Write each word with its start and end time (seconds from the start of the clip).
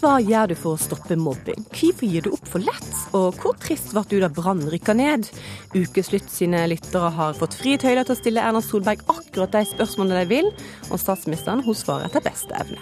Hva 0.00 0.14
gjør 0.24 0.48
du 0.48 0.54
for 0.56 0.78
å 0.78 0.80
stoppe 0.80 1.12
mobbing? 1.20 1.60
Hvorfor 1.74 2.08
gir 2.08 2.24
du 2.24 2.30
opp 2.32 2.46
for 2.48 2.64
lett? 2.64 2.92
Og 3.12 3.36
hvor 3.36 3.58
trist 3.60 3.90
ble 3.92 4.00
du 4.08 4.14
da 4.22 4.30
Brann 4.32 4.62
rykka 4.72 4.94
ned? 4.96 5.28
Ukeslutt 5.76 6.30
sine 6.32 6.62
lyttere 6.72 7.10
har 7.18 7.36
fått 7.36 7.58
fri 7.58 7.74
tøyler 7.76 8.08
til 8.08 8.16
å 8.16 8.20
stille 8.22 8.44
Erna 8.48 8.62
Solberg 8.64 9.02
akkurat 9.12 9.52
de 9.52 9.66
spørsmålene 9.68 10.22
de 10.22 10.30
vil, 10.30 10.48
og 10.88 11.02
statsministeren 11.02 11.60
hun 11.66 11.76
svarer 11.76 12.08
etter 12.08 12.24
beste 12.24 12.56
evne. 12.56 12.80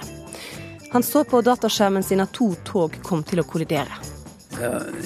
Han 0.92 1.02
så 1.02 1.24
på 1.26 1.42
dataskjermen 1.42 2.06
sin 2.06 2.22
at 2.22 2.30
to 2.38 2.52
tog 2.62 2.94
kom 3.02 3.26
til 3.26 3.42
å 3.42 3.48
kollidere. 3.50 3.98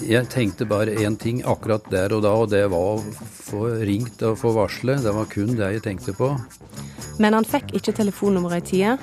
Jeg 0.05 0.29
tenkte 0.33 0.69
bare 0.69 0.93
én 1.01 1.17
ting 1.17 1.41
akkurat 1.49 1.89
der 1.93 2.13
og 2.13 2.27
da, 2.29 2.37
og 2.37 2.53
det 2.53 2.67
var 2.73 2.93
å 2.93 3.25
få 3.41 3.67
ringt 3.89 4.21
og 4.29 4.37
få 4.45 4.53
varsle. 4.61 5.01
Det 5.01 5.17
var 5.17 5.33
kun 5.33 5.57
det 5.57 5.79
jeg 5.79 5.89
tenkte 5.89 6.13
på. 6.17 6.35
Men 7.21 7.37
han 7.37 7.49
fikk 7.49 7.73
ikke 7.81 7.97
telefonnummeret 7.97 8.69
i 8.69 8.83
tide. 8.85 8.97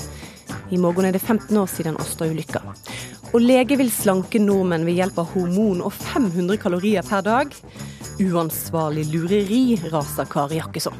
I 0.70 0.78
morgen 0.82 1.08
er 1.10 1.16
det 1.16 1.22
15 1.22 1.58
år 1.58 1.70
siden 1.72 2.00
Åsta-ulykka. 2.02 2.64
Og 3.34 3.42
lege 3.44 3.78
vil 3.78 3.92
slanke 3.94 4.42
nordmenn 4.42 4.88
ved 4.88 4.98
hjelp 4.98 5.22
av 5.22 5.32
hormon 5.36 5.84
og 5.86 5.94
500 5.94 6.58
kalorier 6.62 7.06
per 7.06 7.26
dag. 7.26 7.54
Uansvarlig 8.20 9.06
lureri, 9.14 9.64
raser 9.94 10.28
Kari 10.30 10.60
Jakkesson. 10.60 10.98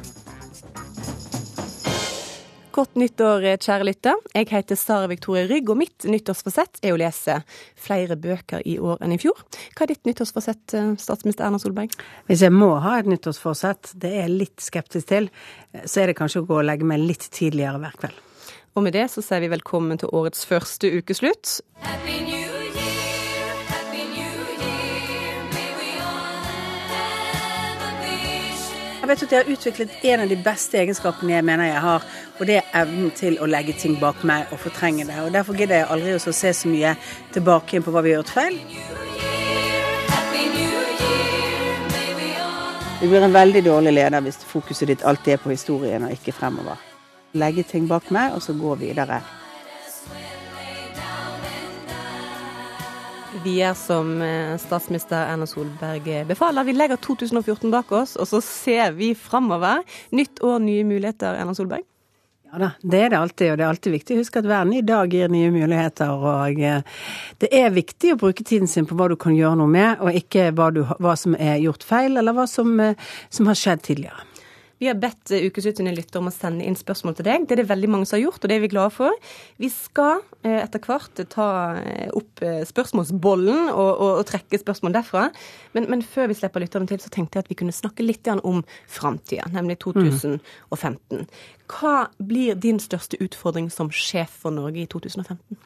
Godt 2.70 2.94
nyttår, 2.96 3.42
kjære 3.58 3.84
lytter. 3.88 4.20
Jeg 4.30 4.46
heter 4.52 4.78
Sara 4.78 5.08
Victoria 5.10 5.42
Rygg, 5.50 5.72
og 5.72 5.80
mitt 5.80 6.06
nyttårsforsett 6.06 6.78
er 6.86 6.94
å 6.94 7.00
lese 7.02 7.40
flere 7.74 8.14
bøker 8.14 8.62
i 8.62 8.76
år 8.78 9.02
enn 9.02 9.16
i 9.16 9.18
fjor. 9.20 9.42
Hva 9.74 9.84
er 9.84 9.90
ditt 9.90 10.06
nyttårsforsett, 10.06 10.78
statsminister 11.02 11.48
Erna 11.48 11.58
Solberg? 11.60 11.98
Hvis 12.30 12.46
jeg 12.46 12.54
må 12.54 12.70
ha 12.80 12.94
et 13.00 13.10
nyttårsforsett, 13.10 13.90
det 14.00 14.14
er 14.14 14.28
jeg 14.28 14.38
litt 14.46 14.64
skeptisk 14.64 15.10
til, 15.10 15.28
så 15.82 16.04
er 16.04 16.12
det 16.12 16.18
kanskje 16.22 16.44
å 16.44 16.48
gå 16.48 16.60
og 16.62 16.68
legge 16.70 16.86
meg 16.86 17.02
litt 17.02 17.26
tidligere 17.34 17.82
hver 17.82 17.98
kveld. 18.04 18.26
Og 18.80 18.84
med 18.86 18.94
det 18.96 19.10
så 19.12 19.20
sier 19.20 19.44
vi 19.44 19.52
velkommen 19.52 20.00
til 20.00 20.08
årets 20.16 20.46
første 20.48 20.88
ukeslutt. 20.88 21.60
Happy 21.84 22.16
New 22.24 22.40
vet 29.10 29.22
at 29.24 29.32
jeg 29.32 29.42
har 29.42 29.52
utviklet 29.52 30.04
en 30.06 30.22
av 30.24 30.30
de 30.30 30.36
beste 30.40 30.78
egenskapene 30.78 31.34
jeg 31.34 31.44
mener 31.44 31.66
jeg 31.66 31.82
har, 31.82 32.04
og 32.38 32.48
det 32.48 32.58
er 32.60 32.74
evnen 32.82 33.10
til 33.16 33.38
å 33.42 33.48
legge 33.50 33.74
ting 33.76 33.96
bak 34.00 34.22
meg 34.24 34.48
og 34.54 34.62
fortrenge 34.62 35.06
det. 35.08 35.16
Og 35.24 35.32
Derfor 35.34 35.58
gidder 35.58 35.82
jeg 35.82 35.90
aldri 35.90 36.14
å 36.16 36.20
se 36.22 36.52
så 36.56 36.70
mye 36.70 36.94
tilbake 37.34 37.82
på 37.84 37.94
hva 37.94 38.04
vi 38.06 38.14
har 38.14 38.22
gjort 38.22 38.36
feil. 38.38 38.60
Du 43.00 43.08
blir 43.08 43.24
en 43.24 43.34
veldig 43.34 43.64
dårlig 43.64 43.96
leder 43.96 44.24
hvis 44.24 44.40
fokuset 44.44 44.92
ditt 44.92 45.04
alltid 45.08 45.36
er 45.36 45.42
på 45.42 45.52
historien 45.52 46.06
og 46.06 46.16
ikke 46.16 46.36
fremover. 46.36 46.89
Legge 47.32 47.62
ting 47.62 47.86
bak 47.90 48.10
meg, 48.10 48.34
og 48.34 48.42
så 48.42 48.54
gå 48.58 48.74
videre. 48.80 49.20
Vi 53.44 53.54
er 53.64 53.76
som 53.78 54.16
eh, 54.24 54.56
statsminister 54.60 55.30
Erna 55.30 55.46
Solberg 55.48 56.08
befaler. 56.28 56.66
Vi 56.66 56.74
legger 56.74 56.98
2014 57.00 57.70
bak 57.72 57.92
oss, 57.94 58.16
og 58.20 58.28
så 58.28 58.42
ser 58.44 58.92
vi 58.98 59.14
framover. 59.14 59.86
Nytt 60.10 60.42
år, 60.44 60.58
nye 60.64 60.84
muligheter, 60.84 61.38
Erna 61.38 61.54
Solberg? 61.56 61.86
Ja 62.50 62.58
da, 62.58 62.68
det 62.82 62.98
er 62.98 63.12
det 63.12 63.18
alltid, 63.18 63.52
og 63.52 63.58
det 63.58 63.62
er 63.62 63.70
alltid 63.70 63.92
viktig 63.94 64.14
å 64.16 64.20
huske 64.24 64.40
at 64.42 64.46
hver 64.50 64.64
ny 64.66 64.80
dag 64.82 65.12
gir 65.14 65.30
nye 65.30 65.52
muligheter. 65.54 66.10
Og 66.10 66.58
eh, 66.58 66.82
det 67.38 67.50
er 67.54 67.70
viktig 67.70 68.16
å 68.16 68.18
bruke 68.18 68.42
tiden 68.42 68.66
sin 68.70 68.88
på 68.90 68.96
hva 68.98 69.06
du 69.12 69.14
kan 69.20 69.36
gjøre 69.36 69.60
noe 69.60 69.70
med, 69.70 70.02
og 70.02 70.18
ikke 70.18 70.48
hva, 70.58 70.72
du, 70.74 70.82
hva 70.82 71.14
som 71.18 71.38
er 71.38 71.60
gjort 71.62 71.86
feil, 71.86 72.18
eller 72.18 72.34
hva 72.34 72.48
som, 72.50 72.74
eh, 72.82 72.98
som 73.30 73.46
har 73.46 73.60
skjedd 73.60 73.86
tidligere. 73.86 74.26
Vi 74.80 74.88
har 74.88 74.96
bedt 74.96 75.28
Ukeslutt 75.36 75.76
sine 75.76 75.92
lyttere 75.92 76.22
om 76.22 76.30
å 76.30 76.32
sende 76.32 76.64
inn 76.64 76.76
spørsmål 76.78 77.18
til 77.18 77.26
deg. 77.26 77.42
Det 77.44 77.52
er 77.52 77.60
det 77.60 77.68
veldig 77.68 77.90
mange 77.92 78.08
som 78.08 78.16
har 78.16 78.22
gjort, 78.22 78.40
og 78.40 78.48
det 78.48 78.56
er 78.56 78.62
vi 78.62 78.70
glade 78.72 78.94
for. 78.94 79.12
Vi 79.60 79.68
skal 79.68 80.22
eh, 80.40 80.56
etter 80.62 80.80
hvert 80.86 81.20
ta 81.34 81.48
eh, 81.76 82.08
opp 82.16 82.40
eh, 82.46 82.62
spørsmålsbollen 82.64 83.68
og, 83.74 83.90
og, 83.90 84.14
og 84.22 84.24
trekke 84.30 84.60
spørsmål 84.62 84.96
derfra. 84.96 85.26
Men, 85.76 85.90
men, 85.92 86.00
før 86.00 86.30
vi 86.32 86.38
slipper 86.40 86.64
lytterne 86.64 86.88
til, 86.88 87.02
så 87.04 87.12
tenkte 87.12 87.36
jeg 87.36 87.44
at 87.44 87.52
vi 87.52 87.58
kunne 87.60 87.76
snakke 87.76 88.06
litt 88.06 88.24
om 88.40 88.64
framtida, 88.88 89.50
nemlig 89.52 89.76
2015. 89.84 90.40
Mm. 91.12 91.28
Hva 91.70 91.94
blir 92.16 92.56
din 92.58 92.80
største 92.82 93.20
utfordring 93.20 93.68
som 93.70 93.92
sjef 93.92 94.32
for 94.42 94.54
Norge 94.54 94.80
i 94.80 94.88
2015? 94.88 95.60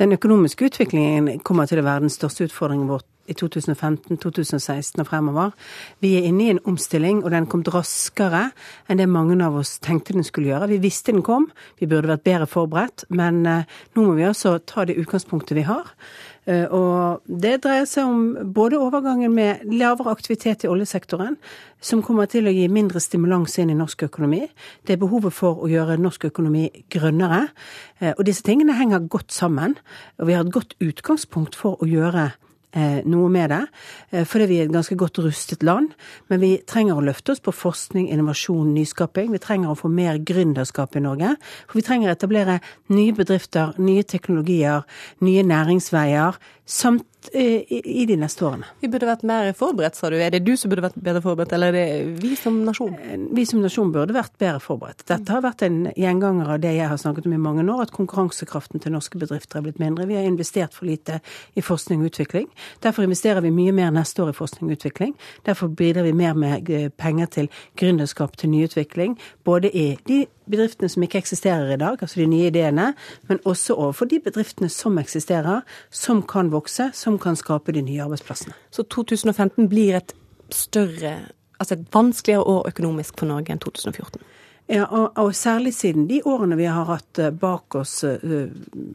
Den 0.00 0.16
økonomiske 0.16 0.72
utviklingen 0.72 1.44
kommer 1.44 1.68
til 1.68 1.82
å 1.82 1.86
være 1.86 2.08
den 2.08 2.16
største 2.16 2.48
utfordringen 2.48 2.88
vårt 2.88 3.08
i 3.26 3.34
2015, 3.34 4.18
2016 4.20 5.00
og 5.00 5.08
fremover. 5.08 5.54
Vi 6.04 6.14
er 6.18 6.28
inne 6.28 6.44
i 6.44 6.50
en 6.52 6.60
omstilling, 6.68 7.22
og 7.24 7.32
den 7.32 7.48
kom 7.50 7.64
raskere 7.64 8.50
enn 8.88 9.00
det 9.00 9.08
mange 9.08 9.38
av 9.44 9.56
oss 9.60 9.78
tenkte 9.82 10.14
den 10.16 10.26
skulle 10.26 10.52
gjøre. 10.52 10.68
Vi 10.74 10.82
visste 10.82 11.12
den 11.12 11.24
kom, 11.24 11.48
vi 11.80 11.88
burde 11.90 12.12
vært 12.12 12.26
bedre 12.26 12.50
forberedt, 12.50 13.06
men 13.08 13.42
uh, 13.48 13.64
nå 13.96 14.04
må 14.04 14.18
vi 14.18 14.28
altså 14.28 14.58
ta 14.60 14.84
det 14.84 14.98
utgangspunktet 15.00 15.56
vi 15.56 15.66
har. 15.68 15.94
Uh, 16.44 16.66
og 16.76 17.24
det 17.24 17.62
dreier 17.64 17.88
seg 17.88 18.04
om 18.04 18.52
både 18.54 18.80
overgangen 18.80 19.32
med 19.32 19.64
lavere 19.72 20.12
aktivitet 20.12 20.66
i 20.66 20.70
oljesektoren, 20.70 21.38
som 21.80 22.04
kommer 22.04 22.28
til 22.28 22.48
å 22.48 22.52
gi 22.52 22.68
mindre 22.72 23.00
stimulans 23.00 23.56
inn 23.60 23.72
i 23.72 23.78
norsk 23.78 24.06
økonomi. 24.10 24.44
Det 24.84 24.96
er 24.96 25.00
behovet 25.00 25.36
for 25.36 25.64
å 25.64 25.70
gjøre 25.72 25.96
norsk 26.00 26.28
økonomi 26.28 26.68
grønnere. 26.92 27.46
Uh, 28.02 28.12
og 28.12 28.24
disse 28.28 28.44
tingene 28.44 28.76
henger 28.76 29.08
godt 29.08 29.32
sammen. 29.32 29.78
Og 30.20 30.28
vi 30.28 30.36
har 30.36 30.44
et 30.44 30.54
godt 30.54 30.76
utgangspunkt 30.84 31.56
for 31.56 31.80
å 31.80 31.88
gjøre 31.88 32.30
Eh, 32.30 32.53
noe 33.06 33.30
med 33.30 33.50
det, 33.50 33.60
eh, 34.10 34.24
fordi 34.26 34.48
vi 34.50 34.58
er 34.58 34.64
et 34.66 34.74
ganske 34.74 34.96
godt 34.98 35.18
rustet 35.22 35.62
land. 35.62 35.92
Men 36.28 36.40
vi 36.40 36.58
trenger 36.66 36.98
å 36.98 37.04
løfte 37.04 37.32
oss 37.32 37.40
på 37.40 37.54
forskning, 37.54 38.08
innovasjon, 38.10 38.74
nyskaping. 38.74 39.30
Vi 39.30 39.38
trenger 39.38 39.70
å 39.70 39.78
få 39.78 39.90
mer 39.90 40.18
gründerskap 40.18 40.96
i 40.96 41.04
Norge. 41.04 41.36
For 41.68 41.78
vi 41.80 41.86
trenger 41.86 42.10
å 42.10 42.16
etablere 42.16 42.60
nye 42.88 43.12
bedrifter, 43.12 43.78
nye 43.78 44.02
teknologier, 44.02 44.84
nye 45.20 45.42
næringsveier, 45.42 46.38
samt 47.24 47.34
i 47.34 48.06
de 48.06 48.16
neste 48.16 48.44
årene. 48.44 48.66
Vi 48.80 48.88
burde 48.88 49.06
vært 49.06 49.24
mer 49.26 49.52
forberedt, 49.56 49.96
sa 49.96 50.10
du. 50.10 50.16
Er 50.16 50.30
det 50.30 50.44
du 50.44 50.56
som 50.56 50.70
burde 50.70 50.84
vært 50.84 50.96
bedre 50.96 51.22
forberedt, 51.22 51.52
eller 51.52 51.68
er 51.68 51.72
det 51.72 52.22
vi 52.22 52.34
som 52.36 52.64
nasjon? 52.64 52.94
Eh, 52.94 53.18
vi 53.34 53.44
som 53.46 53.62
nasjon 53.62 53.92
burde 53.92 54.14
vært 54.14 54.36
bedre 54.38 54.60
forberedt. 54.60 55.04
Dette 55.08 55.32
har 55.32 55.42
vært 55.44 55.62
en 55.62 55.90
gjenganger 55.96 56.50
av 56.54 56.60
det 56.60 56.74
jeg 56.76 56.88
har 56.88 57.00
snakket 57.00 57.26
om 57.26 57.36
i 57.36 57.40
mange 57.40 57.64
år, 57.64 57.82
at 57.82 57.94
konkurransekraften 57.94 58.80
til 58.80 58.94
norske 58.94 59.18
bedrifter 59.18 59.58
er 59.58 59.66
blitt 59.68 59.80
mindre. 59.82 60.06
Vi 60.06 60.18
har 60.18 60.28
investert 60.28 60.74
for 60.74 60.88
lite 60.88 61.20
i 61.54 61.64
forskning 61.64 62.02
og 62.04 62.12
utvikling. 62.12 62.48
Derfor 62.84 63.06
investerer 63.06 63.44
vi 63.44 63.54
mye 63.54 63.72
mer 63.72 63.90
neste 63.94 64.22
år 64.24 64.34
i 64.34 64.38
forskning 64.38 64.70
og 64.70 64.78
utvikling. 64.78 65.14
Derfor 65.46 65.68
bidrar 65.68 66.08
vi 66.08 66.12
mer 66.12 66.34
med 66.34 66.70
eh, 66.70 66.88
penger 66.90 67.26
til 67.26 67.50
gründerskap, 67.76 68.36
til 68.36 68.50
nyutvikling, 68.50 69.18
både 69.44 69.70
i 69.74 69.94
de 70.08 70.24
bedriftene 70.50 70.90
som 70.92 71.04
ikke 71.06 71.20
eksisterer 71.22 71.72
i 71.74 71.78
dag, 71.80 72.00
altså 72.00 72.20
de 72.20 72.26
nye 72.30 72.50
ideene, 72.50 72.90
men 73.28 73.40
også 73.44 73.76
overfor 73.76 74.08
de 74.10 74.20
bedriftene 74.24 74.68
som 74.72 74.98
eksisterer, 74.98 75.64
som 75.90 76.22
kan 76.22 76.52
vokse, 76.52 76.90
som 76.94 77.18
kan 77.18 77.36
skape 77.36 77.72
de 77.72 77.82
nye 77.82 78.02
arbeidsplassene. 78.04 78.54
Så 78.70 78.86
2015 78.92 79.68
blir 79.68 79.96
et 80.00 80.14
større, 80.52 81.16
altså 81.58 81.78
et 81.78 81.86
vanskeligere 81.94 82.42
år 82.42 82.68
økonomisk 82.68 83.18
for 83.18 83.30
Norge 83.30 83.54
enn 83.54 83.62
2014? 83.62 84.20
Ja, 84.66 84.86
og, 84.88 85.10
og, 85.20 85.34
særlig 85.36 85.74
siden 85.76 86.06
de 86.08 86.22
årene 86.24 86.56
vi 86.56 86.64
har 86.64 86.86
hatt 86.88 87.18
eh, 87.20 87.32
bak 87.36 87.74
oss 87.76 87.98
uh, 88.00 88.46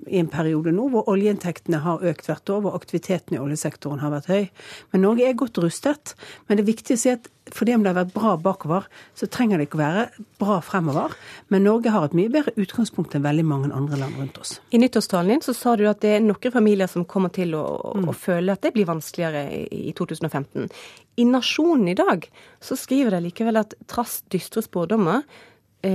i 0.10 0.18
en 0.18 0.30
periode 0.32 0.74
nå, 0.74 0.88
hvor 0.90 1.06
oljeinntektene 1.14 1.84
har 1.84 2.02
økt 2.10 2.26
hvert 2.26 2.50
år, 2.50 2.64
hvor 2.66 2.78
aktiviteten 2.78 3.36
i 3.38 3.42
oljesektoren 3.42 4.02
har 4.02 4.16
vært 4.16 4.32
høy. 4.32 4.48
Men 4.90 5.06
Norge 5.06 5.28
er 5.28 5.38
godt 5.38 5.60
rustet. 5.62 6.16
Men 6.48 6.58
det 6.58 6.64
er 6.64 6.72
viktig 6.72 6.98
å 6.98 7.02
si 7.04 7.12
at 7.14 7.30
fordi 7.54 7.74
om 7.74 7.84
det 7.86 7.92
har 7.92 8.00
vært 8.00 8.14
bra 8.14 8.32
bakover, 8.42 8.88
så 9.18 9.30
trenger 9.30 9.58
det 9.58 9.68
ikke 9.68 9.78
å 9.80 9.82
være 9.82 10.04
bra 10.42 10.58
fremover. 10.66 11.14
Men 11.54 11.64
Norge 11.66 11.94
har 11.94 12.06
et 12.06 12.16
mye 12.18 12.32
bedre 12.34 12.54
utgangspunkt 12.62 13.14
enn 13.18 13.26
veldig 13.26 13.46
mange 13.46 13.70
andre 13.74 13.98
land 14.02 14.18
rundt 14.22 14.38
oss. 14.42 14.56
I 14.74 14.82
nyttårstalen 14.82 15.34
din 15.34 15.46
så 15.46 15.56
sa 15.58 15.76
du 15.78 15.86
at 15.90 16.02
det 16.06 16.16
er 16.16 16.26
noen 16.26 16.54
familier 16.54 16.90
som 16.90 17.06
kommer 17.10 17.34
til 17.34 17.54
å, 17.58 17.64
mm. 17.98 18.10
å 18.10 18.18
føle 18.18 18.54
at 18.54 18.66
det 18.66 18.74
blir 18.78 18.90
vanskeligere 18.90 19.46
i 19.70 19.94
2015. 19.98 20.70
I 21.22 21.30
Nasjonen 21.30 21.90
i 21.90 21.98
dag 21.98 22.26
så 22.64 22.78
skriver 22.80 23.18
de 23.18 23.26
likevel 23.28 23.62
at 23.62 23.74
trass 23.90 24.20
dystre 24.34 24.64
spådommer 24.66 25.26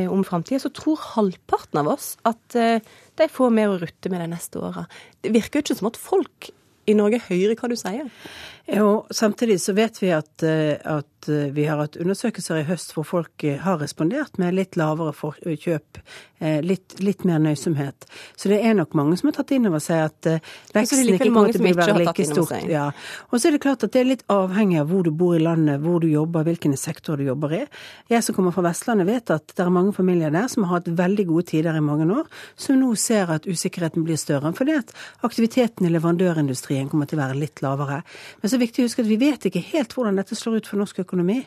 om 0.08 0.24
framtida, 0.24 0.62
så 0.62 0.72
tror 0.72 1.00
halvparten 1.14 1.82
av 1.82 1.90
oss 1.92 2.14
at 2.24 2.56
eh, 2.56 2.80
de 3.20 3.28
får 3.30 3.52
mer 3.52 3.74
å 3.74 3.80
rutte 3.82 4.12
med 4.12 4.22
de 4.24 4.30
neste 4.32 4.60
åra. 4.62 4.86
Det 5.20 5.32
virker 5.34 5.60
jo 5.60 5.66
ikke 5.66 5.78
som 5.80 5.90
at 5.90 6.00
folk 6.00 6.50
i 6.86 6.96
Norge 6.96 7.22
hører 7.28 7.56
hva 7.58 7.70
du 7.70 7.76
sier. 7.78 8.10
Jo, 8.66 9.06
samtidig 9.10 9.60
så 9.60 9.72
vet 9.76 10.02
vi 10.02 10.08
at, 10.16 10.42
eh, 10.42 10.76
at, 10.84 11.28
eh, 11.28 11.50
vi 11.52 11.66
har 11.68 11.76
hatt 11.76 11.98
undersøkelser 12.00 12.62
i 12.62 12.64
høst 12.64 12.94
hvor 12.96 13.04
folk 13.04 13.44
eh, 13.44 13.58
har 13.60 13.76
respondert 13.76 14.38
med 14.40 14.56
litt 14.56 14.78
lavere 14.80 15.12
kjøp, 15.12 16.00
litt, 16.64 16.98
litt, 17.00 17.22
mer 17.24 17.38
nøysomhet. 17.40 18.04
Så 18.36 18.50
det 18.52 18.58
er 18.64 18.74
nok 18.76 18.92
mange 18.92 19.16
som 19.16 19.30
har 19.30 19.36
tatt 19.38 19.52
inn 19.56 19.64
over 19.68 19.80
seg 19.80 20.10
at 20.10 20.26
veksten 20.74 21.06
ikke 21.14 21.30
kommer 21.30 21.52
til 21.52 21.64
å 21.64 21.70
være 21.78 21.94
like 22.02 22.26
stort. 22.28 22.66
Ja. 22.68 22.90
Og 23.30 23.38
så 23.38 23.48
er 23.48 23.54
det 23.54 23.62
klart 23.64 23.86
at 23.86 23.94
det 23.94 24.02
er 24.02 24.10
litt 24.10 24.24
avhengig 24.28 24.82
av 24.82 24.90
hvor 24.90 25.06
du 25.06 25.08
bor 25.08 25.38
i 25.38 25.40
landet, 25.40 25.80
hvor 25.80 26.02
du 26.04 26.08
jobber, 26.10 26.44
hvilken 26.44 26.76
sektor 26.76 27.16
du 27.16 27.24
jobber 27.24 27.54
i. 27.56 27.62
Jeg 28.12 28.26
som 28.26 28.36
kommer 28.36 28.52
fra 28.52 28.66
Vestlandet 28.66 29.08
vet 29.08 29.32
at 29.32 29.54
det 29.54 29.64
er 29.64 29.72
mange 29.72 29.94
familier 29.96 30.34
der 30.34 30.50
som 30.52 30.66
har 30.66 30.82
hatt 30.82 30.92
veldig 30.92 31.26
gode 31.30 31.48
tider 31.54 31.80
i 31.80 31.84
mange 31.84 32.10
år, 32.12 32.28
som 32.60 32.76
nå 32.76 32.92
ser 33.00 33.32
at 33.32 33.48
usikkerheten 33.48 34.04
blir 34.04 34.20
større. 34.20 34.52
Fordi 34.52 34.76
at 34.82 34.92
aktiviteten 35.24 35.88
i 35.88 35.94
leverandørindustrien 35.96 36.73
industrien 36.74 36.90
kommer 36.90 37.08
til 37.08 37.18
å 37.18 37.22
være 37.24 37.38
litt 37.38 37.62
lavere. 37.62 38.02
Men 38.40 38.48
så 38.48 38.54
er 38.54 38.58
det 38.58 38.66
viktig 38.66 38.82
å 38.82 38.88
huske 38.88 39.02
at 39.04 39.08
vi 39.08 39.18
vet 39.20 39.46
ikke 39.48 39.62
helt 39.70 39.94
hvordan 39.94 40.18
dette 40.18 40.36
slår 40.36 40.58
ut 40.58 40.68
for 40.70 40.80
norsk 40.80 41.00
økonomi. 41.04 41.40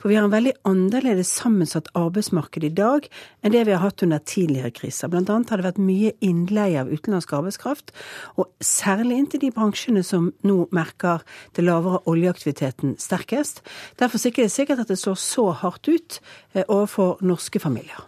For 0.00 0.10
vi 0.10 0.16
har 0.18 0.26
en 0.26 0.34
veldig 0.34 0.54
annerledes 0.68 1.32
sammensatt 1.38 1.90
arbeidsmarked 1.94 2.64
i 2.64 2.72
dag 2.74 3.08
enn 3.42 3.54
det 3.54 3.64
vi 3.66 3.74
har 3.74 3.84
hatt 3.84 4.02
under 4.04 4.22
tidligere 4.22 4.72
kriser. 4.74 5.10
Blant 5.12 5.30
annet 5.30 5.50
har 5.50 5.60
det 5.60 5.68
vært 5.68 5.82
mye 5.82 6.14
innleie 6.24 6.80
av 6.80 6.90
utenlandsk 6.92 7.34
arbeidskraft, 7.36 7.94
og 8.38 8.50
særlig 8.64 9.18
inntil 9.20 9.44
de 9.44 9.52
bransjene 9.54 10.04
som 10.06 10.32
nå 10.46 10.64
merker 10.74 11.24
det 11.56 11.66
lavere 11.66 12.02
oljeaktiviteten 12.10 12.96
sterkest. 13.02 13.62
Derfor 14.00 14.18
er 14.18 14.24
det 14.24 14.34
ikke 14.34 14.50
sikkert 14.52 14.84
at 14.84 14.90
det 14.90 15.00
slår 15.00 15.20
så 15.20 15.50
hardt 15.62 15.88
ut 15.88 16.20
eh, 16.54 16.64
overfor 16.66 17.20
norske 17.24 17.62
familier. 17.62 18.02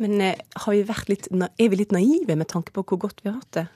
Men 0.00 0.16
har 0.20 0.72
vi 0.72 1.12
litt, 1.12 1.28
er 1.30 1.68
vi 1.70 1.78
litt 1.78 1.92
naive 1.94 2.34
med 2.36 2.48
tanke 2.50 2.72
på 2.74 2.82
hvor 2.88 2.98
godt 3.04 3.20
vi 3.22 3.30
har 3.30 3.36
hatt 3.38 3.58
det? 3.58 3.66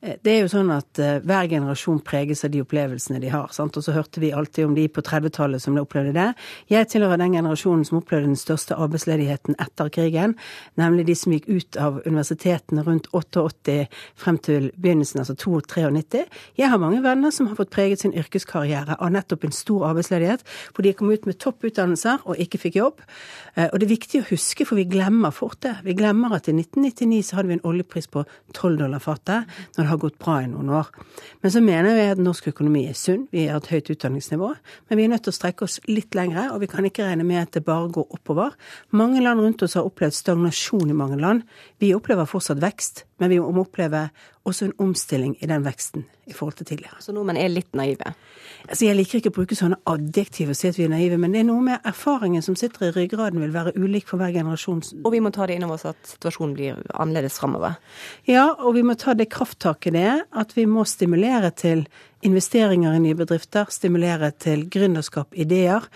Eh, 0.00 0.14
det 0.22 0.30
er 0.30 0.44
jo 0.44 0.50
sånn 0.52 0.68
at 0.70 1.00
uh, 1.02 1.16
hver 1.26 1.48
generasjon 1.50 1.98
preges 2.06 2.44
av 2.46 2.52
de 2.52 2.60
opplevelsene 2.62 3.18
de 3.22 3.32
har. 3.32 3.50
Sant? 3.54 3.74
Og 3.74 3.82
så 3.82 3.94
hørte 3.96 4.22
vi 4.22 4.30
alltid 4.34 4.68
om 4.68 4.76
de 4.76 4.86
på 4.92 5.02
30-tallet 5.02 5.62
som 5.62 5.78
opplevde 5.80 6.14
det. 6.14 6.28
Jeg 6.70 6.86
tilhører 6.92 7.18
den 7.18 7.34
generasjonen 7.34 7.82
som 7.88 7.98
opplevde 7.98 8.30
den 8.30 8.38
største 8.38 8.78
arbeidsledigheten 8.78 9.58
etter 9.58 9.90
krigen. 9.94 10.36
Nemlig 10.78 11.08
de 11.08 11.16
som 11.18 11.34
gikk 11.34 11.48
ut 11.50 11.80
av 11.82 11.98
universitetene 12.06 12.84
rundt 12.86 13.10
88 13.10 13.78
frem 14.18 14.38
til 14.44 14.70
begynnelsen, 14.78 15.24
altså 15.24 15.34
92-93. 15.34 16.24
Jeg 16.60 16.70
har 16.70 16.82
mange 16.82 17.02
venner 17.02 17.34
som 17.34 17.50
har 17.50 17.58
fått 17.58 17.74
preget 17.74 18.04
sin 18.04 18.14
yrkeskarriere 18.14 18.98
av 18.98 19.12
nettopp 19.14 19.48
en 19.48 19.56
stor 19.56 19.88
arbeidsledighet, 19.90 20.46
hvor 20.74 20.86
de 20.86 20.94
kom 20.94 21.10
ut 21.10 21.26
med 21.26 21.40
topputdannelser 21.42 22.22
og 22.22 22.38
ikke 22.38 22.62
fikk 22.68 22.78
jobb. 22.78 23.02
Uh, 23.58 23.66
og 23.72 23.80
det 23.80 23.88
er 23.88 23.92
viktig 23.96 24.20
å 24.22 24.26
huske, 24.28 24.62
for 24.68 24.78
vi 24.78 24.86
glemmer 24.86 25.34
fort 25.34 25.58
det. 25.66 25.74
Vi 25.82 25.96
glemmer 25.98 26.36
at 26.36 26.46
i 26.46 26.54
1999 26.54 27.24
så 27.26 27.38
hadde 27.38 27.50
vi 27.50 27.56
en 27.58 27.64
oljepris 27.66 28.06
på 28.12 28.22
12 28.54 28.76
dollar 28.78 29.02
fatet. 29.02 29.48
Når 29.74 29.82
det 29.82 29.90
har 29.90 30.00
gått 30.04 30.18
bra 30.22 30.36
i 30.44 30.50
noen 30.50 30.70
år. 30.78 30.92
Men 31.42 31.54
så 31.54 31.62
mener 31.64 31.98
jeg 31.98 32.14
at 32.14 32.22
norsk 32.22 32.50
økonomi 32.52 32.84
er 32.86 32.96
sunn. 32.98 33.26
Vi 33.34 33.48
har 33.50 33.58
et 33.58 33.70
høyt 33.72 33.90
utdanningsnivå. 33.96 34.52
Men 34.88 35.00
vi 35.00 35.06
er 35.08 35.12
nødt 35.12 35.26
til 35.26 35.34
å 35.34 35.38
strekke 35.38 35.66
oss 35.66 35.80
litt 35.90 36.14
lengre, 36.14 36.48
og 36.54 36.62
vi 36.62 36.70
kan 36.70 36.86
ikke 36.86 37.08
regne 37.08 37.26
med 37.26 37.42
at 37.42 37.58
det 37.58 37.64
bare 37.66 37.90
går 37.98 38.14
oppover. 38.14 38.54
Mange 38.94 39.22
land 39.24 39.42
rundt 39.42 39.66
oss 39.66 39.74
har 39.78 39.88
opplevd 39.88 40.16
stagnasjon 40.16 40.94
i 40.94 40.96
mange 40.96 41.18
land. 41.20 41.44
Vi 41.82 41.94
opplever 41.96 42.30
fortsatt 42.30 42.62
vekst, 42.62 43.04
men 43.18 43.34
vi 43.34 43.40
må 43.42 43.50
oppleve 43.64 44.08
også 44.48 44.68
en 44.68 44.76
omstilling 44.82 45.36
i 45.42 45.48
den 45.50 45.64
veksten 45.66 46.04
i 46.28 46.34
forhold 46.36 46.58
til 46.58 46.68
tidligere. 46.68 46.98
Så 47.00 47.12
nordmenn 47.14 47.38
er 47.40 47.50
litt 47.52 47.70
naive? 47.76 48.12
Altså, 48.66 48.84
Jeg 48.88 48.96
liker 48.98 49.20
ikke 49.20 49.32
å 49.32 49.36
bruke 49.38 49.56
sånne 49.56 49.78
adjektiver 49.88 50.52
og 50.52 50.58
si 50.58 50.68
at 50.68 50.78
vi 50.78 50.84
er 50.84 50.92
naive, 50.92 51.18
men 51.20 51.32
det 51.32 51.40
er 51.40 51.48
noe 51.48 51.64
med 51.64 51.86
erfaringen 51.88 52.44
som 52.44 52.56
sitter 52.58 52.88
i 52.88 52.92
ryggraden 52.96 53.40
vil 53.40 53.54
være 53.54 53.74
ulik 53.78 54.08
for 54.10 54.20
hver 54.20 54.34
generasjon. 54.34 54.82
Og 55.04 55.14
vi 55.14 55.22
må 55.24 55.32
ta 55.34 55.46
det 55.48 55.56
inn 55.56 55.66
over 55.68 55.78
oss 55.78 55.88
at 55.88 56.12
situasjonen 56.16 56.56
blir 56.58 56.82
annerledes 56.94 57.38
framover? 57.40 57.78
Ja, 58.28 58.50
og 58.58 58.76
vi 58.76 58.84
må 58.84 58.98
ta 58.98 59.16
det 59.16 59.30
krafttaket 59.32 59.96
det 59.96 60.04
er 60.10 60.22
at 60.32 60.54
vi 60.56 60.66
må 60.68 60.84
stimulere 60.88 61.52
til 61.54 61.86
investeringer 62.26 62.96
i 62.96 63.02
nye 63.04 63.16
bedrifter, 63.18 63.68
stimulere 63.70 64.32
til 64.42 64.66
gründerskap, 64.72 65.30
ideer 65.38 65.86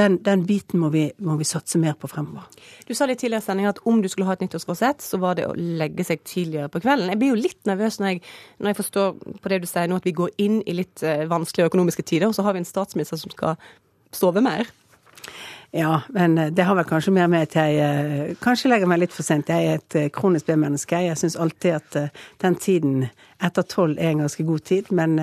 den, 0.00 0.16
den 0.24 0.42
biten 0.48 0.80
må 0.82 0.90
vi, 0.94 1.04
må 1.22 1.36
vi, 1.40 1.46
satse 1.48 1.78
mer 1.80 1.94
på 2.00 2.08
fremover. 2.10 2.48
Du 2.88 2.94
sa 2.96 3.06
litt 3.08 3.20
tidligere 3.22 3.44
i 3.44 3.46
sendinga 3.46 3.74
at 3.74 3.82
om 3.88 4.00
du 4.02 4.08
skulle 4.10 4.28
ha 4.28 4.36
et 4.36 4.44
nyttårsforsett, 4.44 5.04
så 5.04 5.20
var 5.22 5.38
det 5.38 5.46
å 5.48 5.54
legge 5.56 6.06
seg 6.08 6.24
tidligere 6.24 6.72
på 6.72 6.82
kvelden. 6.82 7.12
Jeg 7.12 7.20
blir 7.20 7.34
jo 7.34 7.40
litt 7.40 7.60
nervøs 7.68 8.00
når 8.00 8.14
jeg, 8.14 8.24
når 8.58 8.72
jeg 8.72 8.80
forstår 8.80 9.14
på 9.44 9.52
det 9.52 9.60
du 9.62 9.68
sier 9.70 9.90
nå, 9.90 10.00
at 10.00 10.08
vi 10.08 10.16
går 10.16 10.34
inn 10.42 10.60
i 10.64 10.76
litt 10.80 11.04
eh, 11.06 11.26
vanskelige 11.30 11.70
økonomiske 11.70 12.06
tider, 12.08 12.30
og 12.30 12.36
så 12.36 12.46
har 12.46 12.56
vi 12.56 12.64
en 12.64 12.68
statsminister 12.68 13.20
som 13.20 13.34
skal 13.34 13.58
sove 14.16 14.42
mer. 14.44 14.70
Ja, 15.70 16.00
men 16.08 16.38
eh, 16.38 16.50
det 16.52 16.62
har 16.62 16.74
vel 16.74 16.84
kanskje 16.84 17.12
mer 17.14 17.28
med 17.30 17.46
at 17.46 17.54
jeg 17.54 17.78
eh, 17.78 18.34
kanskje 18.42 18.72
legger 18.72 18.90
meg 18.90 19.04
litt 19.04 19.14
for 19.14 19.26
sent. 19.26 19.52
Jeg 19.52 19.68
er 19.68 19.78
et 19.78 19.96
eh, 19.98 20.08
kronisk 20.14 20.48
B-menneske. 20.50 20.98
Jeg 21.06 21.18
syns 21.20 21.38
alltid 21.38 21.76
at 21.78 21.98
den 22.42 22.58
tiden 22.58 23.06
etter 23.38 23.66
tolv 23.70 23.98
er 23.98 24.10
en 24.10 24.24
ganske 24.24 24.44
god 24.46 24.64
tid. 24.66 24.90
Men 24.90 25.16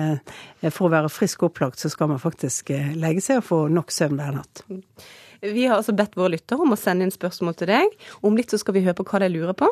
for 0.72 0.88
å 0.88 0.94
være 0.96 1.12
frisk 1.12 1.44
og 1.44 1.52
opplagt, 1.52 1.82
så 1.82 1.92
skal 1.92 2.10
man 2.10 2.22
faktisk 2.22 2.72
legge 2.96 3.22
seg 3.22 3.42
og 3.42 3.46
få 3.46 3.60
nok 3.72 3.92
søvn 3.94 4.18
hver 4.18 4.40
natt. 4.40 4.64
Vi 5.44 5.68
har 5.68 5.76
altså 5.76 5.94
bedt 5.94 6.16
våre 6.18 6.32
lyttere 6.32 6.64
om 6.64 6.74
å 6.74 6.80
sende 6.80 7.06
inn 7.06 7.14
spørsmål 7.14 7.54
til 7.60 7.70
deg. 7.70 7.94
Om 8.26 8.40
litt 8.40 8.50
så 8.50 8.58
skal 8.58 8.74
vi 8.74 8.82
høre 8.88 8.96
på 8.98 9.06
hva 9.06 9.20
de 9.22 9.30
lurer 9.36 9.54
på. 9.54 9.68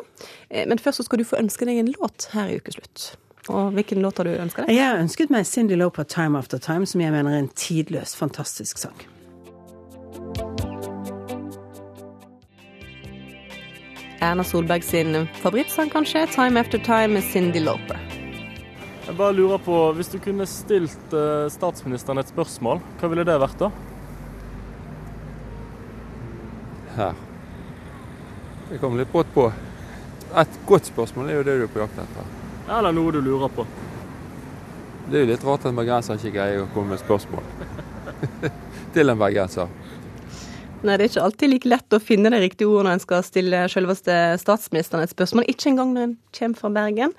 Men 0.53 0.79
først 0.79 1.01
så 1.01 1.07
skal 1.09 1.19
du 1.19 1.27
få 1.27 1.41
ønske 1.41 1.67
deg 1.67 1.81
en 1.81 1.91
låt 1.97 2.29
her 2.37 2.53
i 2.53 2.61
Ukeslutt. 2.61 3.09
Og 3.51 3.75
hvilken 3.75 3.99
låt 4.05 4.21
har 4.21 4.29
du 4.29 4.37
ønska 4.37 4.63
deg? 4.63 4.77
Jeg 4.77 4.93
har 4.93 5.01
ønsket 5.01 5.33
meg 5.33 5.49
Cindy 5.49 5.75
Loper 5.75 6.07
'Time 6.07 6.39
After 6.39 6.61
Time', 6.61 6.87
som 6.87 7.01
jeg 7.01 7.11
mener 7.11 7.33
er 7.33 7.43
en 7.43 7.51
tidløs, 7.51 8.15
fantastisk 8.15 8.79
sang. 8.79 10.66
Erna 14.19 14.43
Solberg 14.43 14.83
sin 14.83 15.27
favorittsang, 15.41 15.89
kanskje. 15.89 16.25
'Time 16.27 16.59
After 16.59 16.77
Time' 16.77 17.13
med 17.13 17.23
Cindy 17.23 17.59
Loper. 17.59 17.99
Jeg 19.07 19.15
bare 19.15 19.33
lurer 19.33 19.57
på, 19.57 19.91
Hvis 19.93 20.07
du 20.07 20.19
kunne 20.19 20.45
stilt 20.45 21.13
uh, 21.13 21.47
statsministeren 21.49 22.17
et 22.17 22.27
spørsmål, 22.27 22.81
hva 22.99 23.07
ville 23.07 23.23
det 23.23 23.39
vært 23.39 23.59
da? 23.59 23.69
Her. 26.97 27.13
Det 28.69 28.79
kom 28.81 28.97
litt 28.97 29.11
brått 29.11 29.29
på. 29.33 29.51
Et 30.35 30.59
godt 30.67 30.89
spørsmål 30.89 31.29
er 31.29 31.39
jo 31.39 31.43
det 31.43 31.59
du 31.59 31.63
er 31.63 31.71
på 31.71 31.79
jakt 31.79 32.01
etter. 32.03 32.33
Eller 32.67 32.91
noe 32.91 33.13
du 33.15 33.21
lurer 33.21 33.53
på. 33.53 33.63
Det 35.07 35.19
er 35.19 35.23
jo 35.23 35.29
litt 35.29 35.45
rart 35.45 35.63
at 35.63 35.69
en 35.71 35.77
bergenser 35.77 36.17
ikke 36.17 36.33
greier 36.35 36.65
å 36.65 36.71
komme 36.73 36.95
med 36.95 36.99
spørsmål 36.99 37.45
til 38.97 39.13
en 39.13 39.21
bergenser. 39.21 39.71
Nei, 40.85 40.93
det 40.93 41.07
er 41.07 41.09
ikke 41.09 41.23
alltid 41.25 41.49
like 41.49 41.69
lett 41.71 41.95
å 41.95 41.99
finne 42.01 42.29
de 42.29 42.39
riktige 42.41 42.69
ordene 42.69 42.91
når 42.91 42.99
en 42.99 43.01
skal 43.01 43.23
stille 43.25 43.63
selveste 43.71 44.13
statsministeren 44.41 45.01
et 45.05 45.13
spørsmål. 45.13 45.47
Ikke 45.49 45.71
engang 45.71 45.95
når 45.95 46.05
en 46.05 46.13
kommer 46.37 46.61
fra 46.61 46.69
Bergen. 46.75 47.15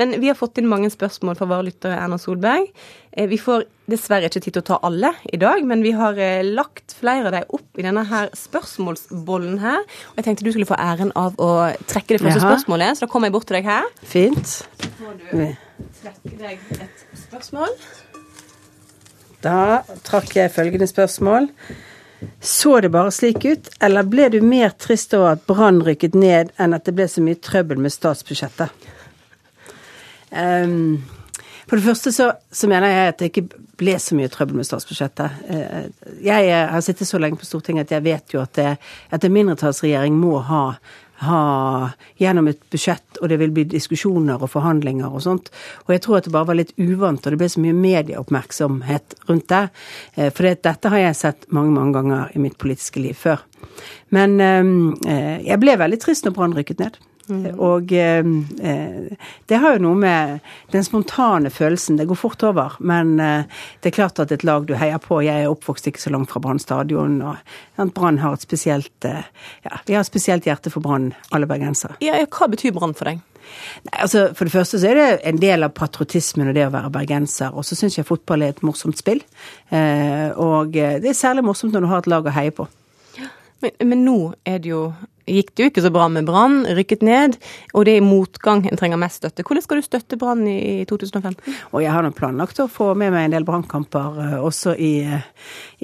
Men 0.00 0.16
vi 0.22 0.30
har 0.30 0.38
fått 0.38 0.60
inn 0.60 0.70
mange 0.70 0.88
spørsmål 0.92 1.36
fra 1.36 1.48
våre 1.50 1.66
lyttere 1.68 1.98
Erna 1.98 2.16
Solberg. 2.20 2.70
Eh, 3.12 3.28
vi 3.28 3.36
får 3.40 3.66
dessverre 3.92 4.30
ikke 4.30 4.40
tid 4.46 4.56
til 4.56 4.62
å 4.62 4.68
ta 4.70 4.78
alle 4.88 5.12
i 5.28 5.40
dag, 5.40 5.60
men 5.68 5.84
vi 5.84 5.92
har 5.98 6.16
eh, 6.16 6.40
lagt 6.46 6.96
flere 6.96 7.28
av 7.28 7.36
dem 7.36 7.52
opp 7.58 7.82
i 7.82 7.84
denne 7.84 8.06
her 8.08 8.32
spørsmålsbollen 8.38 9.60
her. 9.60 9.84
Og 10.14 10.22
jeg 10.22 10.30
tenkte 10.30 10.48
du 10.48 10.52
skulle 10.54 10.70
få 10.72 10.80
æren 10.80 11.12
av 11.18 11.36
å 11.36 11.52
trekke 11.84 12.16
det 12.16 12.22
første 12.24 12.40
Jaha. 12.40 12.48
spørsmålet, 12.48 12.96
så 12.96 13.04
da 13.04 13.12
kommer 13.12 13.28
jeg 13.28 13.36
bort 13.36 13.50
til 13.52 13.60
deg 13.60 13.68
her. 13.68 13.92
Fint. 14.08 14.56
Så 14.56 14.92
får 15.02 15.20
du 15.20 15.46
trekke 16.00 16.36
deg 16.40 16.66
et 16.80 17.06
spørsmål. 17.26 17.76
Da 19.42 19.82
trakk 20.06 20.32
jeg 20.38 20.54
følgende 20.54 20.88
spørsmål. 20.88 21.50
Så 22.40 22.80
det 22.80 22.92
bare 22.94 23.12
slik 23.14 23.44
ut, 23.44 23.70
eller 23.80 24.06
ble 24.08 24.28
du 24.32 24.40
mer 24.44 24.74
trist 24.78 25.14
over 25.14 25.36
at 25.36 25.46
Brann 25.46 25.82
rykket 25.86 26.16
ned, 26.18 26.52
enn 26.60 26.76
at 26.76 26.86
det 26.86 26.94
ble 26.98 27.08
så 27.10 27.22
mye 27.24 27.38
trøbbel 27.38 27.80
med 27.82 27.94
statsbudsjettet? 27.94 28.70
Um, 30.32 31.02
for 31.68 31.78
det 31.78 31.86
første 31.86 32.12
så, 32.12 32.32
så, 32.52 32.68
mener 32.68 32.90
jeg 32.90 33.12
at 33.12 33.20
det 33.20 33.28
ikke 33.30 33.62
ble 33.80 33.94
så 34.00 34.16
mye 34.18 34.30
trøbbel 34.32 34.58
med 34.58 34.66
statsbudsjettet. 34.68 35.38
Eh, 35.48 35.86
jeg 36.24 36.50
har 36.52 36.82
sittet 36.84 37.08
så 37.08 37.20
lenge 37.22 37.40
på 37.40 37.48
Stortinget 37.48 37.88
at 37.88 37.94
jeg 37.96 38.04
vet 38.04 38.34
jo 38.34 38.42
at, 38.42 38.52
det, 38.58 38.74
at 39.08 39.24
en 39.24 39.32
mindretallsregjering 39.32 40.18
må 40.18 40.38
ha 40.48 40.64
ha 41.26 41.42
gjennom 42.20 42.48
et 42.50 42.60
budsjett, 42.72 43.20
og 43.20 43.30
det 43.30 43.38
vil 43.42 43.54
bli 43.54 43.64
diskusjoner 43.70 44.42
og 44.42 44.50
forhandlinger 44.52 45.12
og 45.12 45.24
sånt. 45.24 45.52
Og 45.86 45.94
jeg 45.94 46.04
tror 46.04 46.18
at 46.18 46.28
det 46.28 46.34
bare 46.34 46.50
var 46.50 46.58
litt 46.58 46.74
uvant, 46.80 47.22
og 47.22 47.34
det 47.34 47.40
ble 47.40 47.50
så 47.52 47.62
mye 47.62 47.78
medieoppmerksomhet 47.78 49.16
rundt 49.30 49.48
det. 49.52 49.64
Eh, 50.16 50.32
for 50.34 50.50
dette 50.50 50.92
har 50.94 51.04
jeg 51.06 51.20
sett 51.20 51.48
mange, 51.54 51.74
mange 51.76 51.96
ganger 51.98 52.36
i 52.36 52.42
mitt 52.42 52.58
politiske 52.62 53.02
liv 53.02 53.18
før. 53.18 53.44
Men 54.14 54.38
eh, 54.40 55.40
jeg 55.46 55.62
ble 55.62 55.78
veldig 55.80 56.02
trist 56.02 56.26
når 56.26 56.36
Brann 56.36 56.56
rykket 56.58 56.82
ned. 56.82 57.00
Mm. 57.32 57.58
Og 57.62 57.92
eh, 57.96 58.26
eh, 58.68 59.30
det 59.48 59.60
har 59.62 59.76
jo 59.76 59.84
noe 59.86 59.98
med 59.98 60.38
den 60.74 60.84
spontane 60.84 61.50
følelsen. 61.52 61.96
Det 61.96 62.06
går 62.10 62.18
fort 62.18 62.44
over. 62.46 62.76
Men 62.80 63.14
eh, 63.20 63.48
det 63.80 63.92
er 63.92 63.96
klart 63.96 64.20
at 64.22 64.32
et 64.34 64.44
lag 64.44 64.66
du 64.68 64.74
heier 64.78 65.00
på 65.02 65.22
Jeg 65.24 65.44
er 65.46 65.52
oppvokst 65.52 65.88
ikke 65.88 66.02
så 66.02 66.12
langt 66.12 66.32
fra 66.32 66.42
Brann 66.44 66.60
stadion. 66.62 67.20
Og 67.22 67.92
Brann 67.96 68.20
har 68.22 68.36
et 68.36 68.44
spesielt 68.44 69.08
eh, 69.08 69.24
Ja, 69.64 69.80
vi 69.86 69.96
har 69.96 70.04
et 70.04 70.10
spesielt 70.10 70.48
hjerte 70.48 70.72
for 70.72 70.84
Brann, 70.84 71.12
alle 71.32 71.48
bergensere. 71.48 71.96
Ja, 72.04 72.20
hva 72.26 72.50
betyr 72.52 72.74
Brann 72.76 72.96
for 72.98 73.10
deg? 73.10 73.22
Nei, 73.82 73.96
altså 74.04 74.28
For 74.38 74.46
det 74.46 74.54
første 74.54 74.78
så 74.80 74.92
er 74.92 74.98
det 75.00 75.08
en 75.28 75.40
del 75.42 75.66
av 75.66 75.74
patriotismen 75.76 76.52
og 76.52 76.54
det 76.56 76.68
å 76.68 76.74
være 76.74 76.92
bergenser. 76.94 77.56
Og 77.56 77.66
så 77.66 77.78
syns 77.78 77.98
jeg 77.98 78.08
fotball 78.08 78.44
er 78.44 78.54
et 78.54 78.62
morsomt 78.66 79.00
spill. 79.00 79.24
Eh, 79.72 80.28
og 80.36 80.76
det 80.76 81.08
er 81.08 81.18
særlig 81.18 81.46
morsomt 81.48 81.74
når 81.74 81.84
du 81.84 81.90
har 81.90 82.04
et 82.04 82.12
lag 82.12 82.28
å 82.28 82.36
heie 82.36 82.54
på. 82.54 82.68
Men, 83.62 83.74
men 83.86 84.04
nå 84.06 84.18
er 84.48 84.58
det 84.62 84.72
jo 84.72 84.86
gikk 85.28 85.52
det 85.54 85.64
jo 85.64 85.70
ikke 85.70 85.84
så 85.84 85.92
bra 85.94 86.08
med 86.12 86.26
Brann, 86.28 86.62
rykket 86.76 87.02
ned, 87.06 87.36
og 87.72 87.86
det 87.86 87.96
er 87.96 88.02
i 88.02 88.06
motgang 88.06 88.64
en 88.68 88.78
trenger 88.78 89.00
mest 89.00 89.22
støtte. 89.22 89.44
Hvordan 89.46 89.64
skal 89.64 89.80
du 89.80 89.86
støtte 89.86 90.18
Brann 90.20 90.46
i 90.48 90.84
2015? 90.88 91.42
Og 91.72 91.82
jeg 91.84 91.92
har 91.94 92.04
nå 92.04 92.12
planlagt 92.16 92.62
å 92.62 92.70
få 92.70 92.92
med 92.98 93.14
meg 93.14 93.28
en 93.28 93.36
del 93.36 93.46
brannkamper 93.48 94.18
uh, 94.18 94.38
også 94.42 94.76
i, 94.76 94.94
uh, 95.06 95.20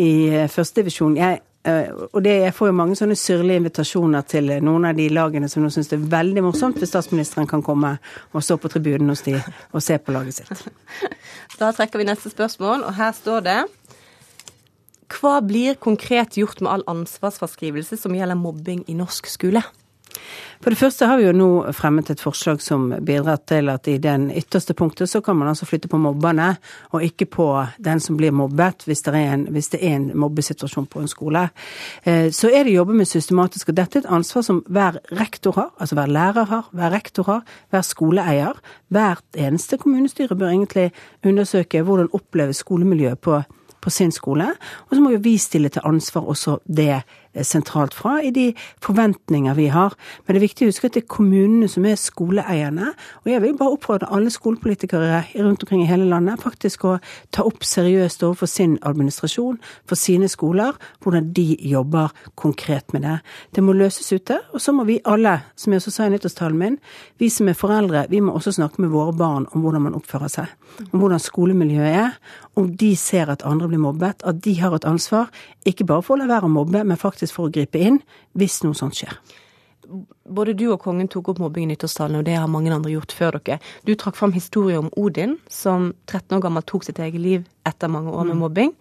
i 0.00 0.10
uh, 0.34 0.48
førstedivisjon. 0.52 1.20
Jeg 1.20 1.44
og 1.68 2.22
det, 2.24 2.30
Jeg 2.46 2.54
får 2.54 2.68
jo 2.70 2.74
mange 2.78 2.94
sånne 2.96 3.16
syrlige 3.18 3.60
invitasjoner 3.60 4.22
til 4.24 4.46
noen 4.64 4.86
av 4.88 4.94
de 4.96 5.08
lagene 5.12 5.50
som 5.52 5.60
nå 5.60 5.68
syns 5.74 5.90
det 5.90 5.98
er 5.98 6.06
veldig 6.14 6.44
morsomt 6.46 6.78
hvis 6.80 6.88
statsministeren 6.94 7.48
kan 7.50 7.64
komme 7.66 7.90
og 8.32 8.44
stå 8.46 8.56
på 8.62 8.70
tribunen 8.72 9.10
hos 9.12 9.24
de 9.26 9.34
og 9.36 9.82
se 9.84 9.98
på 9.98 10.14
laget 10.14 10.38
sitt. 10.38 10.62
Da 11.58 11.72
trekker 11.74 11.98
vi 11.98 12.06
neste 12.06 12.30
spørsmål, 12.30 12.86
og 12.86 12.94
her 12.94 13.12
står 13.12 13.44
det 13.44 13.58
hva 15.08 15.38
blir 15.44 15.78
konkret 15.80 16.36
gjort 16.36 16.60
med 16.60 16.72
all 16.72 16.86
ansvarsfraskrivelse 16.90 17.96
som 18.00 18.16
gjelder 18.16 18.38
mobbing 18.38 18.84
i 18.88 18.96
norsk 18.98 19.30
skole? 19.30 19.64
For 20.58 20.74
det 20.74 20.78
første 20.80 21.06
har 21.06 21.20
vi 21.20 21.26
jo 21.28 21.34
nå 21.36 21.48
fremmet 21.76 22.10
et 22.10 22.22
forslag 22.22 22.62
som 22.62 22.88
bidrar 23.06 23.38
til 23.46 23.70
at 23.70 23.86
i 23.90 23.96
den 24.02 24.26
ytterste 24.34 24.74
punktet 24.74 25.10
så 25.10 25.20
kan 25.24 25.36
man 25.38 25.50
altså 25.50 25.68
flytte 25.68 25.90
på 25.90 26.00
mobberne, 26.02 26.48
og 26.90 27.04
ikke 27.04 27.28
på 27.30 27.46
den 27.84 28.02
som 28.02 28.18
blir 28.18 28.34
mobbet, 28.34 28.82
hvis 28.88 29.04
det 29.06 29.14
er 29.14 29.36
en, 29.36 29.44
det 29.54 29.78
er 29.78 29.94
en 29.94 30.08
mobbesituasjon 30.18 30.88
på 30.90 31.04
en 31.04 31.10
skole. 31.10 31.44
Eh, 32.02 32.32
så 32.34 32.50
er 32.50 32.66
det 32.66 32.74
jobbe 32.74 32.96
med 32.98 33.06
systematisk, 33.06 33.70
og 33.70 33.78
dette 33.78 34.00
er 34.00 34.06
et 34.06 34.10
ansvar 34.18 34.46
som 34.46 34.64
hver 34.66 34.98
rektor 35.20 35.54
har, 35.60 35.70
altså 35.78 35.98
hver 36.00 36.10
lærer 36.18 36.50
har, 36.50 36.66
hver 36.72 36.94
rektor 36.96 37.30
har, 37.30 37.46
hver 37.70 37.86
skoleeier. 37.86 38.58
Hvert 38.88 39.38
eneste 39.38 39.78
kommunestyre 39.78 40.36
bør 40.36 40.50
egentlig 40.50 40.90
undersøke 41.24 41.84
hvordan 41.86 42.10
oppleves 42.12 42.64
skolemiljøet 42.64 43.22
på 43.22 43.42
på 43.80 43.90
sin 43.90 44.12
skole. 44.12 44.50
Og 44.88 44.96
så 44.96 45.02
må 45.02 45.12
jo 45.14 45.22
vi 45.22 45.36
stille 45.38 45.70
til 45.72 45.84
ansvar 45.84 46.28
også 46.28 46.58
det 46.66 47.02
sentralt 47.42 47.94
fra 47.94 48.18
i 48.24 48.30
de 48.34 48.52
forventninger 48.84 49.54
vi 49.58 49.68
har. 49.72 49.94
Men 50.24 50.34
det 50.34 50.40
er 50.40 50.46
viktig 50.46 50.66
å 50.66 50.72
huske 50.72 50.88
at 50.88 50.96
det 50.96 51.04
er 51.04 51.12
kommunene 51.12 51.68
som 51.70 51.86
er 51.88 51.98
skoleeierne. 52.00 52.92
Og 53.24 53.30
jeg 53.32 53.42
vil 53.44 53.56
bare 53.58 53.76
oppfordre 53.76 54.10
alle 54.14 54.32
skolepolitikere 54.32 55.22
rundt 55.36 55.64
omkring 55.64 55.84
i 55.84 55.90
hele 55.90 56.08
landet 56.08 56.42
faktisk 56.42 56.86
å 56.88 56.96
ta 57.34 57.44
opp 57.46 57.64
seriøst 57.66 58.24
overfor 58.26 58.50
sin 58.50 58.78
administrasjon, 58.86 59.58
for 59.88 59.98
sine 59.98 60.28
skoler, 60.30 60.76
hvordan 61.02 61.32
de 61.36 61.46
jobber 61.68 62.14
konkret 62.38 62.92
med 62.92 63.04
det. 63.06 63.18
Det 63.54 63.64
må 63.64 63.76
løses 63.76 64.10
ute. 64.12 64.40
Og 64.54 64.62
så 64.62 64.74
må 64.74 64.86
vi 64.88 65.00
alle, 65.04 65.38
som 65.56 65.72
jeg 65.72 65.82
også 65.82 65.94
sa 65.94 66.08
i 66.08 66.14
nyttårstalen 66.14 66.58
min, 66.58 66.78
vi 67.18 67.30
som 67.32 67.48
er 67.50 67.58
foreldre, 67.58 68.06
vi 68.10 68.22
må 68.24 68.34
også 68.36 68.54
snakke 68.58 68.82
med 68.82 68.92
våre 68.94 69.14
barn 69.16 69.46
om 69.52 69.64
hvordan 69.64 69.88
man 69.88 69.98
oppfører 69.98 70.32
seg. 70.32 70.54
Om 70.92 71.00
hvordan 71.00 71.22
skolemiljøet 71.22 71.94
er. 72.04 72.18
Om 72.58 72.72
de 72.78 72.92
ser 72.98 73.30
at 73.30 73.44
andre 73.46 73.68
blir 73.70 73.82
mobbet. 73.82 74.22
At 74.26 74.42
de 74.44 74.54
har 74.60 74.74
et 74.74 74.86
ansvar, 74.88 75.30
ikke 75.66 75.86
bare 75.88 76.04
for 76.04 76.16
å 76.16 76.22
la 76.22 76.28
være 76.30 76.48
å 76.48 76.52
mobbe, 76.52 76.82
men 76.86 77.00
faktisk 77.00 77.17
faktisk 77.18 77.36
for 77.36 77.48
å 77.48 77.52
gripe 77.52 77.82
inn 77.82 78.00
hvis 78.38 78.62
noe 78.64 78.78
sånt 78.78 78.96
skjer. 78.98 79.18
Både 80.28 80.52
du 80.52 80.66
og 80.68 80.82
kongen 80.84 81.08
tok 81.08 81.32
opp 81.32 81.38
mobbing 81.40 81.64
i 81.64 81.72
nyttårstalen, 81.72 82.20
og 82.20 82.26
det 82.26 82.36
har 82.36 82.48
mange 82.50 82.72
andre 82.74 82.92
gjort 82.92 83.14
før 83.16 83.38
dere. 83.38 83.58
Du 83.88 83.94
trakk 83.96 84.18
fram 84.18 84.34
historien 84.36 84.84
om 84.84 84.90
Odin, 85.00 85.38
som 85.48 85.94
13 86.06 86.36
år 86.36 86.42
gammel 86.44 86.66
tok 86.68 86.84
sitt 86.84 87.00
eget 87.00 87.22
liv 87.24 87.46
etter 87.68 87.88
mange 87.90 88.12
år 88.12 88.28
med 88.28 88.36
mm. 88.36 88.42
mobbing. 88.44 88.74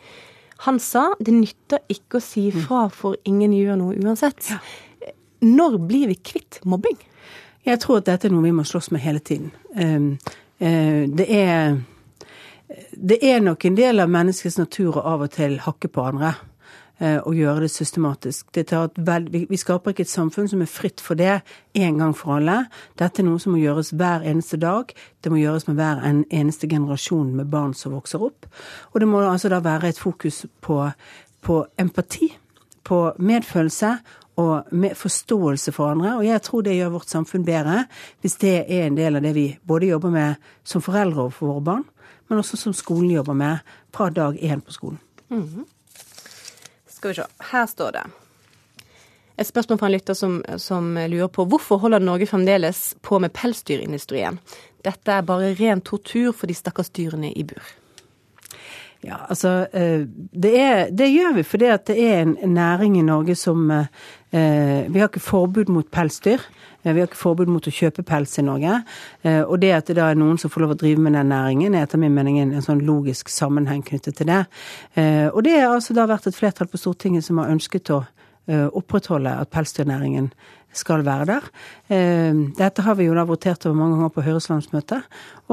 Han 0.67 0.82
sa 0.84 1.12
det 1.24 1.36
nytter 1.36 1.84
ikke 1.94 2.20
å 2.20 2.24
si 2.24 2.50
mm. 2.51 2.65
fra, 2.65 2.88
for 2.91 3.15
ingen 3.29 3.53
gjør 3.56 3.79
noe 3.79 3.96
uansett. 4.01 4.51
Ja. 4.51 5.13
Når 5.46 5.77
blir 5.88 6.12
vi 6.12 6.17
kvitt 6.17 6.60
mobbing? 6.65 6.98
Jeg 7.67 7.82
tror 7.84 8.01
at 8.01 8.08
dette 8.08 8.27
er 8.27 8.34
noe 8.34 8.46
vi 8.46 8.56
må 8.56 8.65
slåss 8.67 8.89
med 8.96 9.03
hele 9.03 9.20
tiden. 9.20 9.51
Ehm, 9.75 10.17
eh, 10.60 11.03
det 11.08 11.27
er, 11.29 11.79
det 12.96 13.20
er 13.22 13.41
nok 13.44 13.65
en 13.67 13.77
del 13.77 14.03
av 14.03 14.12
menneskets 14.12 14.58
natur 14.60 14.98
å 14.98 15.03
av 15.13 15.25
og 15.27 15.34
til 15.36 15.60
hakke 15.63 15.91
på 15.91 16.06
andre. 16.10 16.34
Eh, 17.00 17.20
og 17.22 17.36
gjøre 17.38 17.62
det 17.62 17.70
systematisk. 17.70 18.48
Det 18.56 18.72
vel, 19.06 19.27
vi 19.50 19.58
skaper 19.58 19.94
ikke 19.94 20.01
et 20.01 20.10
samfunn 20.10 20.48
som 20.50 20.63
er 20.66 20.70
fritt 20.72 21.01
for 21.01 21.13
det 21.13 21.44
en 21.77 22.00
gang 22.01 22.16
for 22.18 22.39
alle. 22.39 22.63
Dette 22.98 23.22
er 23.22 23.27
noe 23.27 23.38
som 23.38 23.54
må 23.54 23.60
gjøres 23.62 23.92
hver 23.94 24.25
eneste 24.25 24.58
dag. 24.58 24.89
Det 25.22 25.30
må 25.30 25.38
gjøres 25.38 25.68
med 25.68 25.77
hver 25.77 26.01
en 26.01 26.24
eneste 26.34 26.66
generasjon 26.68 27.36
med 27.38 27.51
barn 27.54 27.75
som 27.77 27.94
vokser 27.94 28.25
opp. 28.25 28.50
Og 28.94 29.00
det 29.00 29.10
må 29.12 29.22
altså 29.22 29.54
da 29.54 29.62
være 29.62 29.94
et 29.94 30.01
fokus 30.01 30.48
på, 30.62 30.80
på 31.46 31.60
empati, 31.77 32.32
på 32.82 33.04
medfølelse 33.20 33.94
og 34.42 34.74
med 34.74 34.98
forståelse 34.98 35.72
for 35.77 35.94
andre. 35.94 36.18
Og 36.18 36.25
jeg 36.25 36.42
tror 36.42 36.66
det 36.66 36.80
gjør 36.80 36.98
vårt 36.98 37.13
samfunn 37.13 37.46
bedre 37.46 37.86
hvis 38.25 38.42
det 38.42 38.58
er 38.66 38.88
en 38.88 38.98
del 38.98 39.22
av 39.22 39.25
det 39.30 39.38
vi 39.38 39.48
både 39.62 39.94
jobber 39.94 40.18
med 40.18 40.51
som 40.66 40.82
foreldre 40.82 41.27
overfor 41.27 41.54
våre 41.54 41.68
barn, 41.70 41.88
men 42.25 42.42
også 42.42 42.58
som 42.58 42.74
skolen 42.74 43.12
jobber 43.12 43.38
med 43.38 43.58
fra 43.94 44.10
dag 44.10 44.38
én 44.42 44.62
på 44.62 44.72
skolen. 44.72 45.00
Mm 45.30 45.44
-hmm. 45.44 45.66
Skal 46.98 47.10
vi 47.13 47.16
se. 47.20 47.27
Her 47.51 47.66
står 47.70 47.92
det. 47.92 48.04
Et 49.38 49.46
spørsmål 49.48 49.77
fra 49.77 49.86
en 49.86 49.94
lytter 49.94 50.16
som, 50.18 50.39
som, 50.58 50.96
lurer 50.98 51.30
på 51.30 51.44
hvorfor 51.46 51.77
holder 51.84 52.01
Norge 52.01 52.25
fremdeles 52.25 52.96
på 53.06 53.20
med 53.22 53.36
pelsdyrindustrien? 53.38 54.39
Dette 54.82 55.13
er 55.13 55.27
bare 55.27 55.51
ren 55.60 55.84
tortur 55.86 56.32
for 56.34 56.50
de 56.50 56.56
stakkars 56.58 56.89
dyrene 56.89 57.30
i 57.38 57.44
bur. 57.46 57.62
Ja, 59.06 59.20
altså 59.30 59.68
eh, 59.77 60.08
det, 60.10 60.56
er, 60.58 60.80
det 60.89 61.12
gjør 61.13 61.36
vi 61.38 61.44
fordi 61.46 61.70
det 61.86 61.98
er 62.01 62.24
en 62.24 62.34
næring 62.56 62.98
i 62.98 63.06
Norge 63.06 63.36
som 63.38 63.70
eh, 63.70 63.86
Vi 64.34 64.98
har 64.98 65.12
ikke 65.12 65.22
forbud 65.22 65.70
mot 65.70 65.92
pelsdyr. 65.94 66.42
Eh, 66.88 66.94
vi 66.94 67.01
har 67.01 67.10
ikke 67.10 67.20
forbud 67.20 67.51
mot 67.51 67.67
å 67.67 67.74
kjøpe 67.74 68.06
pels 68.08 68.38
i 68.39 68.46
Norge. 68.46 68.82
Eh, 69.24 69.41
og 69.44 69.60
det 69.62 69.74
at 69.75 69.89
det 69.89 69.98
da 70.00 70.10
er 70.12 70.20
noen 70.20 70.39
som 70.39 70.51
får 70.53 70.63
lov 70.63 70.75
å 70.75 70.79
drive 70.79 71.03
med 71.03 71.17
den 71.17 71.32
næringen, 71.34 71.75
er 71.75 71.88
etter 71.88 72.01
min 72.01 72.15
mening 72.15 72.39
en, 72.41 72.56
sånn 72.63 72.86
logisk 72.88 73.32
sammenheng 73.34 73.84
knyttet 73.86 74.20
til 74.20 74.29
det. 74.32 74.44
Eh, 74.96 75.27
og 75.27 75.44
det 75.48 75.58
har 75.60 75.74
altså 75.75 75.96
da 75.98 76.08
vært 76.10 76.29
et 76.29 76.38
flertall 76.38 76.72
på 76.72 76.79
Stortinget 76.79 77.27
som 77.27 77.44
har 77.44 77.51
ønsket 77.53 77.94
å 77.96 78.06
opprettholde 78.48 79.27
at 79.27 79.50
pelsdyrnæringen 79.51 80.29
skal 80.79 81.03
være 81.05 81.27
der. 81.29 81.48
Dette 82.57 82.84
har 82.86 82.98
vi 83.00 83.07
jo 83.07 83.15
da 83.17 83.24
votert 83.27 83.65
over 83.67 83.77
mange 83.77 83.98
ganger 83.98 84.13
på 84.15 84.25
Høyres 84.25 84.50
landsmøte. 84.51 85.01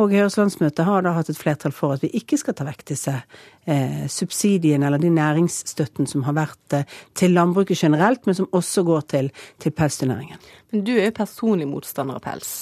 Og 0.01 0.13
Høyres 0.13 0.37
landsmøte 0.41 0.87
har 0.87 1.05
da 1.07 1.15
hatt 1.17 1.31
et 1.31 1.39
flertall 1.39 1.75
for 1.75 1.95
at 1.95 2.05
vi 2.05 2.11
ikke 2.19 2.39
skal 2.41 2.57
ta 2.59 2.67
vekk 2.67 2.85
disse 2.91 3.15
eh, 3.15 4.05
subsidiene 4.11 4.89
eller 4.89 5.03
de 5.03 5.13
næringsstøtten 5.15 6.09
som 6.11 6.27
har 6.29 6.37
vært 6.37 6.77
eh, 6.79 6.87
til 7.15 7.35
landbruket 7.37 7.79
generelt, 7.87 8.27
men 8.27 8.39
som 8.39 8.51
også 8.53 8.85
går 8.87 9.09
til, 9.15 9.33
til 9.63 9.75
pelsdyrnæringen. 9.75 10.41
Men 10.73 10.87
du 10.87 10.95
er 10.97 11.09
jo 11.09 11.19
personlig 11.23 11.69
motstander 11.71 12.19
av 12.19 12.25
pels. 12.27 12.55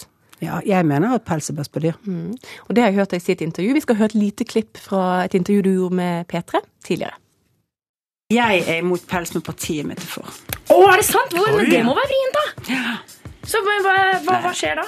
Ja, 0.43 0.59
jeg 0.67 0.87
mener 0.89 1.15
at 1.15 1.25
pels 1.27 1.53
er 1.53 1.57
best 1.57 1.73
på 1.73 1.81
dyr. 1.85 1.99
Mm. 2.03 2.35
Og 2.67 2.75
det 2.75 2.83
har 2.83 2.91
jeg 2.91 2.99
hørt 2.99 3.15
deg 3.15 3.23
si 3.23 3.31
i 3.33 3.37
et 3.37 3.45
intervju. 3.47 3.77
Vi 3.79 3.85
skal 3.85 4.01
høre 4.01 4.11
et 4.11 4.19
lite 4.19 4.47
klipp 4.49 4.81
fra 4.83 5.23
et 5.25 5.37
intervju 5.39 5.63
du 5.63 5.73
gjorde 5.73 6.01
med 6.01 6.27
P3 6.33 6.65
tidligere. 6.85 7.15
Jeg 8.33 8.63
er 8.67 8.81
imot 8.81 9.05
pels 9.11 9.35
med 9.35 9.45
partiet 9.45 9.87
mitt 9.89 10.01
er 10.01 10.09
for. 10.09 10.39
Å, 10.73 10.79
er 10.89 11.03
det 11.03 11.09
sant? 11.09 11.35
Hvor? 11.37 11.51
Men 11.59 11.69
det 11.69 11.83
må 11.85 11.97
være 11.99 12.13
vrient, 12.13 12.39
da. 12.39 12.47
Ja. 12.73 12.97
Så 13.43 13.59
hva, 13.67 13.79
hva, 13.83 14.39
hva, 14.45 14.53
skjer 14.55 14.79
da? 14.79 14.85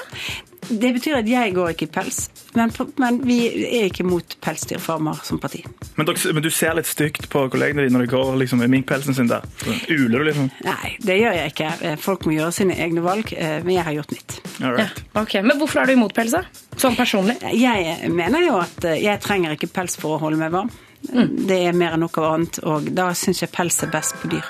Det 0.65 0.95
betyr 0.97 1.19
at 1.19 1.29
jeg 1.29 1.53
går 1.53 1.75
ikke 1.75 1.89
i 1.89 1.91
pels. 1.93 2.21
Men, 2.55 2.71
men 3.03 3.19
vi 3.27 3.39
er 3.67 3.89
ikke 3.91 4.07
mot 4.07 4.37
pelsdyrfarmer 4.45 5.19
som 5.27 5.41
parti. 5.43 5.61
Men, 5.99 6.07
dere, 6.09 6.33
men, 6.33 6.45
du 6.45 6.49
ser 6.55 6.77
litt 6.79 6.89
stygt 6.89 7.27
på 7.33 7.43
kollegene 7.53 7.85
dine 7.85 7.99
når 7.99 8.07
de 8.07 8.13
går 8.15 8.31
liksom, 8.41 8.63
med 8.63 8.73
minkpelsen 8.73 9.19
sin 9.19 9.29
der? 9.29 9.45
Uler 9.91 10.23
du 10.23 10.29
liksom? 10.31 10.49
Nei, 10.65 10.95
det 11.05 11.19
gjør 11.21 11.37
jeg 11.41 11.53
ikke. 11.53 11.73
Eh, 11.85 11.99
folk 12.01 12.25
må 12.29 12.37
gjøre 12.39 12.55
sine 12.57 12.79
egne 12.87 13.05
valg. 13.05 13.35
Eh, 13.37 13.59
men 13.67 13.75
jeg 13.77 13.89
har 13.91 13.99
gjort 13.99 14.17
mitt. 14.17 14.39
Ja, 14.63 14.89
ok. 15.21 15.37
Men 15.45 15.61
hvorfor 15.61 15.83
er 15.83 15.91
du 15.91 15.99
imot 15.99 16.17
pels, 16.17 16.39
da? 16.39 16.47
Sånn 16.81 16.97
personlig? 16.97 17.37
Jeg 17.59 18.09
mener 18.15 18.47
jo 18.47 18.57
at 18.63 18.89
eh, 18.89 19.03
jeg 19.05 19.21
trenger 19.27 19.59
ikke 19.59 19.73
pels 19.75 19.99
for 20.01 20.17
å 20.17 20.23
holde 20.23 20.41
meg 20.41 20.55
varm. 20.55 20.73
Mm. 21.13 21.47
Det 21.49 21.61
er 21.69 21.77
mer 21.77 21.97
enn 21.97 22.05
noe 22.05 22.29
annet, 22.29 22.61
og 22.65 22.89
da 22.97 23.11
syns 23.19 23.43
jeg 23.45 23.53
pels 23.55 23.83
er 23.85 23.93
best 23.93 24.17
på 24.23 24.31
dyr. 24.33 24.47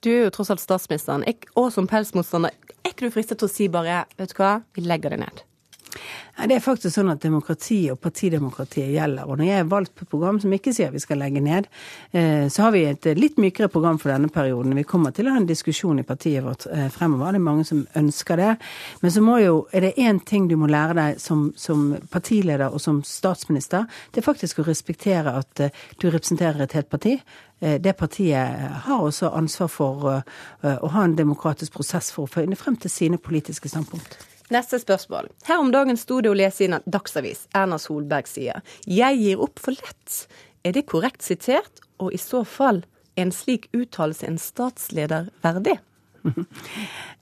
Du 0.00 0.08
er 0.12 0.24
jo 0.24 0.32
tross 0.32 0.52
alt 0.52 0.62
statsministeren, 0.62 1.26
og 1.60 1.72
som 1.74 1.88
pelsmotstander, 1.90 2.54
er 2.80 2.94
ikke 2.94 3.08
du 3.10 3.14
fristet 3.14 3.40
til 3.40 3.50
å 3.50 3.52
si 3.52 3.68
bare 3.68 4.04
vet 4.16 4.32
du 4.32 4.38
hva, 4.38 4.60
vi 4.76 4.86
legger 4.86 5.12
det 5.12 5.24
ned? 5.26 5.42
Det 6.40 6.56
er 6.56 6.62
faktisk 6.64 6.94
sånn 6.94 7.10
at 7.12 7.20
demokrati 7.20 7.82
og 7.92 7.98
partidemokratiet 8.00 8.94
gjelder. 8.94 9.28
Og 9.28 9.38
når 9.38 9.48
jeg 9.48 9.60
er 9.60 9.68
valgt 9.68 9.92
på 9.96 10.06
et 10.06 10.12
program 10.12 10.38
som 10.40 10.52
ikke 10.54 10.72
sier 10.72 10.92
vi 10.94 11.02
skal 11.02 11.20
legge 11.20 11.42
ned, 11.44 11.66
eh, 12.16 12.46
så 12.48 12.64
har 12.64 12.72
vi 12.72 12.84
et 12.88 13.08
litt 13.18 13.36
mykere 13.40 13.68
program 13.72 13.98
for 14.00 14.12
denne 14.12 14.30
perioden. 14.32 14.76
Vi 14.78 14.86
kommer 14.88 15.12
til 15.12 15.28
å 15.28 15.34
ha 15.34 15.40
en 15.40 15.48
diskusjon 15.48 16.00
i 16.00 16.06
partiet 16.06 16.44
vårt 16.46 16.64
eh, 16.70 16.88
fremover. 16.94 17.34
Det 17.34 17.42
er 17.42 17.46
mange 17.50 17.66
som 17.68 17.82
ønsker 18.00 18.40
det. 18.40 18.54
Men 19.02 19.14
så 19.14 19.24
må 19.24 19.36
jo, 19.42 19.66
er 19.72 19.88
det 19.88 19.92
én 20.00 20.22
ting 20.24 20.48
du 20.48 20.56
må 20.60 20.70
lære 20.70 20.96
deg 20.96 21.20
som, 21.20 21.50
som, 21.60 21.92
partileder 22.10 22.72
og 22.72 22.80
som 22.80 23.02
statsminister, 23.04 23.84
det 24.14 24.22
er 24.22 24.28
faktisk 24.30 24.62
å 24.62 24.68
respektere 24.70 25.36
at 25.42 25.64
eh, 25.66 25.84
du 26.00 26.08
representerer 26.08 26.64
et 26.64 26.78
helt 26.78 26.90
parti. 26.90 27.18
Det 27.60 27.92
partiet 27.92 28.62
har 28.86 29.02
også 29.04 29.34
ansvar 29.36 29.68
for 29.68 30.06
å 30.64 30.88
ha 30.94 31.02
en 31.04 31.12
demokratisk 31.18 31.74
prosess 31.76 32.08
for 32.14 32.24
å 32.24 32.32
finne 32.32 32.56
frem 32.56 32.78
til 32.80 32.88
sine 32.88 33.20
politiske 33.20 33.68
standpunkt. 33.68 34.16
Neste 34.50 34.80
spørsmål. 34.82 35.28
Her 35.46 35.60
om 35.62 35.70
dagen 35.70 35.98
sto 35.98 36.18
det 36.20 36.30
å 36.32 36.34
lese 36.34 36.66
i 36.66 36.70
Dagsavis. 36.90 37.46
Erna 37.54 37.78
Solberg 37.78 38.26
sier 38.26 38.62
'Jeg 38.86 39.18
gir 39.18 39.40
opp 39.40 39.58
for 39.58 39.70
lett'. 39.72 40.26
Er 40.64 40.72
det 40.72 40.86
korrekt 40.86 41.22
sitert, 41.22 41.80
og 42.00 42.12
i 42.12 42.16
så 42.16 42.44
fall 42.44 42.82
er 43.16 43.22
en 43.22 43.32
slik 43.32 43.68
uttalelse 43.72 44.26
en 44.26 44.38
statsleder 44.38 45.30
verdig? 45.42 45.78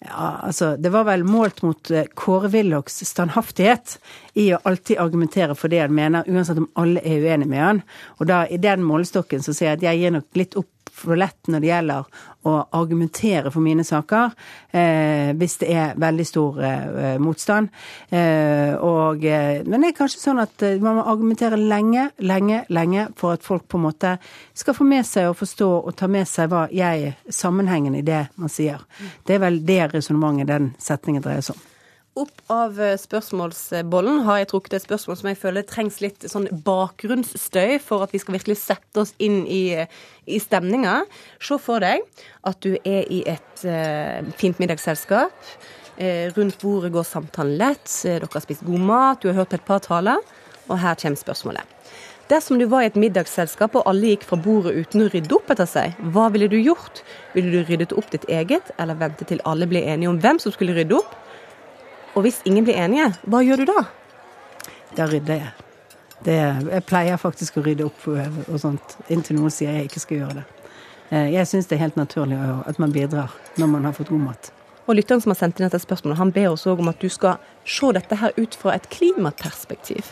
Ja, 0.00 0.38
altså, 0.42 0.76
Det 0.76 0.90
var 0.90 1.04
vel 1.04 1.24
målt 1.24 1.62
mot 1.62 1.90
eh, 1.90 2.06
Kåre 2.14 2.48
Willochs 2.48 3.04
standhaftighet 3.04 3.98
i 4.34 4.52
å 4.54 4.60
alltid 4.62 4.98
argumentere 4.98 5.54
for 5.58 5.68
det 5.68 5.80
han 5.80 5.94
mener, 5.94 6.26
uansett 6.26 6.58
om 6.58 6.68
alle 6.78 7.02
er 7.02 7.24
uenige 7.26 7.50
med 7.50 7.64
han. 7.64 7.82
Og 8.18 8.26
da 8.30 8.44
i 8.46 8.60
den 8.62 8.84
målestokken 8.86 9.42
så 9.42 9.52
sier 9.52 9.72
jeg 9.72 9.78
at 9.78 9.86
jeg 9.88 10.02
gir 10.02 10.14
nok 10.14 10.38
litt 10.38 10.56
opp 10.56 10.70
for 10.98 11.18
lett 11.18 11.48
når 11.48 11.62
det 11.62 11.70
gjelder 11.70 12.24
å 12.48 12.54
argumentere 12.78 13.50
for 13.52 13.64
mine 13.64 13.84
saker, 13.84 14.34
eh, 14.72 15.30
hvis 15.38 15.58
det 15.62 15.70
er 15.74 15.96
veldig 16.00 16.26
stor 16.26 16.60
eh, 16.64 17.16
motstand. 17.22 17.70
Eh, 18.08 18.74
og, 18.74 19.24
eh, 19.24 19.62
men 19.66 19.84
det 19.84 19.92
er 19.92 19.98
kanskje 19.98 20.22
sånn 20.22 20.42
at 20.42 20.66
eh, 20.66 20.78
man 20.82 21.00
må 21.00 21.06
argumentere 21.10 21.58
lenge, 21.60 22.10
lenge, 22.18 22.64
lenge 22.72 23.08
for 23.18 23.36
at 23.36 23.46
folk 23.46 23.66
på 23.68 23.80
en 23.80 23.88
måte 23.88 24.16
skal 24.54 24.76
få 24.76 24.86
med 24.88 25.06
seg 25.08 25.30
og 25.30 25.38
forstå 25.40 25.70
og 25.78 25.96
ta 25.98 26.10
med 26.10 26.28
seg 26.30 26.52
hva 26.52 26.66
jeg 26.74 27.16
sammenhengen 27.28 27.98
i 27.98 28.06
det 28.06 28.26
man 28.36 28.52
sier. 28.52 28.84
Det 29.26 29.38
er 29.38 29.44
vel 29.48 29.62
det 29.66 29.82
resonnementet 29.94 30.52
den 30.52 30.72
setningen 30.82 31.24
dreier 31.24 31.44
seg 31.44 31.58
om. 31.58 31.67
Opp 32.18 32.40
av 32.50 32.80
eh, 32.82 32.96
spørsmålsbollen 32.98 34.24
har 34.26 34.40
jeg 34.40 34.48
trukket 34.50 34.74
et 34.78 34.82
spørsmål 34.82 35.18
som 35.20 35.28
jeg 35.30 35.38
føler 35.38 35.66
trengs 35.68 36.00
litt 36.02 36.24
sånn 36.26 36.48
bakgrunnsstøy 36.66 37.76
for 37.84 38.02
at 38.02 38.14
vi 38.14 38.18
skal 38.18 38.34
virkelig 38.34 38.56
sette 38.58 39.04
oss 39.04 39.12
inn 39.22 39.44
i, 39.46 39.76
i 40.26 40.40
stemninga. 40.42 41.04
Se 41.38 41.60
for 41.62 41.84
deg 41.84 42.02
at 42.48 42.58
du 42.64 42.72
er 42.80 43.06
i 43.06 43.20
et 43.30 43.62
uh, 43.68 44.26
fint 44.40 44.58
middagsselskap. 44.58 45.46
Uh, 45.98 46.26
rundt 46.34 46.58
bordet 46.62 46.90
går 46.96 47.06
samtalen 47.06 47.54
lett. 47.60 47.86
Dere 48.02 48.26
har 48.32 48.42
spist 48.42 48.66
god 48.66 48.88
mat, 48.90 49.22
du 49.22 49.30
har 49.30 49.38
hørt 49.44 49.54
et 49.54 49.68
par 49.68 49.84
taler. 49.86 50.18
Og 50.66 50.80
her 50.82 50.98
kommer 50.98 51.22
spørsmålet. 51.22 51.76
Dersom 52.28 52.58
du 52.58 52.66
var 52.68 52.82
i 52.82 52.90
et 52.90 52.98
middagsselskap 52.98 53.78
og 53.78 53.86
alle 53.88 54.10
gikk 54.10 54.26
fra 54.26 54.40
bordet 54.42 54.74
uten 54.74 55.06
å 55.06 55.12
rydde 55.14 55.38
opp 55.38 55.54
etter 55.54 55.70
seg, 55.70 55.94
hva 56.12 56.26
ville 56.34 56.50
du 56.50 56.58
gjort? 56.58 57.04
Ville 57.36 57.54
du 57.54 57.62
ryddet 57.62 57.94
opp 57.96 58.10
ditt 58.12 58.26
eget, 58.28 58.74
eller 58.76 58.98
ventet 58.98 59.30
til 59.30 59.40
alle 59.48 59.70
ble 59.70 59.86
enige 59.86 60.10
om 60.10 60.18
hvem 60.20 60.42
som 60.42 60.52
skulle 60.52 60.74
rydde 60.76 60.98
opp? 60.98 61.14
Og 62.18 62.24
hvis 62.26 62.40
ingen 62.50 62.66
blir 62.66 62.74
enige, 62.74 63.12
hva 63.30 63.44
gjør 63.46 63.62
du 63.62 63.68
da? 63.70 63.84
Da 64.98 65.06
rydder 65.06 65.36
jeg. 65.38 65.50
Det, 66.26 66.34
jeg 66.34 66.82
pleier 66.88 67.20
faktisk 67.22 67.60
å 67.60 67.62
rydde 67.62 67.86
opp 67.86 68.06
og 68.10 68.56
sånt, 68.58 68.96
inntil 69.06 69.38
noen 69.38 69.54
sier 69.54 69.76
jeg 69.76 69.86
ikke 69.86 70.02
skal 70.02 70.22
gjøre 70.24 70.38
det. 70.40 70.46
Eh, 71.14 71.28
jeg 71.36 71.46
syns 71.46 71.70
det 71.70 71.76
er 71.76 71.84
helt 71.84 72.00
naturlig 72.00 72.40
at 72.66 72.80
man 72.82 72.90
bidrar 72.92 73.36
når 73.54 73.70
man 73.70 73.86
har 73.86 73.94
fått 73.94 74.10
god 74.10 74.24
mat. 74.24 74.50
Og 74.88 74.96
Lytteren 74.98 75.22
som 75.22 75.30
har 75.30 75.38
sendt 75.38 75.60
inn 75.60 75.68
dette 75.68 75.78
spørsmålet, 75.84 76.18
han 76.18 76.34
ber 76.34 76.48
oss 76.50 76.66
òg 76.66 76.82
om 76.82 76.90
at 76.90 76.98
du 76.98 77.06
skal 77.12 77.38
se 77.68 77.92
dette 77.94 78.18
her 78.18 78.34
ut 78.34 78.58
fra 78.58 78.74
et 78.74 78.90
klimaperspektiv. 78.90 80.10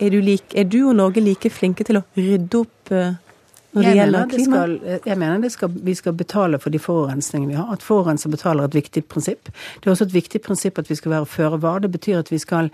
Er 0.00 0.12
du, 0.14 0.20
like, 0.22 0.48
er 0.56 0.64
du 0.64 0.86
og 0.86 0.96
Norge 0.96 1.20
like 1.20 1.50
flinke 1.52 1.84
til 1.84 2.00
å 2.00 2.04
rydde 2.16 2.62
opp 2.62 2.92
uh, 2.94 3.16
når 3.76 3.84
det 3.84 3.90
jeg 3.90 3.98
gjelder 4.00 4.30
klima? 4.30 4.60
Skal, 4.62 5.00
jeg 5.06 5.18
mener 5.20 5.50
skal, 5.52 5.74
vi 5.88 5.94
skal 5.94 6.14
betale 6.16 6.60
for 6.62 6.72
de 6.72 6.80
forurensningene 6.80 7.52
vi 7.52 7.58
har. 7.58 7.68
At 7.74 7.84
forurenser 7.84 8.32
betaler 8.32 8.64
er 8.64 8.70
et 8.70 8.78
viktig 8.78 9.02
prinsipp. 9.12 9.50
Det 9.80 9.90
er 9.90 9.92
også 9.92 10.06
et 10.08 10.14
viktig 10.14 10.40
prinsipp 10.46 10.80
at 10.80 10.88
vi 10.90 10.96
skal 10.96 11.12
være 11.12 11.28
føre 11.28 11.60
var. 11.60 11.82
Det 11.84 11.90
betyr 11.92 12.22
at 12.22 12.32
vi 12.32 12.40
skal, 12.40 12.70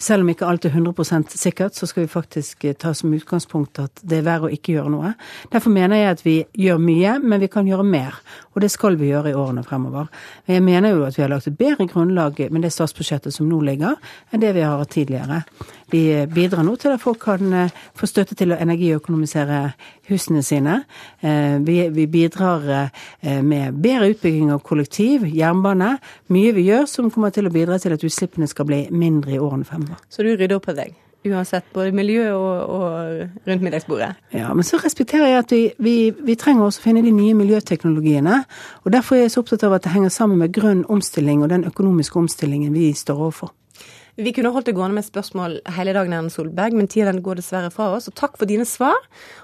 selv 0.00 0.24
om 0.24 0.32
ikke 0.32 0.48
alt 0.48 0.64
er 0.64 0.72
100% 0.72 1.36
sikkert, 1.36 1.76
så 1.76 1.86
skal 1.86 2.06
vi 2.06 2.12
faktisk 2.12 2.64
eh, 2.64 2.74
ta 2.74 2.94
som 2.96 3.12
utgangspunkt 3.12 3.82
at 3.82 4.02
det 4.02 4.22
er 4.22 4.26
verre 4.30 4.48
å 4.48 4.54
ikke 4.56 4.78
gjøre 4.78 4.94
noe. 4.96 5.12
Derfor 5.52 5.74
mener 5.76 6.00
jeg 6.00 6.16
at 6.16 6.24
vi 6.24 6.36
gjør 6.66 6.80
mye, 6.82 7.18
men 7.20 7.44
vi 7.44 7.52
kan 7.52 7.68
gjøre 7.68 7.84
mer. 7.86 8.16
Og 8.56 8.64
det 8.64 8.72
skal 8.72 8.96
vi 8.96 9.12
gjøre 9.12 9.34
i 9.34 9.36
årene 9.36 9.64
fremover. 9.66 10.08
Jeg 10.48 10.64
mener 10.64 10.96
jo 10.96 11.04
at 11.04 11.18
vi 11.18 11.26
har 11.26 11.32
lagt 11.32 11.50
et 11.50 11.58
bedre 11.58 11.84
grunnlag 11.90 12.40
med 12.48 12.64
det 12.64 12.72
statsbudsjettet 12.72 13.34
som 13.34 13.48
nå 13.50 13.60
ligger, 13.66 14.00
enn 14.32 14.40
det 14.40 14.54
vi 14.56 14.64
har 14.64 14.80
hatt 14.80 14.94
tidligere. 14.96 15.42
Vi 15.90 16.02
bidrar 16.34 16.64
nå 16.66 16.74
til 16.80 16.94
at 16.94 17.02
folk 17.02 17.20
kan 17.22 17.52
eh, 17.54 17.74
få 17.94 18.08
støtte 18.10 18.34
til 18.38 18.50
å 18.50 18.58
energiøkonomisere 18.58 19.60
husene 20.10 20.42
sine. 20.42 20.80
Eh, 21.22 21.58
vi, 21.62 22.06
bidrar 22.10 22.66
eh, 22.74 23.40
med 23.42 23.78
bedre 23.82 24.10
utbygging 24.14 24.50
av 24.54 24.64
kollektiv, 24.66 25.28
jernbane. 25.30 25.96
Mye 26.34 26.54
vi 26.56 26.66
gjør 26.66 26.88
som 26.90 27.10
kommer 27.14 27.34
til 27.34 27.46
å 27.46 27.54
bidra 27.54 27.78
til 27.82 27.94
at 27.94 28.02
utslippene 28.06 28.50
skal 28.50 28.66
bli 28.66 28.86
mindre 28.90 29.36
i 29.36 29.42
årene 29.42 29.66
fremover. 29.68 30.00
Så 30.10 30.26
du 30.26 30.32
rydder 30.34 30.58
opp 30.58 30.70
av 30.74 30.80
deg? 30.82 30.96
Uansett 31.26 31.66
både 31.74 31.90
miljø 31.94 32.28
og, 32.36 32.70
og 32.70 33.46
rundt 33.48 33.62
middagsbordet? 33.64 34.12
Ja, 34.34 34.52
men 34.54 34.66
så 34.66 34.78
respekterer 34.82 35.30
jeg 35.30 35.42
at 35.42 35.54
vi, 35.54 35.62
vi, 35.82 35.94
vi 36.26 36.36
trenger 36.38 36.66
også 36.66 36.82
å 36.82 36.86
finne 36.86 37.02
de 37.02 37.14
nye 37.14 37.34
miljøteknologiene. 37.34 38.42
Og 38.84 38.94
derfor 38.94 39.18
er 39.18 39.26
jeg 39.26 39.34
så 39.34 39.42
opptatt 39.42 39.66
av 39.66 39.74
at 39.78 39.86
det 39.86 39.94
henger 39.94 40.14
sammen 40.14 40.42
med 40.42 40.54
grønn 40.54 40.84
omstilling 40.92 41.42
og 41.42 41.50
den 41.54 41.66
økonomiske 41.66 42.20
omstillingen 42.20 42.74
vi 42.74 42.92
står 42.94 43.22
overfor. 43.28 43.54
Vi 44.16 44.32
kunne 44.32 44.48
holdt 44.48 44.70
det 44.70 44.72
gående 44.72 44.96
med 44.96 45.04
spørsmål 45.04 45.58
hele 45.76 45.92
dagen, 45.92 46.14
Erna 46.16 46.32
Solberg, 46.32 46.72
men 46.72 46.88
tida 46.88 47.12
går 47.12 47.36
dessverre 47.36 47.68
fra 47.72 47.90
oss. 47.92 48.08
Og 48.08 48.14
takk 48.16 48.38
for 48.40 48.48
dine 48.48 48.64
svar, 48.64 48.96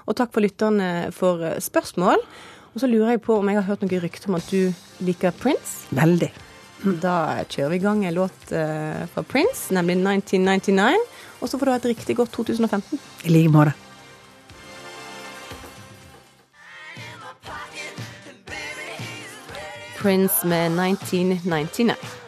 og 0.09 0.17
takk 0.17 0.33
for 0.33 0.41
lytterne 0.41 1.11
for 1.13 1.45
eh, 1.45 1.59
spørsmål. 1.61 2.23
Og 2.73 2.81
så 2.81 2.89
lurer 2.89 3.13
jeg 3.13 3.21
på 3.21 3.37
om 3.37 3.51
jeg 3.51 3.59
har 3.59 3.67
hørt 3.67 3.83
noen 3.85 4.01
rykter 4.01 4.31
om 4.31 4.39
at 4.39 4.49
du 4.49 4.73
liker 5.05 5.35
Prince? 5.37 5.85
Veldig. 5.93 6.31
Da 7.03 7.43
kjører 7.45 7.69
vi 7.69 7.77
i 7.77 7.83
gang 7.83 8.01
en 8.01 8.17
låt 8.17 8.49
uh, 8.49 9.05
fra 9.13 9.23
Prince, 9.23 9.69
nemlig 9.77 9.99
1999. 10.01 11.05
Og 11.39 11.51
så 11.51 11.59
får 11.61 11.69
du 11.69 11.71
ha 11.71 11.77
et 11.77 11.87
riktig 11.93 12.17
godt 12.17 12.33
2015. 12.33 12.97
I 13.29 13.35
like 13.37 13.53
måte. 13.53 13.77
Prince 20.01 20.41
med 20.49 20.73
1999. 20.81 22.22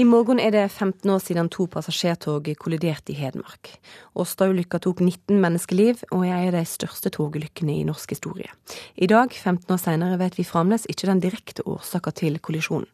I 0.00 0.04
morgen 0.04 0.38
er 0.40 0.54
det 0.54 0.62
15 0.72 1.10
år 1.12 1.18
siden 1.20 1.48
to 1.52 1.66
passasjertog 1.68 2.46
kolliderte 2.62 3.12
i 3.12 3.16
Hedmark. 3.18 3.68
Åsta-ulykka 4.16 4.78
tok 4.80 5.02
19 5.04 5.36
menneskeliv, 5.42 6.00
og 6.14 6.24
er 6.24 6.38
en 6.38 6.46
av 6.48 6.56
de 6.56 6.62
største 6.70 7.12
togulykkene 7.12 7.74
i 7.74 7.84
norsk 7.84 8.14
historie. 8.14 8.48
I 8.96 9.10
dag, 9.12 9.34
15 9.34 9.74
år 9.74 9.82
senere, 9.82 10.16
vet 10.22 10.38
vi 10.38 10.46
fremdeles 10.48 10.88
ikke 10.88 11.10
den 11.10 11.20
direkte 11.20 11.66
årsaka 11.68 12.14
til 12.16 12.40
kollisjonen. 12.40 12.88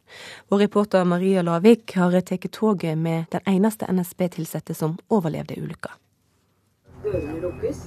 Vår 0.50 0.64
reporter 0.64 1.06
Maria 1.06 1.46
Lavik 1.46 1.94
har 1.94 2.16
tatt 2.26 2.50
toget 2.50 2.98
med 2.98 3.30
den 3.30 3.46
eneste 3.54 3.86
NSB-tilsatte 3.86 4.74
som 4.74 4.98
overlevde 5.06 5.62
ulykka. 5.62 5.94
Dørene 7.06 7.38
lukkes. 7.44 7.86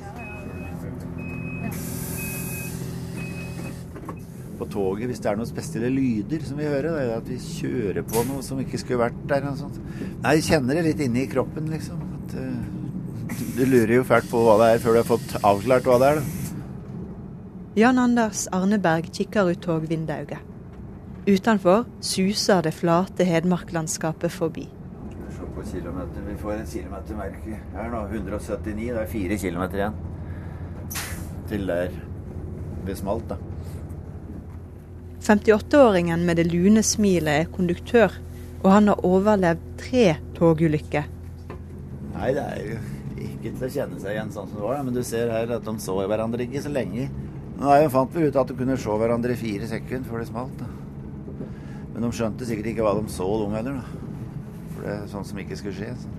På 4.59 4.67
toget 4.71 5.09
hvis 5.09 5.21
det 5.23 5.31
er 5.31 5.39
noen 5.39 5.49
spesielle 5.49 5.91
lyder 5.93 6.43
som 6.45 6.59
vi 6.59 6.67
hører. 6.67 6.89
Det 6.91 7.05
er 7.05 7.13
at 7.15 7.29
vi 7.29 7.39
kjører 7.43 8.05
på 8.07 8.25
noe 8.27 8.43
som 8.45 8.59
ikke 8.61 8.81
skulle 8.81 9.01
vært 9.05 9.21
der. 9.29 9.47
Og 9.49 9.61
sånt. 9.61 9.79
Nei, 10.23 10.35
jeg 10.39 10.47
kjenner 10.51 10.79
det 10.79 10.85
litt 10.89 11.05
inni 11.05 11.25
kroppen, 11.31 11.71
liksom. 11.71 12.03
At, 12.19 12.35
uh, 12.35 12.77
du 13.55 13.63
lurer 13.65 13.99
jo 13.99 14.05
fælt 14.07 14.29
på 14.31 14.41
hva 14.43 14.57
det 14.61 14.69
er 14.73 14.83
før 14.83 14.97
du 14.97 15.01
har 15.01 15.09
fått 15.09 15.35
avklart 15.39 15.89
hva 15.89 15.97
det 16.01 16.11
er. 16.11 16.21
Da. 16.21 16.35
Jan 17.79 18.01
Anders 18.01 18.47
Arneberg 18.55 19.11
kikker 19.15 19.53
ut 19.53 19.61
togvinduet. 19.63 20.41
Utenfor 21.29 21.85
suser 22.01 22.63
det 22.65 22.73
flate 22.73 23.27
Hedmarklandskapet 23.27 24.33
forbi. 24.33 24.65
Se 25.35 25.47
på 25.55 25.65
kilometer. 25.71 26.25
Vi 26.25 26.37
får 26.41 26.55
en 26.57 26.69
kilometermerke 26.73 27.59
her 27.75 27.91
nå. 27.93 28.05
179. 28.09 28.89
Det 28.89 29.03
er 29.03 29.11
fire 29.13 29.37
kilometer 29.45 29.83
igjen. 29.83 29.99
Til 31.49 31.67
der 31.69 31.93
det 32.87 32.97
smalt, 32.97 33.29
da. 33.29 33.37
58-åringen 35.25 36.25
med 36.25 36.39
det 36.39 36.47
lune 36.49 36.83
smilet 36.85 37.43
er 37.43 37.51
konduktør, 37.53 38.15
og 38.63 38.69
han 38.71 38.91
har 38.91 39.05
overlevd 39.07 39.65
tre 39.79 40.05
togulykker. 40.37 41.07
Nei, 42.15 42.31
det 42.35 42.43
er 42.43 42.63
jo 42.65 42.79
ikke 43.19 43.51
til 43.53 43.65
å 43.67 43.71
kjenne 43.73 43.99
seg 44.01 44.15
igjen 44.15 44.31
sånn 44.35 44.49
som 44.49 44.59
det 44.59 44.65
var, 44.65 44.83
men 44.83 44.95
du 44.95 45.01
ser 45.07 45.31
her 45.31 45.55
at 45.55 45.65
de 45.67 45.75
så 45.83 45.95
hverandre 45.99 46.47
ikke 46.47 46.63
så 46.65 46.71
lenge. 46.73 47.07
Nå 47.59 47.77
fant 47.91 48.13
vi 48.15 48.27
ut 48.27 48.37
at 48.39 48.47
de 48.47 48.55
kunne 48.55 48.77
se 48.79 48.99
hverandre 49.01 49.35
i 49.35 49.39
fire 49.39 49.67
sekunder 49.67 50.07
før 50.07 50.23
det 50.23 50.29
smalt. 50.29 50.61
Da. 50.61 50.69
Men 51.93 52.05
de 52.05 52.11
skjønte 52.15 52.47
sikkert 52.47 52.71
ikke 52.71 52.85
hva 52.85 52.95
de 52.95 53.11
så, 53.11 53.27
de 53.41 53.49
heller. 53.57 53.81
da. 53.81 54.05
For 54.71 54.87
det 54.87 54.93
er 54.95 55.09
sånn 55.11 55.27
som 55.27 55.41
ikke 55.43 55.57
skulle 55.59 55.75
skje. 55.75 55.91
Så. 55.99 56.15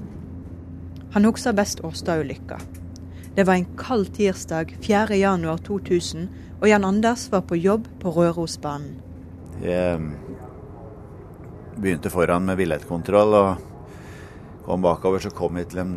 Han 1.15 1.25
husker 1.27 1.57
best 1.57 1.81
Årstad-ulykka. 1.87 2.61
Det 3.35 3.45
var 3.47 3.55
en 3.55 3.67
kald 3.79 4.09
tirsdag 4.17 4.73
4.1.2000, 4.83 6.27
og 6.61 6.67
Jan 6.69 6.85
Anders 6.85 7.29
var 7.31 7.45
på 7.47 7.57
jobb 7.57 7.87
på 8.03 8.11
Rørosbanen. 8.11 8.97
Jeg 9.63 10.01
begynte 11.77 12.11
foran 12.11 12.49
med 12.49 12.59
billettkontroll 12.59 13.37
og 13.39 13.63
kom 14.67 14.83
bakover. 14.83 15.23
Så 15.23 15.31
kom 15.37 15.61
jeg 15.61 15.71
til 15.71 15.85
en 15.85 15.95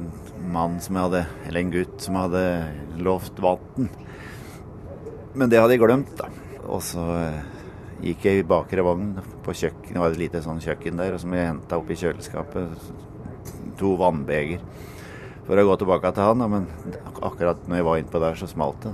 mann 0.53 0.77
som 0.83 0.99
jeg 0.99 1.07
hadde, 1.07 1.23
eller 1.47 1.63
en 1.63 1.73
gutt 1.73 1.97
som 2.05 2.21
hadde 2.21 2.43
lovt 3.01 3.41
vann. 3.41 3.89
Men 5.33 5.49
det 5.49 5.63
hadde 5.63 5.73
jeg 5.73 5.81
glemt, 5.81 6.13
da. 6.19 6.29
Og 6.69 6.85
så 6.85 7.03
gikk 8.03 8.27
jeg 8.27 8.43
i 8.43 8.47
bakre 8.47 8.85
vogn 8.85 9.15
på 9.43 9.55
kjøkkenet, 9.57 9.95
det 9.95 10.01
var 10.03 10.13
et 10.13 10.21
lite 10.21 10.43
sånn 10.43 10.61
kjøkken 10.61 10.99
der, 10.99 11.15
og 11.15 11.23
som 11.23 11.33
jeg 11.33 11.49
henta 11.49 11.79
opp 11.79 11.89
i 11.89 11.97
kjøleskapet. 11.97 12.89
To 13.79 13.95
vannbeger 13.99 14.61
for 15.47 15.60
å 15.60 15.65
gå 15.67 15.75
tilbake 15.82 16.13
til 16.15 16.23
han, 16.29 16.45
men 16.51 16.67
akkurat 17.21 17.67
når 17.67 17.79
jeg 17.79 17.88
var 17.89 18.01
innpå 18.01 18.23
der, 18.23 18.39
så 18.39 18.49
smalt 18.49 18.88
det. 18.88 18.93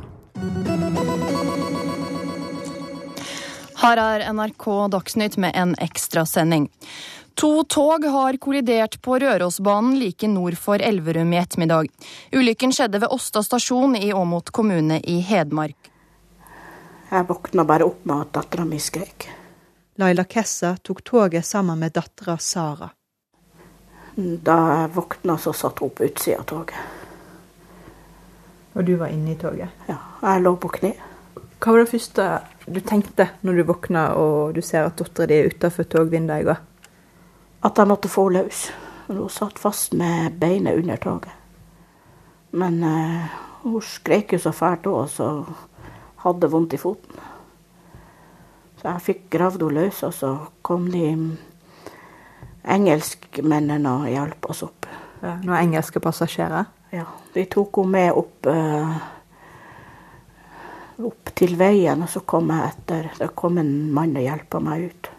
Her 3.79 4.01
er 4.03 4.25
NRK 4.33 4.65
Dagsnytt 4.91 5.37
med 5.39 5.55
en 5.55 5.75
ekstrasending. 5.79 6.67
To 7.39 7.63
tog 7.63 8.03
har 8.05 8.35
kollidert 8.37 8.97
på 9.01 9.19
Rørosbanen 9.19 9.95
like 9.99 10.27
nord 10.27 10.57
for 10.59 10.81
Elverum 10.83 11.31
i 11.33 11.39
ettermiddag. 11.39 11.87
Ulykken 12.35 12.73
skjedde 12.75 12.99
ved 12.99 13.13
Åsta 13.15 13.43
stasjon 13.43 13.95
i 13.95 14.11
Åmot 14.13 14.51
kommune 14.51 14.99
i 14.99 15.21
Hedmark. 15.23 15.91
Jeg 17.09 17.27
våkna 17.29 17.63
bare 17.65 17.87
opp 17.87 18.03
med 18.03 18.25
at 18.25 18.33
dattera 18.35 18.67
mi 18.67 18.81
skrek. 18.83 19.29
Laila 19.99 20.27
Kessa 20.27 20.75
tok 20.83 20.99
toget 21.03 21.45
sammen 21.45 21.79
med 21.79 21.95
dattera 21.95 22.37
Sara. 22.37 22.89
Da 24.19 24.55
jeg 24.73 24.95
våkna, 24.97 25.37
så 25.39 25.53
satt 25.55 25.79
hun 25.79 25.93
på 25.95 26.03
utsida 26.09 26.41
av 26.41 26.47
toget. 26.49 26.97
Og 28.75 28.83
du 28.83 28.97
var 28.99 29.13
inne 29.13 29.31
i 29.31 29.39
toget? 29.39 29.71
Ja, 29.87 29.95
jeg 30.21 30.43
lå 30.43 30.55
på 30.59 30.71
kne. 30.75 30.91
Hva 31.59 31.73
var 31.73 31.83
det 31.83 31.91
første 31.91 32.25
du 32.69 32.79
tenkte 32.83 33.29
når 33.43 33.59
du 33.59 33.63
våkna 33.67 34.03
og 34.19 34.55
du 34.55 34.61
ser 34.63 34.87
at 34.87 34.99
dattera 34.99 35.27
di 35.31 35.39
er 35.39 35.49
utafor 35.51 35.87
togvinduet 35.87 36.43
i 36.43 36.47
går? 36.49 36.59
At 37.67 37.79
jeg 37.79 37.91
måtte 37.91 38.11
få 38.11 38.27
henne 38.27 38.43
løs. 38.43 38.69
Hun 39.07 39.31
satt 39.31 39.59
fast 39.59 39.95
med 39.97 40.35
beinet 40.39 40.79
under 40.79 40.99
toget. 40.99 41.35
Men 42.51 42.83
uh, 42.83 43.39
hun 43.63 43.81
skrek 43.83 44.33
jo 44.35 44.39
så 44.43 44.51
fælt 44.55 44.87
òg, 44.89 45.07
så 45.11 45.29
hadde 46.25 46.51
vondt 46.51 46.75
i 46.75 46.81
foten. 46.81 47.19
Så 48.79 48.87
jeg 48.87 49.05
fikk 49.07 49.27
gravd 49.31 49.63
henne 49.63 49.85
løs, 49.85 50.03
og 50.07 50.15
så 50.15 50.33
kom 50.63 50.87
de 50.91 51.05
engelskmennene 52.63 53.93
hjalp 54.13 54.49
oss 54.49 54.63
opp. 54.67 54.87
Ja, 55.21 55.35
noen 55.43 55.57
engelske 55.59 55.99
passasjerer? 56.03 56.65
Ja. 56.95 57.05
De 57.33 57.45
tok 57.51 57.81
henne 57.81 57.91
med 57.93 58.17
opp, 58.17 58.47
uh, 58.49 58.97
opp 61.05 61.31
til 61.37 61.55
veien, 61.59 62.03
og 62.03 62.09
så 62.11 62.23
kom 62.25 62.49
jeg 62.53 62.73
etter. 62.73 63.09
Det 63.19 63.31
kom 63.37 63.59
en 63.61 63.73
mann 63.93 64.17
og 64.17 64.25
hjalp 64.25 64.59
meg 64.65 64.89
ut. 64.89 65.11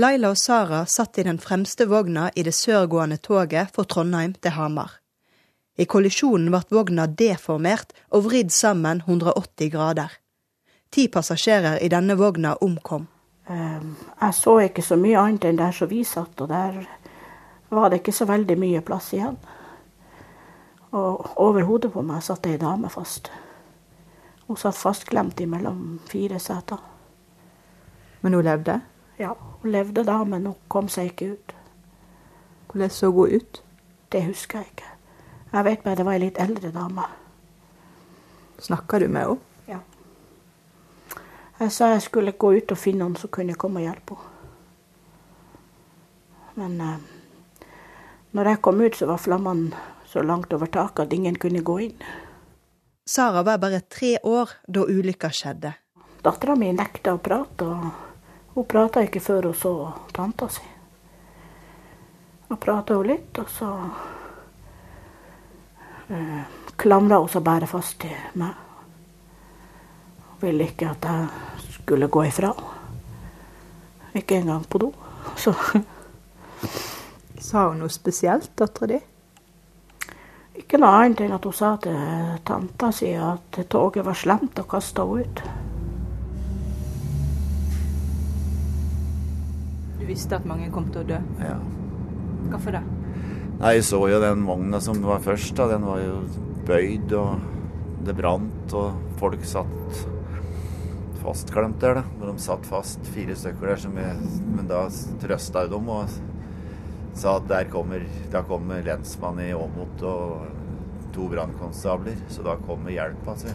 Laila 0.00 0.30
og 0.30 0.38
Sara 0.38 0.84
satt 0.86 1.18
i 1.18 1.26
den 1.26 1.38
fremste 1.42 1.86
vogna 1.90 2.30
i 2.38 2.44
det 2.46 2.54
sørgående 2.54 3.18
toget 3.18 3.72
fra 3.74 3.84
Trondheim 3.84 4.36
til 4.38 4.54
Hamar. 4.54 5.00
I 5.80 5.86
kollisjonen 5.88 6.50
ble 6.52 6.60
vogna 6.70 7.06
deformert 7.06 7.94
og 8.14 8.26
vridd 8.28 8.52
sammen 8.54 9.02
180 9.06 9.72
grader. 9.72 10.12
Ti 10.90 11.08
passasjerer 11.08 11.78
i 11.82 11.88
denne 11.88 12.16
vogna 12.18 12.54
omkom. 12.60 13.06
Um, 13.50 13.96
jeg 14.20 14.34
så 14.34 14.52
ikke 14.62 14.82
så 14.86 14.94
mye 15.00 15.18
annet 15.18 15.48
enn 15.48 15.58
der 15.58 15.74
som 15.74 15.90
vi 15.90 16.04
satt, 16.06 16.38
og 16.38 16.52
der 16.52 16.84
var 17.70 17.90
det 17.90 17.98
ikke 17.98 18.14
så 18.14 18.28
veldig 18.30 18.56
mye 18.58 18.82
plass 18.86 19.08
igjen. 19.16 19.38
Og 20.94 21.26
over 21.38 21.66
hodet 21.66 21.90
på 21.90 22.02
meg 22.06 22.22
satt 22.22 22.46
ei 22.46 22.58
dame 22.62 22.90
fast. 22.90 23.32
Hun 24.46 24.58
satt 24.58 24.78
fastklemt 24.78 25.42
mellom 25.50 25.98
fire 26.10 26.38
seter. 26.38 26.78
Men 28.22 28.38
hun 28.38 28.46
levde? 28.46 28.80
Ja, 29.18 29.34
hun 29.34 29.70
levde 29.70 30.04
da, 30.06 30.22
men 30.24 30.46
hun 30.46 30.56
kom 30.68 30.88
seg 30.90 31.10
ikke 31.12 31.32
ut. 31.34 31.54
Hvordan 32.70 32.90
så 32.94 33.10
hun 33.10 33.34
ut? 33.34 33.62
Det 34.12 34.24
husker 34.26 34.62
jeg 34.62 34.74
ikke. 34.74 34.90
Jeg 35.52 35.64
vet 35.64 35.82
bare 35.82 35.98
det 35.98 36.06
var 36.06 36.18
ei 36.18 36.22
litt 36.22 36.38
eldre 36.38 36.70
dame. 36.74 37.06
Snakka 38.62 38.98
du 38.98 39.08
med 39.08 39.26
henne? 39.26 39.49
Jeg 41.60 41.72
sa 41.72 41.90
jeg 41.92 42.00
skulle 42.06 42.32
gå 42.40 42.54
ut 42.56 42.72
og 42.72 42.78
finne 42.80 43.04
noen 43.04 43.18
som 43.20 43.28
kunne 43.28 43.52
komme 43.60 43.82
og 43.82 43.90
hjelpe 43.90 44.16
henne. 44.16 44.36
Men 46.60 46.80
eh, 46.80 47.66
når 48.36 48.48
jeg 48.48 48.60
kom 48.64 48.80
ut, 48.80 48.96
så 48.96 49.08
var 49.10 49.20
flammene 49.20 49.76
så 50.08 50.22
langt 50.24 50.52
over 50.56 50.70
taket 50.72 51.04
at 51.04 51.12
ingen 51.12 51.36
kunne 51.38 51.60
gå 51.60 51.76
inn. 51.84 52.06
Sara 53.06 53.42
var 53.42 53.60
bare 53.60 53.82
tre 53.92 54.16
år 54.24 54.50
da 54.68 54.86
ulykka 54.88 55.30
skjedde. 55.34 55.74
Dattera 56.24 56.56
mi 56.56 56.72
nekta 56.72 57.14
å 57.16 57.20
prate, 57.22 57.68
og 57.68 58.56
hun 58.56 58.68
prata 58.68 59.04
ikke 59.04 59.22
før 59.24 59.50
hun 59.50 59.56
så 59.60 59.74
tanta 60.16 60.48
si. 60.52 60.64
Og 62.48 62.56
prata 62.60 62.96
hun 62.96 63.08
litt, 63.12 63.36
og 63.36 63.52
så 63.52 63.70
eh, 66.08 66.42
klamra 66.80 67.20
hun 67.20 67.30
seg 67.36 67.46
bare 67.46 67.68
fast 67.70 68.00
til 68.00 68.16
meg. 68.40 68.66
Hun 70.32 70.44
ville 70.48 70.72
ikke 70.72 70.92
at 70.96 71.08
jeg 71.12 71.49
skulle 71.90 72.06
gå 72.06 72.24
ifra. 72.24 72.52
Ikke 74.14 74.36
engang 74.38 74.62
på 74.64 74.78
do. 74.78 74.92
Så 75.36 75.50
Sa 77.40 77.64
hun 77.70 77.80
noe 77.80 77.90
spesielt, 77.90 78.52
dattera 78.54 78.86
di? 78.92 78.98
Ikke 80.60 80.78
noe 80.78 80.92
annet 81.00 81.24
enn 81.24 81.34
at 81.34 81.48
hun 81.48 81.56
sa 81.56 81.72
til 81.82 81.96
tanta 82.46 82.92
si 82.94 83.10
at 83.16 83.58
toget 83.72 84.06
var 84.06 84.14
slemt 84.14 84.60
og 84.62 84.68
kasta 84.70 85.02
henne 85.08 85.24
ut. 85.24 85.42
Du 89.98 90.06
visste 90.06 90.38
at 90.38 90.46
mange 90.46 90.70
kom 90.70 90.86
til 90.94 91.02
å 91.02 91.08
dø? 91.10 91.18
Ja. 91.42 91.56
Hvorfor 92.52 92.78
det? 92.78 92.84
Nei, 93.58 93.74
Jeg 93.80 93.88
så 93.88 94.04
jo 94.12 94.22
den 94.22 94.46
vogna 94.46 94.78
som 94.80 95.02
var 95.02 95.18
først. 95.26 95.56
da, 95.56 95.66
Den 95.74 95.90
var 95.90 95.98
jo 96.04 96.22
bøyd, 96.70 97.12
og 97.18 97.40
det 98.06 98.14
brant, 98.16 98.74
og 98.78 99.18
folk 99.18 99.42
satt 99.44 100.06
fastklemt 101.20 101.80
der. 101.80 102.00
da. 102.00 102.26
De 102.26 102.34
satt 102.42 102.66
fast, 102.66 103.00
fire 103.14 103.36
stykker 103.36 103.72
der. 103.72 103.82
Som 103.84 103.98
jeg, 104.00 104.30
men 104.56 104.68
da 104.70 104.84
trøsta 105.22 105.64
jeg 105.64 105.72
dem 105.74 105.90
og 105.92 106.18
sa 107.18 107.36
at 107.40 107.48
der 107.50 107.68
kommer, 107.70 108.04
der 108.32 108.46
kommer 108.48 108.82
lensmannen 108.86 109.50
i 109.50 109.54
Åmot 109.56 110.04
og 110.06 110.46
to 111.14 111.26
brannkonstabler. 111.30 112.16
Så 112.28 112.46
da 112.46 112.56
kommer 112.66 112.94
hjelp, 112.94 113.28
altså. 113.28 113.54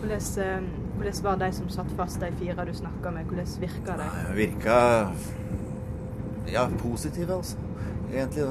Hvordan, 0.00 0.22
eh, 0.44 0.68
hvordan 0.96 1.22
var 1.24 1.36
de 1.36 1.52
som 1.52 1.68
satt 1.70 1.90
fast, 1.96 2.20
de 2.20 2.32
fire 2.38 2.66
du 2.66 2.74
snakka 2.74 3.10
med? 3.10 3.24
Hvordan 3.24 3.46
virka 3.60 3.98
de? 3.98 4.08
Virka 4.36 4.78
ja, 6.52 6.68
positive, 6.78 7.34
altså. 7.34 7.56
Egentlig. 8.12 8.42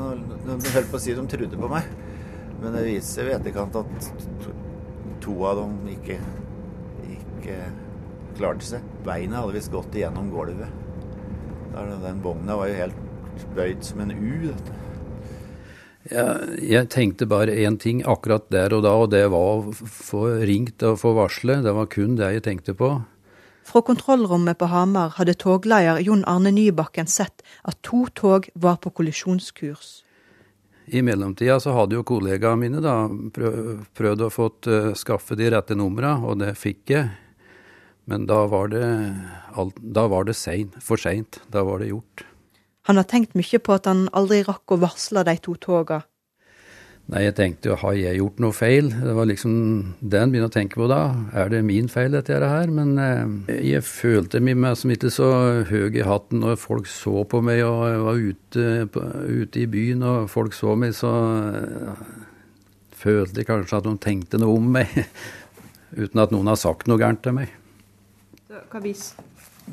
De 0.46 0.74
holdt 0.74 0.92
på 0.92 0.98
å 0.98 1.02
si 1.02 1.14
de 1.14 1.28
trodde 1.28 1.60
på 1.60 1.70
meg. 1.72 1.90
Men 2.62 2.76
det 2.78 2.86
viser 2.86 3.12
seg 3.12 3.32
i 3.32 3.36
etterkant 3.36 3.78
at 3.80 4.10
to, 4.44 4.54
to 5.24 5.36
av 5.50 5.58
dem 5.58 5.78
ikke, 5.96 6.18
ikke 7.10 7.58
klarte 8.42 8.68
seg. 8.74 8.86
Beina 9.06 9.44
hadde 9.44 9.56
visst 9.60 9.72
gått 9.74 9.96
igjennom 9.96 10.32
gulvet. 10.34 10.80
Den 11.72 12.22
vogna 12.24 12.58
var 12.60 12.72
jo 12.72 12.80
helt 12.82 13.50
bøyd 13.56 13.84
som 13.86 14.02
en 14.04 14.12
U. 14.18 14.50
Dette. 14.50 14.78
Ja, 16.10 16.26
jeg 16.58 16.90
tenkte 16.90 17.28
bare 17.30 17.54
én 17.54 17.78
ting 17.80 18.02
akkurat 18.10 18.50
der 18.50 18.74
og 18.74 18.82
da, 18.88 18.96
og 18.98 19.12
det 19.14 19.28
var 19.30 19.62
å 19.62 19.72
få 19.72 20.26
ringt 20.42 20.82
og 20.84 20.98
få 21.00 21.14
varsle. 21.16 21.60
Det 21.62 21.74
var 21.78 21.90
kun 21.94 22.18
det 22.18 22.34
jeg 22.36 22.46
tenkte 22.50 22.76
på. 22.78 22.96
Fra 23.64 23.84
kontrollrommet 23.86 24.58
på 24.58 24.68
Hamar 24.72 25.14
hadde 25.20 25.38
togleder 25.38 26.02
Jon 26.02 26.26
Arne 26.28 26.52
Nybakken 26.52 27.08
sett 27.08 27.46
at 27.62 27.78
to 27.86 28.08
tog 28.18 28.50
var 28.58 28.82
på 28.82 28.90
kollisjonskurs. 28.98 30.02
I 30.92 31.04
mellomtida 31.06 31.60
så 31.62 31.76
hadde 31.78 31.96
jo 31.96 32.04
kollegaene 32.04 32.60
mine 32.60 32.82
da 32.84 33.06
prøvd 33.38 34.26
å 34.26 34.32
få 34.34 34.50
uh, 34.68 34.92
skaffe 34.98 35.38
de 35.40 35.52
rette 35.54 35.78
numra, 35.78 36.18
og 36.26 36.42
det 36.42 36.56
fikk 36.60 36.92
jeg. 36.98 37.14
Men 38.12 38.28
da 38.28 38.44
var 38.52 38.68
det, 38.74 38.84
da 39.80 40.06
var 40.12 40.28
det 40.28 40.36
sein, 40.36 40.74
for 40.84 41.00
seint. 41.00 41.40
Da 41.54 41.64
var 41.64 41.80
det 41.80 41.94
gjort. 41.94 42.26
Han 42.90 43.00
har 43.00 43.08
tenkt 43.08 43.38
mye 43.40 43.60
på 43.62 43.76
at 43.78 43.88
han 43.88 44.08
aldri 44.18 44.42
rakk 44.44 44.74
å 44.74 44.82
varsle 44.82 45.24
de 45.24 45.38
to 45.40 45.56
toga. 45.62 46.02
Nei, 47.12 47.24
jeg 47.26 47.36
tenkte 47.36 47.72
jo, 47.72 47.76
har 47.82 47.96
jeg 47.98 48.20
gjort 48.20 48.42
noe 48.44 48.56
feil? 48.56 48.90
Det 48.94 49.14
var 49.18 49.28
liksom 49.28 49.54
det 50.00 50.20
en 50.20 50.32
begynner 50.32 50.52
å 50.52 50.54
tenke 50.54 50.80
på 50.80 50.88
da. 50.92 51.00
Er 51.36 51.50
det 51.52 51.62
min 51.68 51.90
feil, 51.92 52.14
dette 52.14 52.38
her? 52.40 52.72
Men 52.72 52.94
eh, 53.02 53.56
jeg 53.72 53.86
følte 53.88 54.40
meg 54.44 54.68
som 54.80 54.94
ikke 54.94 55.12
så 55.12 55.30
høy 55.68 55.90
i 55.98 56.06
hatten 56.08 56.44
når 56.44 56.60
folk 56.62 56.88
så 56.92 57.26
på 57.28 57.42
meg 57.44 57.64
og 57.68 57.84
jeg 57.90 58.04
var 58.06 58.26
ute, 58.28 58.68
på, 58.94 59.06
ute 59.28 59.64
i 59.64 59.70
byen 59.72 60.06
og 60.08 60.30
folk 60.32 60.56
så 60.56 60.76
meg, 60.80 60.96
så 60.96 61.12
eh, 61.52 62.04
følte 63.02 63.42
jeg 63.42 63.50
kanskje 63.50 63.82
at 63.82 63.90
de 63.90 63.96
tenkte 64.04 64.40
noe 64.42 64.60
om 64.60 64.72
meg. 64.80 64.92
Uten 66.02 66.22
at 66.24 66.32
noen 66.32 66.48
har 66.48 66.60
sagt 66.60 66.88
noe 66.88 67.02
gærent 67.02 67.20
til 67.26 67.36
meg. 67.36 67.52
Hva 68.52 68.82
viser 68.84 69.20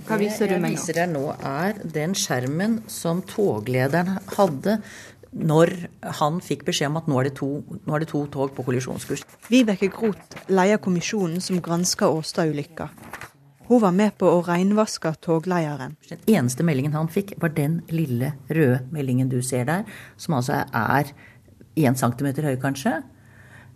hva 0.07 0.19
viser 0.21 0.51
du 0.51 0.59
meg 0.61 0.61
nå? 0.61 0.62
Det 0.62 0.69
jeg 0.69 0.79
viser 0.79 0.99
deg 0.99 1.12
nå, 1.14 1.23
er 1.49 1.79
den 1.97 2.17
skjermen 2.19 2.75
som 2.93 3.23
toglederen 3.27 4.19
hadde 4.37 4.79
når 5.33 5.73
han 6.21 6.38
fikk 6.45 6.64
beskjed 6.69 6.93
om 6.93 7.01
at 7.01 7.09
nå 7.11 7.19
er 7.21 7.29
det 7.29 7.35
to, 7.41 7.49
er 7.85 8.05
det 8.05 8.09
to 8.12 8.23
tog 8.33 8.53
på 8.57 8.64
kollisjonskurs. 8.64 9.25
Vibeke 9.51 9.91
Groth 9.93 10.38
leder 10.49 10.81
kommisjonen 10.85 11.43
som 11.45 11.61
gransker 11.64 12.14
Åstad-ulykka. 12.14 12.88
Hun 13.69 13.83
var 13.83 13.93
med 13.93 14.14
på 14.17 14.31
å 14.31 14.41
reinvaske 14.47 15.12
toglederen. 15.25 15.99
Den 16.09 16.23
eneste 16.38 16.64
meldingen 16.64 16.95
han 16.97 17.11
fikk, 17.12 17.35
var 17.43 17.53
den 17.57 17.83
lille 17.93 18.33
røde 18.49 18.81
meldingen 18.95 19.29
du 19.29 19.43
ser 19.45 19.69
der, 19.69 19.85
som 20.17 20.38
altså 20.38 20.62
er 20.64 21.12
én 21.77 21.99
centimeter 21.99 22.49
høy, 22.49 22.57
kanskje. 22.62 23.01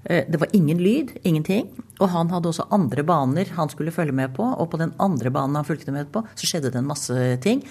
Eh, 0.04 0.24
det 0.28 0.40
var 0.40 0.48
ingen 0.52 0.78
lyd, 0.82 1.14
ingenting. 1.22 1.70
Og 2.00 2.08
han 2.08 2.30
hadde 2.30 2.50
også 2.50 2.68
andre 2.70 3.04
baner 3.06 3.54
han 3.56 3.70
skulle 3.70 3.94
følge 3.94 4.12
med 4.12 4.34
på. 4.36 4.44
Og 4.44 4.70
på 4.70 4.80
den 4.80 4.94
andre 4.98 5.30
banen 5.30 5.56
han 5.60 5.68
fulgte 5.68 5.94
med 5.94 6.12
på, 6.12 6.24
så 6.34 6.48
skjedde 6.48 6.72
det 6.72 6.82
en 6.82 6.90
masse 6.90 7.16
ting. 7.42 7.62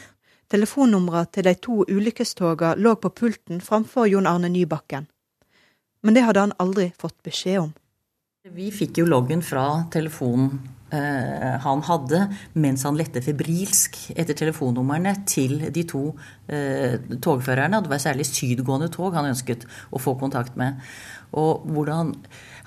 Telefonnumra 0.52 1.26
til 1.32 1.48
de 1.48 1.56
to 1.56 1.84
ulykkestoga 1.88 2.76
lå 2.76 2.96
på 3.00 3.13
pulten 3.15 3.62
framfor 3.63 4.10
Jon 4.12 4.28
Arne 4.28 4.50
Nybakken. 4.52 5.08
Men 6.04 6.17
det 6.17 6.26
hadde 6.26 6.48
han 6.48 6.58
aldri 6.60 6.91
fått 7.00 7.22
beskjed 7.24 7.62
om. 7.62 7.72
Vi 8.52 8.72
fikk 8.74 8.98
jo 8.98 9.06
loggen 9.06 9.44
fra 9.46 9.84
telefonen 9.94 10.56
eh, 10.89 11.60
han 11.62 11.84
hadde 11.86 12.24
mens 12.58 12.84
han 12.88 12.98
lette 12.98 13.22
febrilsk 13.22 14.00
etter 14.15 14.34
telefonnumrene 14.39 15.13
til 15.30 15.60
de 15.70 15.84
to 15.86 16.02
eh, 16.50 16.98
togførerne. 17.22 17.84
Det 17.86 17.91
var 17.91 18.02
særlig 18.02 18.26
sydgående 18.32 18.89
tog 18.94 19.13
han 19.13 19.30
ønsket 19.30 19.67
å 19.94 20.02
få 20.02 20.15
kontakt 20.20 20.58
med. 20.60 20.82
Og 21.39 21.65
hvordan 21.72 22.13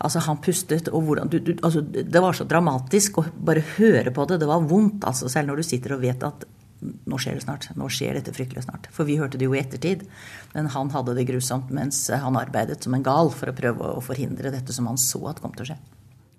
altså 0.05 0.23
han 0.25 0.41
pustet, 0.43 0.89
og 0.89 1.05
hvordan 1.07 1.31
du, 1.31 1.39
du, 1.39 1.53
altså 1.61 1.83
Det 1.85 2.23
var 2.23 2.37
så 2.37 2.47
dramatisk 2.49 3.21
å 3.21 3.27
bare 3.35 3.65
høre 3.77 4.13
på 4.15 4.27
det. 4.31 4.41
Det 4.43 4.49
var 4.51 4.65
vondt, 4.69 5.05
altså, 5.05 5.29
selv 5.33 5.51
når 5.51 5.61
du 5.61 5.69
sitter 5.69 5.97
og 5.97 6.05
vet 6.05 6.25
at 6.27 6.47
nå 6.85 7.19
skjer 7.21 7.39
det 7.39 7.45
snart. 7.45 7.69
Nå 7.81 7.89
skjer 7.93 8.19
dette 8.19 8.35
fryktelig 8.35 8.67
snart. 8.67 8.89
For 8.93 9.09
vi 9.09 9.17
hørte 9.21 9.41
det 9.41 9.47
jo 9.49 9.55
i 9.57 9.61
ettertid. 9.61 10.05
Men 10.53 10.69
han 10.75 10.93
hadde 10.93 11.17
det 11.17 11.27
grusomt 11.29 11.71
mens 11.75 12.07
han 12.11 12.37
arbeidet 12.41 12.83
som 12.85 12.97
en 12.97 13.05
gal 13.05 13.33
for 13.33 13.51
å 13.51 13.57
prøve 13.57 13.93
å 13.97 14.05
forhindre 14.05 14.53
dette 14.53 14.75
som 14.77 14.89
han 14.91 15.01
så 15.01 15.23
at 15.31 15.41
kom 15.45 15.55
til 15.57 15.65
å 15.65 15.71
skje. 15.73 15.79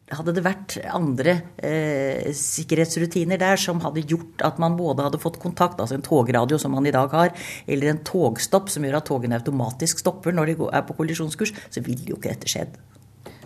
Hadde 0.05 0.35
det 0.37 0.43
vært 0.45 0.75
andre 0.93 1.31
eh, 1.65 2.27
sikkerhetsrutiner 2.37 3.39
der 3.41 3.57
som 3.57 3.79
hadde 3.81 4.03
gjort 4.05 4.43
at 4.45 4.59
man 4.61 4.75
både 4.77 5.07
hadde 5.07 5.17
fått 5.17 5.39
kontakt, 5.41 5.79
altså 5.81 5.97
en 5.97 6.05
togradio 6.05 6.59
som 6.61 6.75
man 6.77 6.85
i 6.85 6.93
dag 6.93 7.09
har, 7.09 7.31
eller 7.65 7.89
en 7.89 8.03
togstopp 8.05 8.69
som 8.69 8.85
gjør 8.85 8.99
at 8.99 9.07
togene 9.09 9.39
automatisk 9.39 10.03
stopper 10.03 10.35
når 10.35 10.51
de 10.51 10.67
er 10.69 10.83
på 10.85 10.97
kollisjonskurs, 10.99 11.55
så 11.73 11.81
ville 11.81 12.05
jo 12.11 12.19
ikke 12.19 12.35
dette 12.35 12.51
skjedd. 12.53 12.77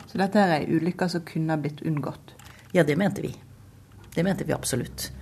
Så 0.10 0.20
dette 0.20 0.42
er 0.42 0.58
ei 0.58 0.68
ulykke 0.68 1.08
som 1.08 1.24
kunne 1.24 1.56
blitt 1.64 1.80
unngått? 1.88 2.36
Ja, 2.76 2.84
det 2.84 2.98
mente 3.00 3.24
vi. 3.24 3.32
Det 4.12 4.28
mente 4.28 4.44
vi 4.44 4.58
absolutt. 4.58 5.14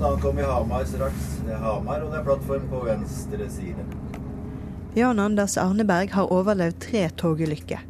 Da 0.00 0.14
ankom 0.14 0.40
vi 0.40 0.48
Hamar 0.48 0.88
straks. 0.88 1.28
Det 1.44 1.52
er 1.52 1.60
Hamar, 1.68 2.00
og 2.00 2.16
det 2.16 2.22
er 2.22 2.26
plattform 2.30 2.66
på 2.72 2.82
venstre 2.88 3.50
side. 3.52 3.84
Jan 4.96 5.18
Anders 5.18 5.56
Arneberg 5.58 6.12
har 6.14 6.30
overlevd 6.30 6.76
tre 6.78 7.08
togulykker. 7.18 7.80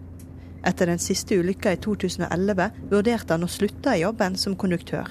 Etter 0.64 0.88
den 0.88 1.00
siste 1.02 1.36
ulykka 1.36 1.74
i 1.74 1.80
2011 1.84 2.70
vurderte 2.88 3.36
han 3.36 3.44
å 3.44 3.48
slutte 3.52 3.92
i 3.92 4.00
jobben 4.00 4.38
som 4.40 4.54
konduktør. 4.56 5.10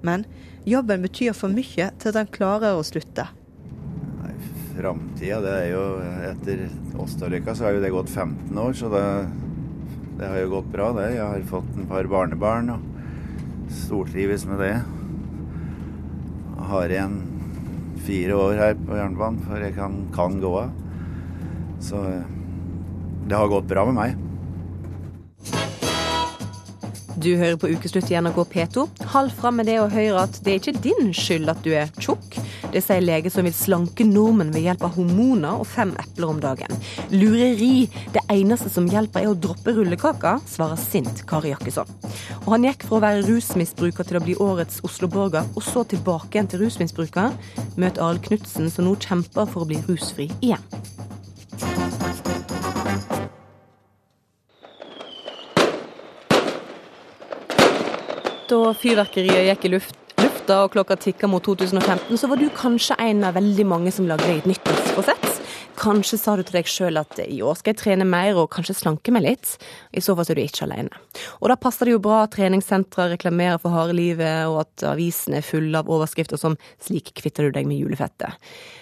Men 0.00 0.24
jobben 0.64 1.04
betyr 1.04 1.36
for 1.36 1.52
mye 1.52 1.90
til 2.00 2.08
at 2.08 2.16
han 2.16 2.32
klarer 2.32 2.78
å 2.78 2.86
slutte. 2.86 3.26
Framtida, 4.72 5.42
det 5.44 5.52
er 5.52 5.68
jo 5.74 5.84
Etter 6.30 6.64
Åstadlykka 6.96 7.58
så 7.58 7.68
har 7.68 7.76
jo 7.76 7.84
det 7.84 7.92
gått 7.92 8.08
15 8.14 8.64
år, 8.64 8.72
så 8.80 8.88
det, 8.96 9.04
det 10.22 10.32
har 10.32 10.40
jo 10.46 10.50
gått 10.56 10.72
bra, 10.72 10.90
det. 10.96 11.10
Jeg 11.18 11.24
har 11.26 11.48
fått 11.52 11.76
en 11.76 11.92
par 11.92 12.08
barnebarn 12.08 12.72
og 12.78 12.90
stortrives 13.84 14.48
med 14.48 14.64
det. 14.64 14.74
Jeg 16.56 16.72
har 16.72 16.98
igjen 16.98 17.22
fire 18.08 18.44
år 18.48 18.60
her 18.64 18.76
på 18.80 18.96
jernbanen 18.96 19.44
før 19.44 19.68
jeg 19.68 19.76
kan, 19.76 20.04
kan 20.16 20.40
gå 20.40 20.58
av. 20.64 20.76
Så 21.80 22.02
det 23.28 23.36
har 23.36 23.48
gått 23.48 23.68
bra 23.68 23.84
med 23.88 23.98
meg. 23.98 24.16
Du 27.18 27.32
hører 27.34 27.56
på 27.58 27.66
Ukeslutt 27.74 28.10
i 28.12 28.18
NRK 28.20 28.36
P2. 28.52 28.82
Hold 29.10 29.32
fram 29.34 29.56
med 29.58 29.66
det 29.66 29.80
og 29.82 29.90
hør 29.90 30.20
at 30.20 30.36
det 30.46 30.52
er 30.52 30.60
ikke 30.60 30.82
din 30.84 31.08
skyld 31.16 31.50
at 31.50 31.64
du 31.64 31.72
er 31.74 31.90
tjukk. 31.98 32.36
Det 32.70 32.82
sier 32.84 33.02
lege 33.02 33.32
som 33.32 33.46
vil 33.48 33.56
slanke 33.56 34.06
nordmenn 34.06 34.52
ved 34.54 34.68
hjelp 34.68 34.84
av 34.86 34.94
hormoner 34.94 35.58
og 35.58 35.66
fem 35.66 35.96
epler 35.98 36.30
om 36.30 36.38
dagen. 36.42 36.76
Lureri. 37.10 37.88
Det 38.14 38.22
eneste 38.30 38.70
som 38.70 38.86
hjelper 38.92 39.24
er 39.24 39.32
å 39.32 39.38
droppe 39.38 39.74
rullekaka, 39.74 40.36
svarer 40.46 40.78
sint 40.78 41.24
Kari 41.26 41.50
Jakkesson. 41.50 41.90
Og 42.44 42.52
han 42.54 42.68
gikk 42.68 42.86
fra 42.86 43.00
å 43.00 43.04
være 43.08 43.26
rusmisbruker 43.26 44.06
til 44.06 44.20
å 44.20 44.22
bli 44.22 44.38
årets 44.44 44.78
Oslo-borger, 44.86 45.48
og 45.56 45.66
så 45.66 45.82
tilbake 45.90 46.36
igjen 46.36 46.52
til 46.52 46.62
rusmisbruker. 46.62 47.34
Møt 47.80 47.98
Arild 47.98 48.28
Knutsen, 48.28 48.70
som 48.70 48.86
nå 48.86 48.94
kjemper 49.02 49.50
for 49.50 49.66
å 49.66 49.70
bli 49.72 49.82
rusfri 49.88 50.30
igjen. 50.38 50.62
Da 58.48 58.72
fyrverkeriet 58.72 59.44
gikk 59.50 59.66
i 59.68 59.70
luft, 59.74 59.96
lufta 60.22 60.62
og 60.64 60.72
klokka 60.72 60.96
tikka 60.96 61.28
mot 61.28 61.44
2015, 61.44 62.16
så 62.16 62.30
var 62.30 62.40
du 62.40 62.48
kanskje 62.56 62.96
en 63.04 63.26
av 63.28 63.36
veldig 63.36 63.66
mange 63.68 63.92
som 63.92 64.08
lagde 64.08 64.30
et 64.32 64.48
nyttårsforsett. 64.48 65.27
Kanskje 65.78 66.16
sa 66.18 66.32
du 66.34 66.42
til 66.42 66.56
deg 66.58 66.66
sjøl 66.66 66.98
at 66.98 67.20
i 67.22 67.38
år 67.44 67.54
skal 67.60 67.70
jeg 67.70 67.78
trene 67.84 68.06
mer 68.08 68.34
og 68.40 68.48
kanskje 68.50 68.74
slanke 68.80 69.12
meg 69.14 69.22
litt. 69.22 69.52
I 69.94 70.02
så 70.02 70.16
fall 70.18 70.26
er 70.32 70.38
du 70.38 70.42
ikke 70.42 70.64
alene. 70.66 71.02
Og 71.38 71.52
da 71.52 71.56
passer 71.60 71.86
det 71.86 71.94
jo 71.94 72.00
bra 72.02 72.24
at 72.24 72.32
treningssentre 72.34 73.06
reklamerer 73.12 73.60
for 73.62 73.74
harde 73.76 73.94
livet, 73.94 74.48
og 74.50 74.64
at 74.64 74.86
avisene 74.90 75.38
er 75.38 75.46
fulle 75.46 75.78
av 75.78 75.86
overskrifter 75.86 76.40
som 76.40 76.58
'Slik 76.82 77.14
kvitter 77.14 77.46
du 77.46 77.54
deg 77.54 77.70
med 77.70 77.78
julefettet'. 77.78 78.34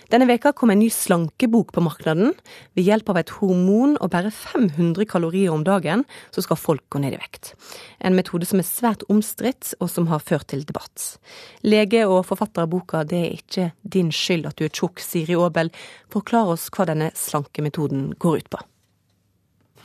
Denne 0.07 0.29
veka 0.29 0.53
kom 0.55 0.71
en 0.71 0.79
ny 0.79 0.87
slankebok 0.93 1.73
på 1.75 1.83
markedet. 1.83 2.31
Ved 2.79 2.87
hjelp 2.87 3.09
av 3.11 3.19
et 3.19 3.33
hormon 3.41 3.97
og 3.99 4.13
bare 4.13 4.31
500 4.31 5.05
kalorier 5.11 5.51
om 5.51 5.65
dagen, 5.67 6.05
så 6.31 6.45
skal 6.45 6.57
folk 6.57 6.85
gå 6.95 7.01
ned 7.03 7.17
i 7.17 7.19
vekt. 7.19 7.55
En 8.01 8.15
metode 8.15 8.47
som 8.47 8.63
er 8.63 8.69
svært 8.69 9.03
omstridt, 9.11 9.75
og 9.81 9.91
som 9.91 10.07
har 10.07 10.23
ført 10.23 10.47
til 10.53 10.63
debatt. 10.65 11.19
Lege 11.67 12.07
og 12.07 12.25
forfatter 12.25 12.63
av 12.63 12.71
boka 12.71 13.05
'Det 13.05 13.19
er 13.19 13.35
ikke 13.35 13.73
din 13.83 14.11
skyld 14.11 14.47
at 14.47 14.57
du 14.57 14.65
er 14.65 14.71
tjukk', 14.71 15.01
Siri 15.01 15.35
Aabel, 15.35 15.71
forklar 16.09 16.47
oss 16.55 16.71
hva 16.71 16.86
denne 16.89 17.11
slankemetoden 17.15 18.11
går 18.23 18.43
ut 18.43 18.51
på. 18.51 18.63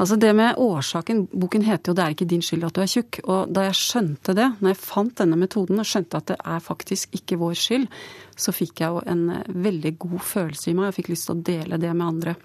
Altså 0.02 0.16
det 0.18 0.32
med 0.34 0.58
årsaken, 0.58 1.28
Boken 1.28 1.62
heter 1.62 1.92
jo 1.92 1.94
'Det 1.94 2.04
er 2.04 2.10
ikke 2.16 2.26
din 2.26 2.42
skyld 2.42 2.64
at 2.64 2.74
du 2.74 2.82
er 2.82 2.90
tjukk'. 2.90 3.20
Og 3.24 3.54
da 3.54 3.62
jeg 3.62 3.76
skjønte 3.76 4.34
det, 4.34 4.48
når 4.60 4.70
jeg 4.70 4.78
fant 4.78 5.18
denne 5.18 5.38
metoden 5.38 5.80
og 5.80 5.86
skjønte 5.86 6.18
at 6.18 6.26
det 6.26 6.38
er 6.46 6.60
faktisk 6.60 7.10
ikke 7.14 7.38
vår 7.38 7.54
skyld, 7.54 7.88
så 8.36 8.52
fikk 8.52 8.82
jeg 8.82 8.90
jo 8.90 9.02
en 9.06 9.30
eh, 9.30 9.44
veldig 9.48 10.00
god 10.00 10.20
følelse 10.20 10.72
i 10.72 10.74
meg. 10.74 10.88
og 10.88 10.94
fikk 10.94 11.10
lyst 11.10 11.26
til 11.26 11.36
å 11.36 11.44
dele 11.44 11.78
det 11.78 11.96
med 11.96 12.08
andre. 12.08 12.36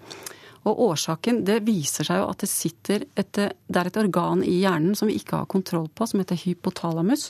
Og 0.65 0.81
årsaken, 0.89 1.43
det 1.47 1.61
viser 1.67 2.07
seg 2.07 2.21
jo 2.21 2.27
at 2.31 2.41
det 2.43 2.49
sitter 2.51 3.05
et, 3.15 3.37
det 3.37 3.79
er 3.79 3.89
et 3.89 3.99
organ 4.01 4.41
i 4.43 4.57
hjernen 4.63 4.97
som 4.97 5.09
vi 5.09 5.17
ikke 5.19 5.41
har 5.41 5.49
kontroll 5.51 5.87
på, 5.93 6.07
som 6.09 6.21
heter 6.21 6.39
hypotalamus. 6.41 7.29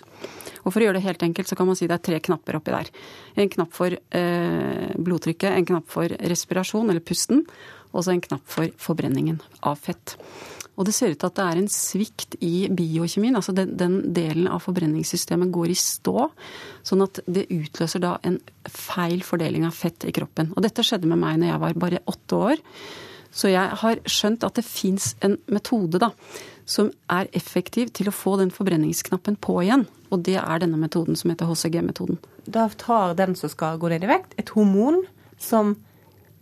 Og 0.63 0.71
for 0.71 0.81
å 0.81 0.87
gjøre 0.87 0.99
det 0.99 1.05
helt 1.05 1.25
enkelt, 1.27 1.49
så 1.49 1.57
kan 1.59 1.69
man 1.69 1.77
si 1.79 1.89
det 1.89 1.99
er 1.99 2.05
tre 2.07 2.21
knapper 2.23 2.59
oppi 2.59 2.73
der. 2.73 2.91
En 3.37 3.51
knapp 3.53 3.73
for 3.75 3.93
eh, 3.93 4.91
blodtrykket, 4.97 5.51
en 5.51 5.69
knapp 5.73 5.89
for 5.91 6.17
respirasjon, 6.33 6.89
eller 6.89 7.03
pusten, 7.05 7.43
og 7.93 8.03
så 8.03 8.13
en 8.13 8.23
knapp 8.23 8.45
for 8.49 8.71
forbrenningen 8.81 9.41
av 9.65 9.79
fett. 9.81 10.17
Og 10.77 10.85
det 10.85 10.93
ser 10.93 11.13
ut 11.13 11.17
til 11.17 11.29
at 11.31 11.37
det 11.39 11.45
er 11.45 11.59
en 11.59 11.71
svikt 11.73 12.35
i 12.45 12.67
biokjemien. 12.69 13.35
altså 13.35 13.53
den, 13.57 13.73
den, 13.79 13.97
delen 14.13 14.45
av 14.51 14.61
forbrenningssystemet 14.61 15.49
går 15.53 15.73
i 15.73 15.77
stå. 15.77 16.27
Sånn 16.85 17.01
at 17.05 17.19
det 17.25 17.47
utløser 17.49 18.03
da 18.03 18.13
en 18.27 18.37
feil 18.69 19.23
fordeling 19.25 19.65
av 19.65 19.73
fett 19.73 20.05
i 20.05 20.13
kroppen. 20.13 20.53
Og 20.53 20.61
dette 20.65 20.85
skjedde 20.85 21.09
med 21.09 21.21
meg 21.23 21.41
når 21.41 21.51
jeg 21.51 21.63
var 21.65 21.81
bare 21.81 22.03
åtte 22.13 22.41
år. 22.51 22.61
Så 23.37 23.51
jeg 23.51 23.77
har 23.81 23.99
skjønt 24.09 24.45
at 24.47 24.57
det 24.57 24.65
fins 24.65 25.11
en 25.25 25.37
metode 25.53 26.01
da, 26.01 26.09
som 26.67 26.89
er 27.13 27.29
effektiv 27.37 27.91
til 27.95 28.09
å 28.09 28.15
få 28.15 28.35
den 28.41 28.49
forbrenningsknappen 28.53 29.37
på 29.43 29.59
igjen. 29.63 29.85
Og 30.09 30.23
det 30.25 30.39
er 30.41 30.63
denne 30.63 30.79
metoden 30.81 31.19
som 31.19 31.31
heter 31.31 31.49
HCG-metoden. 31.49 32.17
Da 32.47 32.65
tar 32.79 33.13
den 33.19 33.35
som 33.37 33.51
skal 33.51 33.79
gå 33.79 33.91
ned 33.91 34.07
i 34.07 34.09
vekt, 34.09 34.33
et 34.41 34.51
hormon 34.55 35.03
som 35.37 35.75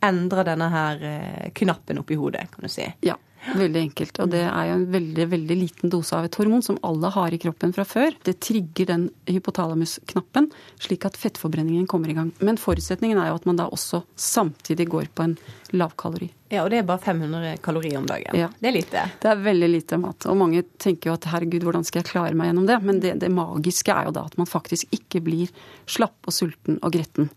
endrer 0.05 0.47
denne 0.47 0.69
her 0.71 1.03
eh, 1.03 1.47
knappen 1.57 1.99
oppi 2.01 2.17
hodet, 2.19 2.47
kan 2.53 2.65
du 2.65 2.71
si. 2.71 2.85
Ja. 3.05 3.17
Veldig 3.53 3.81
enkelt. 3.81 4.19
Og 4.23 4.31
det 4.33 4.41
er 4.47 4.69
jo 4.69 4.77
en 4.79 4.85
veldig 4.93 5.27
veldig 5.31 5.57
liten 5.59 5.91
dose 5.93 6.15
av 6.17 6.27
et 6.27 6.37
hormon 6.39 6.63
som 6.65 6.79
alle 6.87 7.11
har 7.13 7.35
i 7.35 7.39
kroppen 7.41 7.73
fra 7.75 7.85
før. 7.87 8.15
Det 8.25 8.37
trigger 8.43 8.89
den 8.89 9.03
hypotalamus-knappen, 9.29 10.49
slik 10.81 11.05
at 11.07 11.19
fettforbrenningen 11.19 11.85
kommer 11.91 12.09
i 12.11 12.17
gang. 12.17 12.31
Men 12.39 12.59
forutsetningen 12.61 13.21
er 13.21 13.29
jo 13.29 13.37
at 13.39 13.45
man 13.49 13.59
da 13.59 13.69
også 13.69 14.01
samtidig 14.17 14.89
går 14.91 15.11
på 15.13 15.27
en 15.27 15.37
lavkalori. 15.75 16.31
Ja, 16.53 16.63
og 16.63 16.69
det 16.71 16.79
er 16.79 16.87
bare 16.87 17.01
500 17.01 17.55
kalorier 17.65 17.97
om 17.99 18.09
dagen. 18.09 18.37
Ja. 18.37 18.49
Det 18.59 18.69
er 18.69 18.75
lite. 18.75 19.05
Det 19.21 19.31
er 19.31 19.45
veldig 19.45 19.69
lite 19.71 19.97
mat. 20.01 20.27
Og 20.29 20.37
mange 20.39 20.61
tenker 20.81 21.11
jo 21.11 21.15
at 21.17 21.29
herregud, 21.31 21.65
hvordan 21.65 21.85
skal 21.87 22.01
jeg 22.01 22.11
klare 22.11 22.37
meg 22.37 22.51
gjennom 22.51 22.69
det? 22.69 22.77
Men 22.85 23.01
det, 23.03 23.15
det 23.23 23.31
magiske 23.33 23.93
er 23.93 24.09
jo 24.09 24.15
da 24.15 24.27
at 24.29 24.37
man 24.41 24.49
faktisk 24.49 24.93
ikke 24.95 25.23
blir 25.25 25.51
slapp 25.89 26.29
og 26.29 26.35
sulten 26.35 26.79
og 26.81 26.93
gretten. 26.95 27.29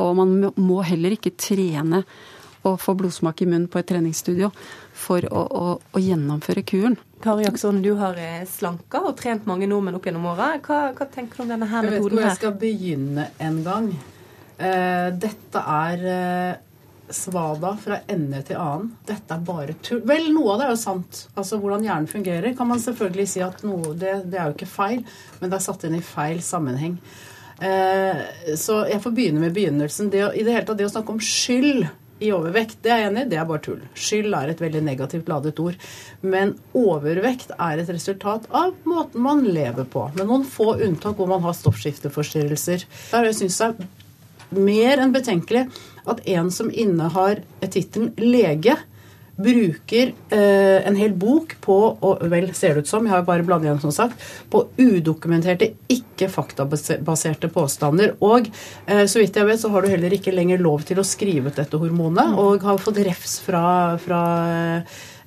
Og 0.00 0.14
man 0.16 0.52
må 0.56 0.80
heller 0.86 1.16
ikke 1.16 1.34
trene 1.36 2.02
og 2.68 2.78
få 2.80 2.94
blodsmak 2.98 3.42
i 3.42 3.48
munnen 3.48 3.68
på 3.70 3.80
et 3.80 3.88
treningsstudio 3.90 4.50
for 4.94 5.24
å, 5.26 5.42
å, 5.42 5.64
å 5.78 6.02
gjennomføre 6.02 6.64
kuren. 6.66 6.98
Kari 7.22 7.46
Jaksson, 7.46 7.78
du 7.82 7.92
har 8.00 8.18
eh, 8.18 8.42
slanka 8.50 9.02
og 9.06 9.14
trent 9.18 9.46
mange 9.46 9.68
nordmenn 9.70 9.98
opp 9.98 10.08
gjennom 10.08 10.26
åra. 10.32 10.56
Hva, 10.64 10.80
hva, 10.96 11.06
tenker 11.06 11.38
du 11.38 11.44
om 11.44 11.54
denne 11.54 11.68
her 11.70 11.86
metoden? 11.86 11.94
Jeg 11.94 12.02
vet 12.02 12.10
ikke 12.10 12.18
hvor 12.18 12.26
jeg 12.26 12.40
skal 12.40 12.58
begynne 12.64 13.28
en 13.46 13.62
gang. 13.66 13.88
Uh, 14.62 15.08
dette 15.22 15.62
er 15.72 16.02
uh, 16.06 17.12
svada 17.14 17.72
fra 17.82 18.00
ende 18.10 18.42
til 18.46 18.58
annen. 18.58 18.92
Dette 19.06 19.38
er 19.38 19.46
bare 19.46 19.76
tull. 19.86 20.02
Vel, 20.08 20.28
noe 20.34 20.54
av 20.54 20.60
det 20.60 20.66
er 20.66 20.74
jo 20.74 20.82
sant. 20.82 21.22
Altså 21.34 21.58
Hvordan 21.62 21.86
hjernen 21.86 22.10
fungerer, 22.10 22.56
kan 22.58 22.70
man 22.70 22.82
selvfølgelig 22.82 23.28
si 23.30 23.42
at 23.46 23.62
noe, 23.66 23.94
det, 23.98 24.16
det 24.30 24.38
er 24.38 24.50
jo 24.50 24.58
ikke 24.58 24.70
feil, 24.70 25.02
men 25.40 25.50
det 25.52 25.58
er 25.58 25.66
satt 25.66 25.86
inn 25.88 25.98
i 25.98 26.04
feil 26.04 26.42
sammenheng. 26.46 26.98
Uh, 27.62 28.54
så 28.58 28.82
jeg 28.90 29.02
får 29.02 29.14
begynne 29.14 29.42
med 29.42 29.54
begynnelsen. 29.54 30.10
Det, 30.10 30.26
I 30.34 30.42
det 30.42 30.58
hele 30.58 30.66
tatt, 30.66 30.78
det 30.82 30.90
å 30.90 30.94
snakke 30.94 31.14
om 31.14 31.22
skyld 31.22 31.86
i 32.22 32.30
overvekt, 32.34 32.78
det 32.84 32.92
er 32.92 33.00
jeg 33.02 33.10
enig 33.10 33.24
i, 33.24 33.30
det 33.32 33.38
er 33.40 33.48
bare 33.48 33.62
tull. 33.64 33.80
Skyld 33.98 34.36
er 34.38 34.52
et 34.52 34.62
veldig 34.62 34.82
negativt 34.86 35.30
ladet 35.30 35.58
ord. 35.62 35.78
Men 36.22 36.54
overvekt 36.78 37.54
er 37.58 37.82
et 37.82 37.90
resultat 37.90 38.46
av 38.48 38.76
måten 38.88 39.24
man 39.24 39.42
lever 39.46 39.88
på. 39.90 40.06
Med 40.16 40.28
noen 40.30 40.46
få 40.48 40.76
unntak 40.78 41.18
hvor 41.18 41.30
man 41.30 41.42
har 41.46 41.56
stoffskifteforstyrrelser. 41.58 42.86
Der 43.10 43.28
jeg 43.30 43.38
syns 43.40 43.58
det 43.58 43.70
er 43.72 44.62
mer 44.62 45.02
enn 45.02 45.14
betenkelig 45.14 45.66
at 46.08 46.22
en 46.28 46.50
som 46.54 46.70
innehar 46.70 47.42
tittelen 47.62 48.12
lege, 48.18 48.76
bruker 49.42 50.12
eh, 50.34 50.78
en 50.86 50.98
hel 50.98 51.14
bok 51.18 51.56
på 51.64 51.78
og 51.92 52.24
vel, 52.32 52.50
ser 52.56 52.76
det 52.76 52.84
ut 52.84 52.92
som, 52.92 53.06
jeg 53.06 53.14
har 53.14 53.26
bare 53.26 53.46
blandet 53.46 53.70
igjen 53.70 53.82
som 53.84 53.94
sagt, 53.94 54.22
på 54.52 54.64
udokumenterte, 54.80 55.72
ikke 55.92 56.30
faktabaserte 56.32 57.50
påstander. 57.52 58.16
Og 58.24 58.48
eh, 58.86 59.04
så 59.10 59.22
vidt 59.22 59.38
jeg 59.38 59.48
vet, 59.48 59.62
så 59.62 59.72
har 59.74 59.84
du 59.84 59.92
heller 59.92 60.16
ikke 60.16 60.34
lenger 60.34 60.62
lov 60.62 60.86
til 60.88 61.02
å 61.02 61.06
skrive 61.06 61.52
ut 61.52 61.58
dette 61.58 61.80
hormonet, 61.80 62.36
og 62.38 62.64
har 62.66 62.82
fått 62.82 63.02
refs 63.06 63.38
fra, 63.44 63.64
fra 64.02 64.22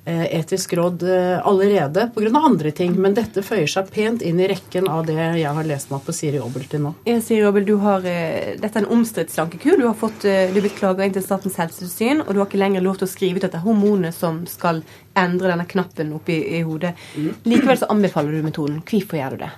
etisk 0.06 0.72
råd 0.78 1.02
eh, 1.02 1.46
allerede 1.46 2.10
pga. 2.14 2.38
andre 2.38 2.70
ting. 2.70 2.94
Men 3.00 3.14
dette 3.14 3.42
føyer 3.42 3.66
seg 3.66 3.90
pent 3.90 4.22
inn 4.22 4.40
i 4.40 4.48
rekken 4.48 4.88
av 4.88 5.06
det 5.06 5.16
jeg 5.16 5.52
har 5.58 5.66
lest 5.66 5.90
meg 5.90 6.04
på 6.06 6.14
Siri 6.14 6.40
Obel 6.42 6.66
til 6.70 6.84
nå. 6.84 6.94
Ja, 7.08 7.18
Siri 7.20 7.46
Obel, 7.46 7.66
du 7.66 7.76
har, 7.82 8.06
eh, 8.06 8.54
Dette 8.60 8.78
er 8.78 8.84
en 8.84 8.92
omstridt 8.98 9.34
slankekur. 9.34 9.78
Du 9.80 9.86
har 9.86 9.94
fått, 9.98 10.24
eh, 10.24 10.52
du 10.52 10.58
er 10.60 10.66
blitt 10.68 10.78
klaga 10.78 11.04
inn 11.04 11.12
til 11.12 11.22
Statens 11.22 11.58
helsetilsyn, 11.58 12.22
og 12.22 12.32
du 12.32 12.38
har 12.40 12.46
ikke 12.46 12.62
lenger 12.62 12.82
lov 12.82 12.98
til 12.98 13.08
å 13.08 13.10
skrive 13.10 13.36
ut 13.36 13.42
dette 13.42 13.62
hormonet 13.64 14.14
som 14.14 14.44
skal 14.46 14.82
endre 15.16 15.50
denne 15.50 15.66
knappen 15.66 16.12
oppi 16.12 16.38
i 16.58 16.62
hodet. 16.62 16.94
Mm. 17.16 17.34
Likevel 17.44 17.78
så 17.78 17.90
anbefaler 17.90 18.36
du 18.36 18.42
metoden. 18.46 18.82
Hvorfor 18.84 19.18
gjør 19.18 19.30
du 19.30 19.44
det? 19.46 19.52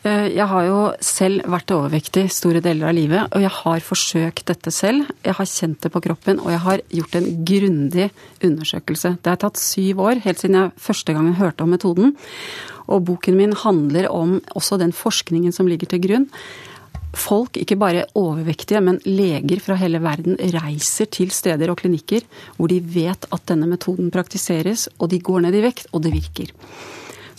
Jeg 0.00 0.46
har 0.48 0.64
jo 0.64 0.76
selv 1.04 1.42
vært 1.52 1.72
overvektig 1.76 2.22
store 2.32 2.62
deler 2.64 2.88
av 2.88 2.94
livet, 2.96 3.34
og 3.36 3.42
jeg 3.44 3.52
har 3.52 3.82
forsøkt 3.84 4.46
dette 4.48 4.72
selv. 4.72 5.10
Jeg 5.26 5.36
har 5.36 5.48
kjent 5.50 5.82
det 5.84 5.90
på 5.92 6.00
kroppen, 6.06 6.40
og 6.40 6.48
jeg 6.54 6.62
har 6.64 6.82
gjort 7.00 7.18
en 7.18 7.28
grundig 7.44 8.06
undersøkelse. 8.40 9.18
Det 9.20 9.28
har 9.28 9.42
tatt 9.42 9.60
syv 9.60 10.00
år, 10.06 10.22
helt 10.24 10.40
siden 10.40 10.56
jeg 10.56 10.72
første 10.80 11.12
gangen 11.12 11.36
hørte 11.36 11.66
om 11.66 11.74
metoden. 11.76 12.14
Og 12.88 13.04
boken 13.10 13.36
min 13.36 13.52
handler 13.52 14.08
om 14.08 14.38
også 14.56 14.80
den 14.80 14.96
forskningen 14.96 15.52
som 15.52 15.68
ligger 15.68 15.92
til 15.92 16.00
grunn. 16.06 16.28
folk, 17.12 17.56
ikke 17.56 17.76
bare 17.76 18.04
overvektige, 18.14 18.80
men 18.80 19.00
leger 19.04 19.60
fra 19.60 19.74
hele 19.74 19.98
verden 19.98 20.36
reiser 20.54 21.10
til 21.10 21.32
steder 21.34 21.70
og 21.70 21.80
klinikker 21.82 22.22
hvor 22.56 22.70
de 22.70 22.78
vet 22.80 23.26
at 23.34 23.46
denne 23.50 23.66
metoden 23.66 24.12
praktiseres, 24.14 24.88
og 24.98 25.10
de 25.10 25.18
går 25.18 25.40
ned 25.40 25.58
i 25.58 25.64
vekt, 25.64 25.88
og 25.92 26.04
det 26.04 26.14
virker. 26.14 26.54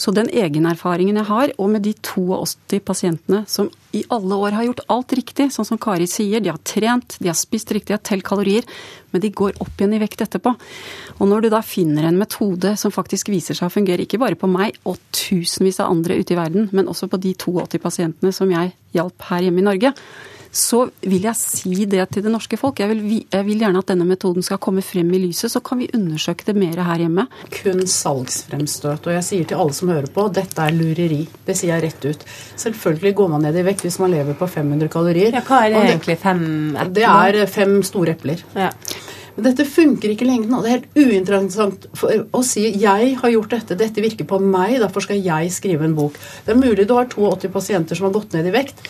Så 0.01 0.09
den 0.15 0.31
egenerfaringen 0.33 1.19
jeg 1.19 1.27
har, 1.27 1.51
og 1.61 1.69
med 1.69 1.83
de 1.85 1.91
82 1.93 2.79
pasientene 2.87 3.43
som 3.49 3.67
i 3.93 4.01
alle 4.09 4.37
år 4.47 4.55
har 4.55 4.65
gjort 4.65 4.81
alt 4.95 5.13
riktig, 5.19 5.49
sånn 5.53 5.67
som 5.67 5.79
Kari 5.81 6.07
sier, 6.09 6.41
de 6.41 6.49
har 6.49 6.57
trent, 6.65 7.17
de 7.21 7.29
har 7.29 7.37
spist 7.37 7.69
riktig, 7.75 7.91
de 7.91 7.97
har 7.99 8.05
telt 8.07 8.25
kalorier, 8.25 8.65
men 9.11 9.21
de 9.21 9.29
går 9.35 9.59
opp 9.61 9.75
igjen 9.77 9.93
i 9.97 10.01
vekt 10.01 10.23
etterpå. 10.25 10.55
Og 11.19 11.29
når 11.29 11.45
du 11.45 11.49
da 11.53 11.61
finner 11.65 12.07
en 12.07 12.17
metode 12.17 12.73
som 12.81 12.93
faktisk 12.93 13.29
viser 13.29 13.57
seg 13.57 13.69
å 13.69 13.75
fungere, 13.75 14.07
ikke 14.07 14.21
bare 14.23 14.39
på 14.39 14.49
meg 14.49 14.79
og 14.89 14.97
tusenvis 15.13 15.81
av 15.83 15.93
andre 15.93 16.17
ute 16.17 16.33
i 16.33 16.39
verden, 16.39 16.71
men 16.71 16.89
også 16.89 17.11
på 17.11 17.21
de 17.21 17.35
82 17.37 17.83
pasientene 17.83 18.33
som 18.33 18.49
jeg 18.49 18.73
hjalp 18.97 19.29
her 19.29 19.45
hjemme 19.45 19.61
i 19.61 19.69
Norge, 19.69 19.93
så 20.51 20.83
vil 21.07 21.23
jeg 21.23 21.39
si 21.39 21.85
det 21.89 22.03
til 22.11 22.25
det 22.25 22.31
norske 22.33 22.59
folk. 22.59 22.81
Jeg 22.83 22.91
vil, 22.91 23.01
jeg 23.23 23.47
vil, 23.47 23.61
gjerne 23.63 23.81
at 23.81 23.91
denne 23.93 24.07
metoden 24.07 24.43
skal 24.43 24.59
komme 24.61 24.83
frem 24.83 25.07
i 25.15 25.21
lyset, 25.23 25.53
så 25.53 25.61
kan 25.63 25.79
vi 25.79 25.89
undersøke 25.95 26.47
det 26.47 26.57
mer 26.59 26.81
her 26.83 27.05
hjemme. 27.05 27.27
Kun 27.55 27.85
salgsfremstøt. 27.87 29.07
Og 29.07 29.15
jeg 29.15 29.27
sier 29.27 29.47
til 29.47 29.63
alle 29.63 29.77
som 29.77 29.93
hører 29.93 30.11
på, 30.11 30.27
dette 30.35 30.65
er 30.65 30.75
lureri. 30.75 31.21
Det 31.47 31.55
sier 31.57 31.77
jeg 31.77 31.85
rett 31.87 32.09
ut. 32.09 32.25
Selvfølgelig 32.65 33.15
går 33.21 33.31
man 33.31 33.47
ned 33.47 33.61
i 33.61 33.65
vekt 33.67 33.85
hvis 33.87 34.01
man 34.03 34.11
lever 34.11 34.35
på 34.39 34.49
500 34.51 34.91
kalorier. 34.91 35.31
Ja, 35.39 35.45
hva 35.47 35.63
er 35.63 35.71
det, 35.71 35.85
det 35.85 35.95
egentlig? 35.95 36.19
Fem 36.25 36.43
epler? 36.75 36.93
Det 36.99 37.07
er 37.07 37.55
fem 37.55 37.79
store 37.87 38.17
epler. 38.17 38.43
Ja. 38.57 38.73
Men 39.35 39.45
dette 39.47 39.65
funker 39.67 40.11
ikke 40.11 40.25
i 40.25 40.29
lengden. 40.29 40.55
og 40.55 40.65
Det 40.65 40.71
er 40.71 40.77
helt 40.79 40.97
uinteressant 40.99 41.87
å 42.35 42.41
si 42.45 42.65
jeg 42.81 43.13
har 43.21 43.33
gjort 43.33 43.55
dette, 43.55 43.77
dette 43.79 44.03
virker 44.03 44.27
på 44.27 44.41
meg, 44.43 44.77
derfor 44.83 45.05
skal 45.05 45.21
jeg 45.23 45.53
skrive 45.55 45.87
en 45.87 45.95
bok. 45.97 46.17
Det 46.45 46.53
er 46.53 46.59
mulig 46.59 46.87
du 46.87 46.95
har 46.97 47.07
82 47.11 47.51
pasienter 47.53 47.97
som 47.97 48.09
har 48.09 48.17
gått 48.17 48.35
ned 48.35 48.49
i 48.51 48.55
vekt. 48.55 48.83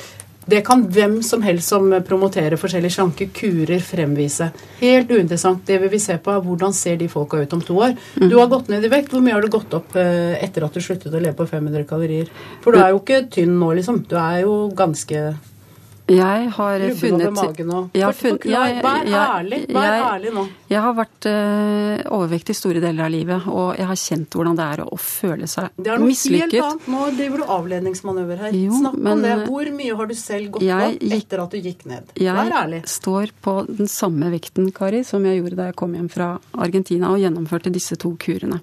Det 0.46 0.64
kan 0.66 0.82
hvem 0.90 1.20
som 1.24 1.44
helst 1.46 1.70
som 1.70 1.92
promoterer 2.08 2.58
forskjellige 2.58 2.96
slanke 2.96 3.28
kurer, 3.36 3.78
fremvise. 3.86 4.50
Helt 4.80 5.12
uinteressant. 5.14 5.62
Det 5.68 5.78
vil 5.84 5.92
vi 5.94 6.00
se 6.02 6.18
på, 6.18 6.34
er 6.34 6.42
hvordan 6.46 6.74
ser 6.74 6.98
de 6.98 7.10
folka 7.12 7.44
ut 7.44 7.54
om 7.54 7.62
to 7.62 7.78
år. 7.78 7.94
Mm. 8.18 8.28
Du 8.32 8.40
har 8.40 8.50
gått 8.50 8.72
ned 8.72 8.86
i 8.86 8.92
vekt. 8.92 9.14
Hvor 9.14 9.22
mye 9.22 9.38
har 9.38 9.46
du 9.46 9.52
gått 9.54 9.74
opp 9.78 9.96
eh, 10.00 10.34
etter 10.42 10.66
at 10.66 10.74
du 10.74 10.82
sluttet 10.82 11.14
å 11.14 11.22
leve 11.22 11.38
på 11.38 11.46
500 11.46 11.86
kalorier? 11.90 12.32
For 12.66 12.74
du 12.74 12.82
er 12.82 12.90
jo 12.96 13.04
ikke 13.04 13.24
tynn 13.32 13.54
nå, 13.60 13.70
liksom. 13.78 14.02
Du 14.10 14.18
er 14.18 14.42
jo 14.48 14.56
ganske 14.78 15.24
jeg 16.12 16.50
har 16.56 16.84
funnet 17.00 17.92
jeg 17.94 18.04
har 18.06 18.16
funnet, 18.16 18.46
jeg, 18.46 18.82
Vær 18.82 19.08
ærlig. 19.12 19.60
Vær 19.72 19.86
jeg, 19.86 20.04
ærlig 20.08 20.34
nå. 20.36 20.44
Jeg 20.72 20.84
har 20.86 20.96
vært 20.96 21.28
uh, 21.28 22.14
overvektig 22.16 22.56
store 22.56 22.82
deler 22.84 23.06
av 23.06 23.12
livet, 23.14 23.48
og 23.52 23.80
jeg 23.80 23.88
har 23.90 24.00
kjent 24.00 24.38
hvordan 24.38 24.58
det 24.60 24.68
er 24.74 24.84
å, 24.84 24.88
å 24.96 25.00
føle 25.02 25.50
seg 25.52 25.68
mislykket. 25.68 25.84
Det 25.86 25.92
er 25.92 26.02
noe 26.02 26.10
mislykket. 26.10 26.56
helt 26.56 26.68
annet. 26.68 26.90
Nå 26.94 27.08
driver 27.18 27.42
du 27.42 27.54
avledningsmanøver 27.58 28.44
her. 28.46 28.58
Jo, 28.58 28.80
Snakk 28.80 28.98
men, 28.98 29.12
om 29.14 29.26
det. 29.26 29.34
Hvor 29.50 29.72
mye 29.78 29.98
har 30.00 30.12
du 30.12 30.16
selv 30.18 30.54
gått 30.56 30.68
opp 30.78 31.06
etter 31.18 31.44
at 31.46 31.56
du 31.56 31.70
gikk 31.70 31.86
ned? 31.92 32.14
Vær 32.22 32.56
ærlig. 32.62 32.82
Jeg 32.82 32.94
står 32.96 33.36
på 33.44 33.56
den 33.70 33.92
samme 33.92 34.32
vekten, 34.34 34.72
Kari, 34.76 35.04
som 35.08 35.26
jeg 35.28 35.42
gjorde 35.42 35.60
da 35.60 35.70
jeg 35.72 35.78
kom 35.82 35.96
hjem 35.98 36.10
fra 36.12 36.32
Argentina 36.56 37.12
og 37.12 37.22
gjennomførte 37.22 37.74
disse 37.74 37.98
to 38.02 38.14
kurene. 38.22 38.62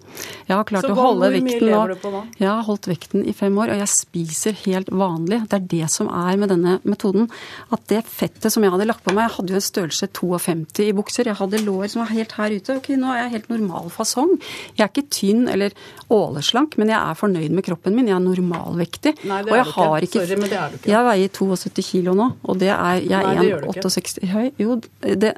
Jeg 0.49 0.55
har 0.57 0.67
klart 0.69 0.89
Så 0.89 0.95
å 0.95 0.99
holde 0.99 1.33
vekten 1.35 1.49
nå. 1.49 1.59
Så 1.59 1.65
hvor 1.65 1.69
mye 1.69 1.73
lever 1.73 1.95
du 1.95 2.03
på 2.05 2.15
nå? 2.15 2.25
Jeg 2.39 2.51
har 2.51 2.65
holdt 2.69 2.91
vekten 2.91 3.25
i 3.29 3.37
fem 3.37 3.61
år, 3.61 3.75
og 3.75 3.83
jeg 3.85 3.93
spiser 3.95 4.59
helt 4.65 4.93
vanlig. 4.93 5.43
Det 5.49 5.61
er 5.61 5.69
det 5.77 5.93
som 5.93 6.11
er 6.13 6.41
med 6.41 6.53
denne 6.55 6.79
metoden 6.89 7.29
at 7.75 7.85
det 7.91 8.03
fettet 8.09 8.53
som 8.53 8.65
jeg 8.65 8.73
hadde 8.75 8.87
lagt 8.89 9.05
på 9.05 9.15
meg 9.17 9.27
Jeg 9.29 9.37
hadde 9.37 9.55
jo 9.55 9.61
en 9.61 9.67
størrelse 9.69 10.09
52 10.19 10.87
i 10.87 10.95
bukser. 10.97 11.31
Jeg 11.31 11.39
hadde 11.41 11.63
lår 11.65 11.89
som 11.93 12.03
var 12.05 12.13
helt 12.15 12.35
her 12.39 12.55
ute. 12.57 12.79
Ok, 12.81 12.91
nå 13.01 13.13
er 13.13 13.23
jeg 13.23 13.35
helt 13.37 13.51
normal 13.53 13.91
fasong. 13.93 14.37
Jeg 14.79 14.85
er 14.87 14.93
ikke 14.93 15.07
tynn 15.15 15.49
eller 15.53 15.77
åleslank, 16.15 16.79
men 16.81 16.93
jeg 16.95 16.99
er 16.99 17.19
fornøyd 17.19 17.57
med 17.57 17.67
kroppen 17.69 17.97
min. 17.97 18.09
Jeg 18.11 18.17
er 18.19 18.25
normalvektig. 18.25 19.15
Nei, 19.29 19.43
det 19.47 19.55
er 19.55 19.65
du 19.65 19.73
ikke. 19.73 20.09
Ikke, 20.09 20.25
Sorry, 20.25 20.41
men 20.41 20.53
det 20.53 20.61
er 20.61 20.73
du 20.73 20.79
ikke. 20.81 20.93
Jeg 20.95 21.09
veier 21.11 21.35
72 21.41 21.89
kilo 21.93 22.17
nå, 22.19 22.31
og 22.45 22.61
det 22.63 22.73
er 22.75 23.03
Jeg 23.09 23.35
er 23.35 23.67
1,68 23.73 24.33
høy. 24.33 24.47
Jo, 24.59 24.81
det 25.03 25.35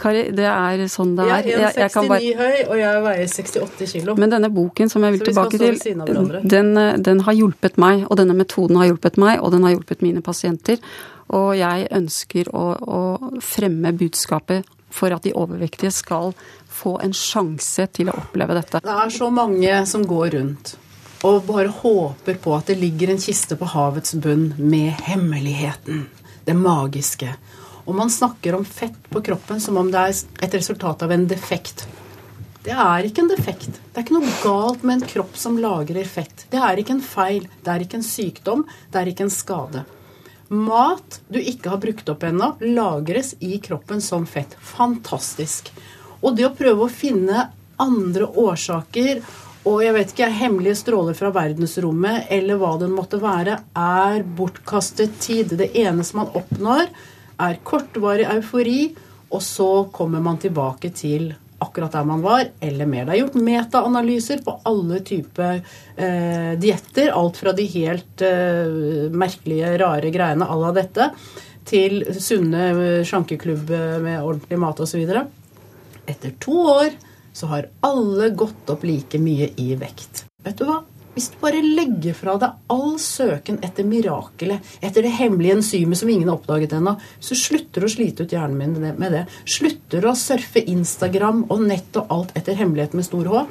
Kari, 0.00 0.24
det 0.34 0.46
er 0.50 0.84
sånn 0.90 1.14
det 1.18 1.26
er. 1.28 1.48
Jeg 1.48 1.70
er 1.70 1.88
1,69 1.88 2.10
bare... 2.10 2.32
høy, 2.40 2.58
og 2.66 2.76
jeg 2.80 3.02
veier 3.06 3.32
68 3.32 3.88
kilo. 3.94 4.16
Men 4.20 4.34
denne 4.34 4.50
boken 4.54 4.92
som 4.92 5.06
jeg 5.06 5.16
vil 5.16 5.24
tilbake 5.28 5.60
til, 5.60 5.80
den, 6.54 6.70
den, 7.04 7.24
har 7.26 7.38
hjulpet 7.38 7.80
meg. 7.80 8.06
Og 8.08 8.20
denne 8.20 8.36
metoden 8.36 8.80
har 8.80 8.90
hjulpet 8.90 9.18
meg, 9.22 9.40
og 9.40 9.54
den 9.54 9.66
har 9.66 9.76
hjulpet 9.76 10.04
mine 10.04 10.22
pasienter. 10.24 10.80
Og 11.34 11.54
jeg 11.58 11.88
ønsker 11.94 12.52
å, 12.52 12.64
å 12.74 13.02
fremme 13.44 13.94
budskapet 13.96 14.68
for 14.94 15.14
at 15.14 15.24
de 15.26 15.34
overvektige 15.34 15.90
skal 15.94 16.34
få 16.70 16.98
en 17.02 17.14
sjanse 17.16 17.88
til 17.94 18.10
å 18.10 18.18
oppleve 18.18 18.56
dette. 18.58 18.82
Det 18.84 18.96
er 19.04 19.14
så 19.14 19.30
mange 19.34 19.78
som 19.90 20.06
går 20.06 20.34
rundt 20.38 20.76
og 21.24 21.46
bare 21.48 21.72
håper 21.72 22.36
på 22.42 22.52
at 22.52 22.68
det 22.68 22.76
ligger 22.76 23.14
en 23.14 23.20
kiste 23.22 23.56
på 23.56 23.68
havets 23.72 24.12
bunn 24.20 24.50
med 24.58 24.92
hemmeligheten, 25.06 26.04
det 26.44 26.56
magiske. 26.58 27.30
Og 27.84 27.94
man 27.94 28.10
snakker 28.10 28.56
om 28.56 28.64
fett 28.64 29.10
på 29.10 29.22
kroppen 29.24 29.60
som 29.60 29.76
om 29.80 29.90
det 29.92 30.00
er 30.00 30.46
et 30.46 30.56
resultat 30.56 31.04
av 31.04 31.12
en 31.12 31.26
defekt. 31.28 31.84
Det 32.64 32.72
er 32.72 33.04
ikke 33.04 33.24
en 33.24 33.28
defekt. 33.28 33.76
Det 33.92 33.98
er 34.00 34.06
ikke 34.06 34.16
noe 34.16 34.36
galt 34.40 34.84
med 34.86 34.96
en 34.96 35.08
kropp 35.10 35.36
som 35.36 35.58
lagrer 35.60 36.08
fett. 36.08 36.46
Det 36.50 36.62
er 36.64 36.80
ikke 36.80 36.96
en 36.96 37.04
feil. 37.04 37.48
Det 37.60 37.72
er 37.72 37.84
ikke 37.84 38.00
en 38.00 38.06
sykdom. 38.06 38.64
Det 38.88 39.02
er 39.02 39.10
ikke 39.12 39.26
en 39.26 39.34
skade. 39.34 39.84
Mat 40.48 41.20
du 41.28 41.40
ikke 41.40 41.72
har 41.72 41.80
brukt 41.82 42.08
opp 42.08 42.24
ennå, 42.24 42.54
lagres 42.72 43.34
i 43.44 43.58
kroppen 43.64 44.00
som 44.04 44.24
fett. 44.28 44.56
Fantastisk. 44.60 45.72
Og 46.24 46.36
det 46.36 46.48
å 46.48 46.54
prøve 46.56 46.86
å 46.86 46.92
finne 46.92 47.50
andre 47.80 48.28
årsaker 48.28 49.20
og 49.64 49.80
jeg 49.80 49.94
vet 49.96 50.10
ikke, 50.12 50.26
hemmelige 50.28 50.76
stråler 50.76 51.16
fra 51.16 51.30
verdensrommet 51.32 52.28
eller 52.36 52.58
hva 52.60 52.74
den 52.82 52.92
måtte 52.92 53.16
være, 53.22 53.56
er 53.72 54.24
bortkastet 54.36 55.16
tid. 55.24 55.54
Det 55.56 55.70
eneste 55.80 56.18
man 56.18 56.34
oppnår, 56.36 56.90
er 57.40 57.62
kortvarig 57.66 58.26
eufori, 58.36 58.82
og 59.34 59.42
så 59.42 59.70
kommer 59.94 60.22
man 60.22 60.38
tilbake 60.42 60.92
til 60.94 61.32
akkurat 61.64 61.94
der 61.94 62.04
man 62.06 62.22
var, 62.22 62.44
eller 62.60 62.86
mer. 62.86 63.06
Det 63.06 63.14
er 63.14 63.22
gjort 63.22 63.38
metaanalyser 63.46 64.42
på 64.44 64.56
alle 64.68 65.00
typer 65.06 65.62
eh, 65.96 66.52
dietter. 66.60 67.12
Alt 67.14 67.40
fra 67.40 67.54
de 67.56 67.64
helt 67.72 68.24
eh, 68.26 69.08
merkelige, 69.14 69.74
rare 69.80 70.12
greiene 70.14 70.48
à 70.48 70.58
la 70.60 70.74
dette, 70.76 71.08
til 71.64 72.02
sunne 72.20 72.68
sjankeklubb 73.08 73.70
med 74.04 74.20
ordentlig 74.20 74.60
mat 74.60 74.82
osv. 74.84 75.06
Etter 76.04 76.34
to 76.42 76.58
år 76.74 76.92
så 77.34 77.48
har 77.50 77.70
alle 77.86 78.28
gått 78.36 78.68
opp 78.70 78.84
like 78.86 79.18
mye 79.18 79.48
i 79.56 79.72
vekt. 79.80 80.26
Vet 80.44 80.60
du 80.60 80.68
hva? 80.68 80.82
Hvis 81.14 81.28
du 81.30 81.36
bare 81.38 81.60
legger 81.62 82.14
fra 82.18 82.34
deg 82.42 82.72
all 82.74 82.96
søken 82.98 83.60
etter 83.62 83.86
mirakelet, 83.86 84.64
etter 84.82 85.06
det 85.06 85.12
hemmelige 85.14 85.60
enzymet 85.60 86.00
som 86.00 86.10
ingen 86.10 86.26
har 86.26 86.40
oppdaget 86.40 86.74
ennå, 86.74 86.96
så 87.22 87.38
slutter 87.38 87.84
du 87.84 87.86
å 87.86 87.92
slite 87.92 88.26
ut 88.26 88.34
hjernen 88.34 88.58
min 88.58 88.96
med 88.98 89.14
det. 89.14 89.22
Slutter 89.46 90.02
du 90.02 90.08
å 90.10 90.16
surfe 90.18 90.64
Instagram 90.74 91.44
og 91.54 91.62
nett 91.68 92.00
og 92.00 92.10
alt 92.10 92.34
etter 92.38 92.58
hemmeligheten 92.58 92.98
med 92.98 93.06
stor 93.06 93.30
H. 93.30 93.44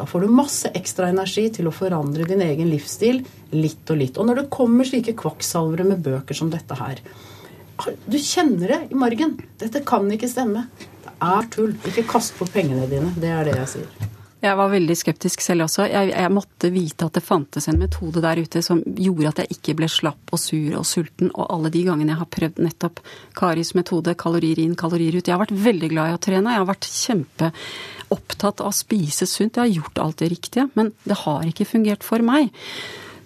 Da 0.00 0.06
får 0.08 0.24
du 0.24 0.32
masse 0.32 0.70
ekstra 0.72 1.10
energi 1.12 1.44
til 1.52 1.68
å 1.68 1.74
forandre 1.76 2.24
din 2.24 2.40
egen 2.40 2.70
livsstil 2.72 3.20
litt 3.52 3.92
og 3.92 4.00
litt. 4.00 4.16
Og 4.16 4.30
når 4.30 4.40
det 4.40 4.52
kommer 4.54 4.88
slike 4.88 5.12
kvakksalvere 5.20 5.84
med 5.90 6.00
bøker 6.06 6.38
som 6.38 6.48
dette 6.52 6.78
her 6.80 7.02
Du 8.08 8.16
kjenner 8.16 8.72
det 8.72 8.80
i 8.92 8.96
margen. 8.96 9.36
Dette 9.60 9.84
kan 9.84 10.08
ikke 10.12 10.28
stemme. 10.28 10.66
Det 11.04 11.12
er 11.20 11.52
tull. 11.52 11.76
Ikke 11.88 12.08
kast 12.16 12.32
bort 12.40 12.52
pengene 12.56 12.88
dine. 12.88 13.12
Det 13.20 13.28
er 13.28 13.44
det 13.48 13.58
jeg 13.60 13.72
sier. 13.76 14.09
Jeg 14.40 14.56
var 14.56 14.70
veldig 14.72 14.94
skeptisk 14.96 15.42
selv 15.44 15.66
også. 15.66 15.84
Jeg, 15.90 16.12
jeg, 16.14 16.32
måtte 16.32 16.70
vite 16.72 17.04
at 17.10 17.16
det 17.18 17.22
fantes 17.24 17.68
en 17.68 17.80
metode 17.80 18.22
der 18.24 18.40
ute 18.40 18.62
som 18.64 18.80
gjorde 18.96 19.28
at 19.34 19.42
jeg 19.42 19.58
ikke 19.58 19.74
ble 19.82 19.88
slapp 19.92 20.32
og 20.32 20.40
sur 20.40 20.78
og 20.78 20.86
sulten. 20.88 21.28
Og 21.34 21.44
alle 21.52 21.72
de 21.74 21.82
gangene 21.84 22.14
jeg 22.14 22.22
har 22.22 22.30
prøvd 22.38 22.62
nettopp 22.64 23.02
Karis 23.36 23.74
metode, 23.76 24.16
kalorier 24.20 24.62
inn, 24.64 24.78
kalorier 24.80 25.18
ut. 25.18 25.26
Jeg 25.26 25.36
har 25.36 25.42
vært 25.42 25.56
veldig 25.68 25.92
glad 25.92 26.08
i 26.08 26.16
å 26.16 26.22
trene. 26.24 26.56
Jeg 26.56 26.62
har 26.62 26.70
vært 26.72 26.88
kjempeopptatt 26.88 28.64
av 28.64 28.72
å 28.72 28.78
spise 28.80 29.28
sunt. 29.28 29.60
Jeg 29.60 29.66
har 29.66 29.76
gjort 29.82 30.02
alt 30.06 30.24
det 30.24 30.32
riktige. 30.32 30.68
Men 30.72 30.94
det 31.04 31.20
har 31.26 31.44
ikke 31.44 31.68
fungert 31.68 32.06
for 32.06 32.24
meg. 32.24 32.48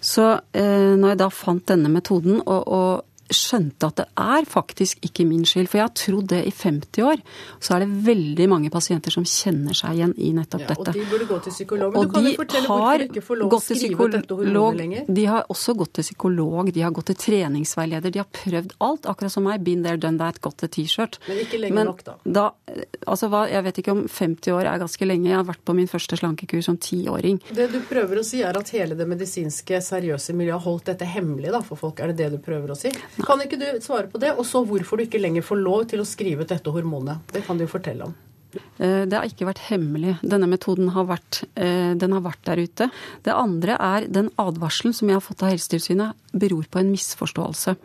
Så 0.03 0.33
eh, 0.51 0.93
når 0.99 1.13
jeg 1.13 1.21
da 1.23 1.31
fant 1.33 1.63
denne 1.71 1.89
metoden 1.95 2.43
og, 2.43 2.61
og 2.67 3.14
skjønte 3.33 3.89
at 3.89 4.01
det 4.01 4.05
er 4.21 4.45
faktisk 4.49 5.01
ikke 5.05 5.25
min 5.27 5.45
skyld. 5.47 5.69
For 5.71 5.79
jeg 5.79 5.87
har 5.87 5.93
trodd 5.97 6.27
det 6.31 6.41
i 6.47 6.53
50 6.53 7.05
år. 7.05 7.21
Så 7.63 7.75
er 7.75 7.85
det 7.85 8.01
veldig 8.05 8.47
mange 8.51 8.71
pasienter 8.73 9.13
som 9.13 9.25
kjenner 9.27 9.77
seg 9.77 9.97
igjen 9.97 10.13
i 10.17 10.31
nettopp 10.35 10.65
ja, 10.65 10.69
dette. 10.73 10.93
Og 10.93 10.99
de 10.99 11.05
burde 11.09 11.27
gå 11.29 11.39
til 11.45 11.55
psykolog. 11.55 11.95
Men 11.95 12.07
du 12.07 12.13
kan 12.13 12.27
jo 12.29 12.33
fortelle 12.39 12.69
hvorfor 12.69 13.01
du 13.01 13.05
ikke 13.07 13.25
får 13.25 13.41
lov 13.41 13.55
å 13.55 13.61
skrive 13.65 14.07
ut 14.07 14.15
dette 14.17 14.39
hormonet 14.39 14.81
lenger? 14.81 15.09
De 15.19 15.25
har 15.31 15.49
også 15.55 15.75
gått 15.79 15.93
til 15.99 16.07
psykolog, 16.07 16.71
de 16.75 16.85
har 16.85 16.93
gått 16.95 17.09
til 17.11 17.19
treningsveileder. 17.25 18.13
De 18.13 18.21
har 18.21 18.29
prøvd 18.41 18.75
alt, 18.85 19.09
akkurat 19.09 19.33
som 19.33 19.47
meg. 19.47 19.63
Been 19.65 19.85
there, 19.85 19.99
done 20.01 20.21
that, 20.21 20.41
got 20.43 20.63
a 20.65 20.69
T-shirt. 20.71 21.19
Men 21.29 21.41
ikke 21.45 21.61
lenge 21.61 21.79
Men, 21.79 21.91
nok, 21.91 22.03
da. 22.05 22.17
da 22.23 22.45
altså, 23.07 23.29
hva, 23.31 23.45
jeg 23.49 23.65
vet 23.65 23.81
ikke 23.81 23.95
om 23.95 24.05
50 24.11 24.55
år 24.55 24.69
er 24.69 24.81
ganske 24.83 25.09
lenge. 25.09 25.31
Jeg 25.31 25.39
har 25.39 25.47
vært 25.47 25.63
på 25.65 25.77
min 25.77 25.89
første 25.89 26.19
slankekur 26.19 26.61
som 26.65 26.77
tiåring. 26.81 27.41
Det 27.55 27.69
du 27.73 27.79
prøver 27.89 28.21
å 28.21 28.25
si, 28.25 28.43
er 28.45 28.57
at 28.57 28.71
hele 28.75 28.97
det 28.97 29.07
medisinske, 29.09 29.81
seriøse 29.81 30.35
miljøet 30.35 30.59
har 30.59 30.65
holdt 30.65 30.91
dette 30.91 31.09
hemmelig 31.09 31.53
da, 31.55 31.61
for 31.65 31.79
folk. 31.79 32.01
Er 32.03 32.13
det 32.13 32.19
det 32.23 32.31
du 32.35 32.39
prøver 32.43 32.73
å 32.73 32.77
si? 32.79 32.91
Kan 33.23 33.41
ikke 33.45 33.59
du 33.61 33.65
svare 33.83 34.09
på 34.11 34.19
det? 34.19 34.33
Og 34.35 34.45
så 34.47 34.63
hvorfor 34.67 34.99
du 34.99 35.05
ikke 35.05 35.21
lenger 35.21 35.45
får 35.45 35.61
lov 35.61 35.87
til 35.91 36.03
å 36.03 36.07
skrive 36.07 36.43
ut 36.43 36.51
dette 36.51 36.71
hormonet. 36.73 37.23
Det 37.31 37.45
kan 37.45 37.57
du 37.57 37.65
jo 37.65 37.71
fortelle 37.71 38.09
om. 38.09 38.15
Eh, 38.55 39.03
det 39.07 39.15
har 39.15 39.27
ikke 39.27 39.47
vært 39.47 39.63
hemmelig. 39.69 40.15
Denne 40.23 40.47
metoden 40.49 40.91
har 40.95 41.07
vært, 41.09 41.43
eh, 41.55 41.95
har 41.95 42.21
vært 42.21 42.43
der 42.43 42.57
ute. 42.57 42.91
Det 43.23 43.33
andre 43.33 43.77
er 43.79 44.07
den 44.07 44.29
advarselen 44.37 44.93
som 44.93 45.07
jeg 45.07 45.15
har 45.15 45.21
fått 45.21 45.43
av 45.43 45.51
Helsetilsynet, 45.51 46.13
beror 46.33 46.65
på 46.69 46.79
en 46.79 46.91
misforståelse. 46.91 47.75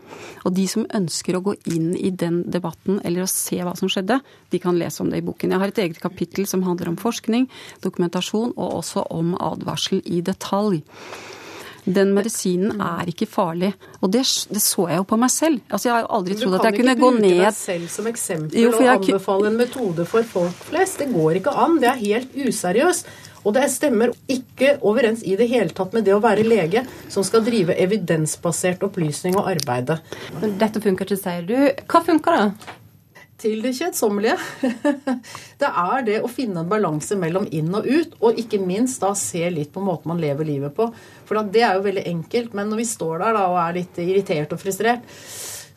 Og 0.45 0.55
de 0.55 0.67
som 0.67 0.87
ønsker 0.87 1.35
å 1.35 1.43
gå 1.43 1.57
inn 1.67 1.97
i 1.97 2.11
den 2.11 2.45
debatten 2.45 3.01
eller 3.05 3.23
å 3.23 3.29
se 3.29 3.59
hva 3.59 3.77
som 3.77 3.89
skjedde, 3.89 4.21
de 4.51 4.59
kan 4.59 4.79
lese 4.79 5.01
om 5.01 5.11
det 5.11 5.19
i 5.19 5.27
boken. 5.27 5.51
Jeg 5.51 5.59
har 5.59 5.69
et 5.69 5.79
eget 5.79 6.01
kapittel 6.01 6.47
som 6.47 6.63
handler 6.63 6.89
om 6.89 6.97
forskning, 6.97 7.49
dokumentasjon 7.81 8.53
og 8.57 8.83
også 8.83 9.07
om 9.11 9.37
advarsel 9.37 10.03
i 10.05 10.21
detalj. 10.21 10.83
Den 11.97 12.13
medisinen 12.17 12.83
er 12.85 13.09
ikke 13.11 13.27
farlig. 13.31 13.73
Og 14.01 14.13
det, 14.13 14.23
det, 14.51 14.63
så 14.63 14.87
jeg 14.91 15.01
jo 15.01 15.07
på 15.09 15.19
meg 15.21 15.33
selv. 15.35 15.63
Altså, 15.71 15.89
jeg 15.89 15.95
har 15.97 16.05
jo 16.05 16.13
aldri 16.19 16.37
trodd 16.41 16.59
at 16.61 16.69
jeg 16.69 16.79
kunne 16.81 16.99
gå 17.01 17.11
ned 17.17 17.17
Du 17.17 17.27
kan 17.27 17.31
ikke 17.31 17.41
bruke 17.41 17.49
deg 17.49 17.59
selv 17.61 17.89
som 17.97 18.11
eksempel 18.11 18.63
jo, 18.63 18.71
og 18.75 18.93
anbefale 18.95 19.51
en 19.51 19.59
metode 19.61 20.07
for 20.13 20.31
folk 20.37 20.63
flest. 20.71 21.03
Det 21.03 21.11
går 21.15 21.41
ikke 21.41 21.57
an. 21.65 21.81
Det 21.83 21.91
er 21.91 22.01
helt 22.05 22.39
useriøst. 22.47 23.13
Og 23.41 23.55
det 23.57 23.71
stemmer 23.73 24.13
ikke 24.29 24.75
overens 24.85 25.23
i 25.25 25.37
det 25.39 25.47
hele 25.49 25.73
tatt 25.73 25.95
med 25.97 26.05
det 26.05 26.13
å 26.13 26.21
være 26.21 26.45
lege 26.45 26.83
som 27.09 27.25
skal 27.25 27.45
drive 27.47 27.77
evidensbasert 27.81 28.85
opplysning 28.85 29.39
og 29.41 29.49
arbeide. 29.55 29.97
Dette 30.61 30.83
funker 30.85 31.09
ikke, 31.09 31.21
sier 31.23 31.47
du. 31.49 31.57
Hva 31.89 32.03
funker 32.05 32.37
da? 32.37 32.77
Til 33.41 33.63
det 33.65 33.73
kjedsommelige. 33.79 34.37
Det 35.61 35.69
er 35.69 36.05
det 36.07 36.19
å 36.25 36.31
finne 36.31 36.63
en 36.63 36.71
balanse 36.71 37.17
mellom 37.21 37.47
inn 37.53 37.73
og 37.77 37.87
ut, 37.89 38.15
og 38.25 38.39
ikke 38.41 38.61
minst 38.63 39.03
da 39.03 39.11
se 39.19 39.43
litt 39.53 39.73
på 39.75 39.83
måten 39.85 40.13
man 40.13 40.21
lever 40.23 40.49
livet 40.49 40.75
på. 40.77 40.87
For 41.29 41.41
det 41.53 41.65
er 41.67 41.77
jo 41.77 41.85
veldig 41.85 42.07
enkelt, 42.09 42.55
men 42.57 42.71
når 42.73 42.81
vi 42.81 42.87
står 42.89 43.21
der 43.25 43.37
da 43.37 43.45
og 43.51 43.59
er 43.61 43.77
litt 43.81 44.01
irritert 44.01 44.55
og 44.57 44.63
frustrert, 44.63 45.05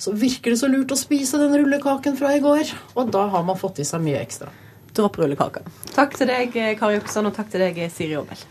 så 0.03 0.13
virker 0.15 0.53
det 0.53 0.59
så 0.59 0.69
lurt 0.71 0.91
å 0.95 0.99
spise 0.99 1.39
den 1.41 1.55
rullekaken 1.57 2.17
fra 2.19 2.33
i 2.35 2.41
går. 2.43 2.71
Og 2.95 3.11
da 3.11 3.27
har 3.35 3.43
man 3.47 3.59
fått 3.59 3.83
i 3.83 3.87
seg 3.87 4.03
mye 4.03 4.23
ekstra. 4.23 4.51
Dropp 4.93 5.19
rullekaka. 5.19 5.63
Takk 5.95 6.17
til 6.19 6.29
deg, 6.31 6.57
Kari 6.79 6.99
Oksan, 7.01 7.29
og 7.29 7.35
takk 7.35 7.51
til 7.53 7.65
deg, 7.65 7.83
Siri 7.91 8.17
Aabel. 8.19 8.47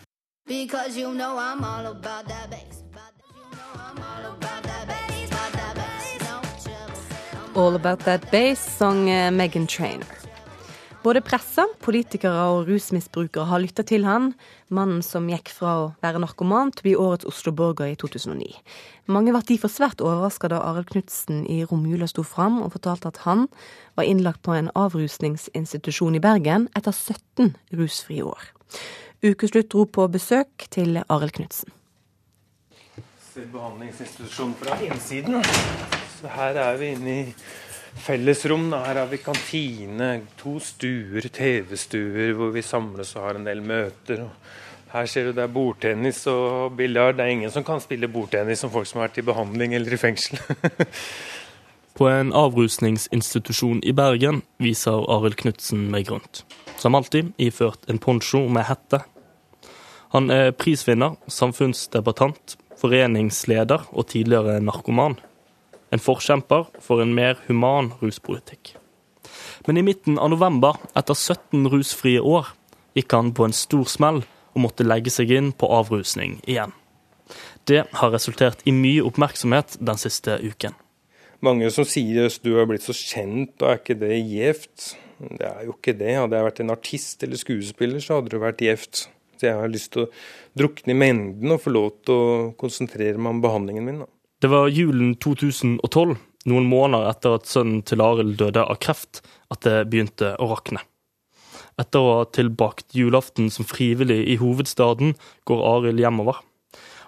Because 0.47 0.99
you 0.99 1.15
know 1.15 1.39
I'm 1.39 1.65
all 1.65 1.87
about 1.87 2.29
that 2.29 2.51
bass. 2.51 2.82
All 7.55 7.75
About 7.75 8.05
That 8.05 8.31
Bass 8.31 8.79
sang 8.79 9.11
eh, 9.11 9.31
Megan 9.31 9.67
Trainer. 9.67 10.07
Både 11.03 11.21
pressa, 11.21 11.67
politikere 11.83 12.45
og 12.49 12.69
rusmisbrukere 12.69 13.45
har 13.51 13.61
lytta 13.61 13.83
til 13.85 14.07
han, 14.07 14.31
mannen 14.73 15.03
som 15.05 15.27
gikk 15.29 15.51
fra 15.53 15.73
å 15.81 15.89
være 16.05 16.23
narkoman 16.23 16.71
til 16.73 16.81
å 16.81 16.87
bli 16.87 16.93
årets 17.05 17.27
Oslo-borger 17.29 17.91
i 17.93 17.97
2009. 18.01 18.47
Mange 19.13 19.35
ble 19.35 19.43
derfor 19.51 19.73
svært 19.73 20.01
overraska 20.01 20.49
da 20.49 20.63
Arild 20.65 20.93
Knutsen 20.95 21.43
i 21.51 21.59
romjula 21.69 22.09
sto 22.09 22.25
fram 22.25 22.61
og 22.63 22.73
fortalte 22.77 23.11
at 23.11 23.21
han 23.27 23.49
var 23.99 24.09
innlagt 24.09 24.41
på 24.47 24.55
en 24.57 24.71
avrusningsinstitusjon 24.79 26.17
i 26.17 26.23
Bergen 26.23 26.71
etter 26.79 26.95
17 26.95 27.53
rusfrie 27.77 28.25
år. 28.25 28.47
Ukeslutt 29.27 29.73
dro 29.75 29.85
på 29.85 30.07
besøk 30.09 30.71
til 30.71 31.03
Arild 31.09 31.37
Knutsen. 31.37 31.75
behandlingsinstitusjonen 33.35 34.57
fra 34.57 34.79
innsiden. 34.81 35.45
Så 36.23 36.31
her 36.31 36.55
er 36.55 36.77
vi 36.79 36.93
inne 36.95 37.12
i 37.12 37.23
fellesrom. 37.99 38.68
Her 38.70 39.01
har 39.01 39.09
vi 39.11 39.18
kantine, 39.18 40.11
to 40.39 40.53
stuer, 40.62 41.25
TV-stuer 41.35 42.37
hvor 42.39 42.53
vi 42.55 42.62
samles 42.62 43.11
og 43.16 43.25
har 43.27 43.41
en 43.41 43.49
del 43.49 43.59
møter. 43.66 44.29
Her 44.93 45.09
ser 45.11 45.27
du 45.27 45.33
det 45.35 45.43
er 45.43 45.51
bordtennis 45.51 46.20
og 46.31 46.77
biljard. 46.79 47.16
Det 47.18 47.25
er 47.25 47.33
ingen 47.35 47.51
som 47.51 47.66
kan 47.66 47.83
spille 47.83 48.07
bordtennis 48.12 48.62
som 48.62 48.70
folk 48.70 48.87
som 48.87 49.01
har 49.01 49.09
vært 49.09 49.18
i 49.18 49.25
behandling 49.33 49.75
eller 49.75 49.97
i 49.97 49.99
fengsel. 49.99 50.39
På 51.99 52.07
en 52.07 52.31
avrusningsinstitusjon 52.39 53.83
i 53.83 53.97
Bergen 53.99 54.45
viser 54.62 55.03
Arild 55.11 55.41
Knutsen 55.43 55.89
meg 55.91 56.12
rundt. 56.12 56.45
Som 56.79 56.95
alltid 56.95 57.35
iført 57.43 57.91
en 57.91 57.99
poncho 57.99 58.45
med 58.47 58.68
hette. 58.70 59.03
Han 60.14 60.31
er 60.31 60.55
prisvinner, 60.55 61.18
samfunnsdebattant, 61.27 62.57
foreningsleder 62.79 63.91
og 63.91 64.11
tidligere 64.14 64.61
narkoman 64.62 65.18
en 65.93 66.03
forkjemper 66.03 66.70
for 66.80 67.03
en 67.05 67.14
mer 67.14 67.38
human 67.49 67.93
ruspolitikk. 68.01 68.74
Men 69.66 69.78
i 69.78 69.84
midten 69.86 70.18
av 70.18 70.32
november, 70.32 70.78
etter 70.99 71.14
17 71.14 71.68
rusfrie 71.72 72.20
år, 72.20 72.51
gikk 72.97 73.14
han 73.14 73.32
på 73.36 73.47
en 73.47 73.57
stor 73.57 73.88
smell 73.88 74.22
og 74.53 74.64
måtte 74.64 74.86
legge 74.86 75.12
seg 75.12 75.30
inn 75.32 75.53
på 75.57 75.68
avrusning 75.72 76.40
igjen. 76.45 76.74
Det 77.68 77.84
har 78.01 78.12
resultert 78.12 78.64
i 78.66 78.74
mye 78.74 79.05
oppmerksomhet 79.07 79.78
den 79.80 80.01
siste 80.01 80.36
uken. 80.43 80.74
Mange 81.43 81.70
som 81.74 81.86
sier 81.88 82.28
at 82.28 82.43
du 82.43 82.53
har 82.57 82.68
blitt 82.70 82.84
så 82.84 82.95
kjent, 82.95 83.55
og 83.62 83.68
er 83.70 83.80
ikke 83.80 83.99
det 83.99 84.18
gjevt? 84.18 84.93
Det 85.22 85.47
er 85.47 85.64
jo 85.66 85.74
ikke 85.76 85.95
det. 85.99 86.12
Hadde 86.18 86.38
jeg 86.38 86.49
vært 86.49 86.62
en 86.62 86.74
artist 86.74 87.24
eller 87.26 87.40
skuespiller, 87.40 88.03
så 88.03 88.18
hadde 88.18 88.34
det 88.34 88.43
vært 88.43 88.62
gjevt. 88.62 89.05
Så 89.38 89.49
jeg 89.49 89.59
har 89.59 89.70
lyst 89.70 89.93
til 89.95 90.05
å 90.05 90.11
drukne 90.59 90.95
i 90.95 90.99
mengden 90.99 91.55
og 91.55 91.62
få 91.64 91.72
lov 91.74 91.88
til 92.07 92.14
å 92.14 92.34
konsentrere 92.59 93.18
meg 93.18 93.36
om 93.36 93.43
behandlingen 93.43 93.88
min. 93.88 94.03
da. 94.05 94.11
Det 94.43 94.49
var 94.51 94.72
julen 94.74 95.12
2012, 95.22 96.16
noen 96.51 96.64
måneder 96.66 97.12
etter 97.12 97.36
at 97.36 97.47
sønnen 97.47 97.84
til 97.86 98.01
Arild 98.03 98.32
døde 98.40 98.64
av 98.66 98.80
kreft, 98.82 99.20
at 99.55 99.62
det 99.62 99.84
begynte 99.93 100.32
å 100.34 100.49
rakne. 100.51 100.80
Etter 101.78 102.03
å 102.03 102.16
ha 102.16 102.24
tilbakt 102.26 102.97
julaften 102.99 103.53
som 103.55 103.68
frivillig 103.70 104.18
i 104.32 104.34
hovedstaden, 104.40 105.14
går 105.47 105.62
Arild 105.76 106.03
hjemover. 106.03 106.40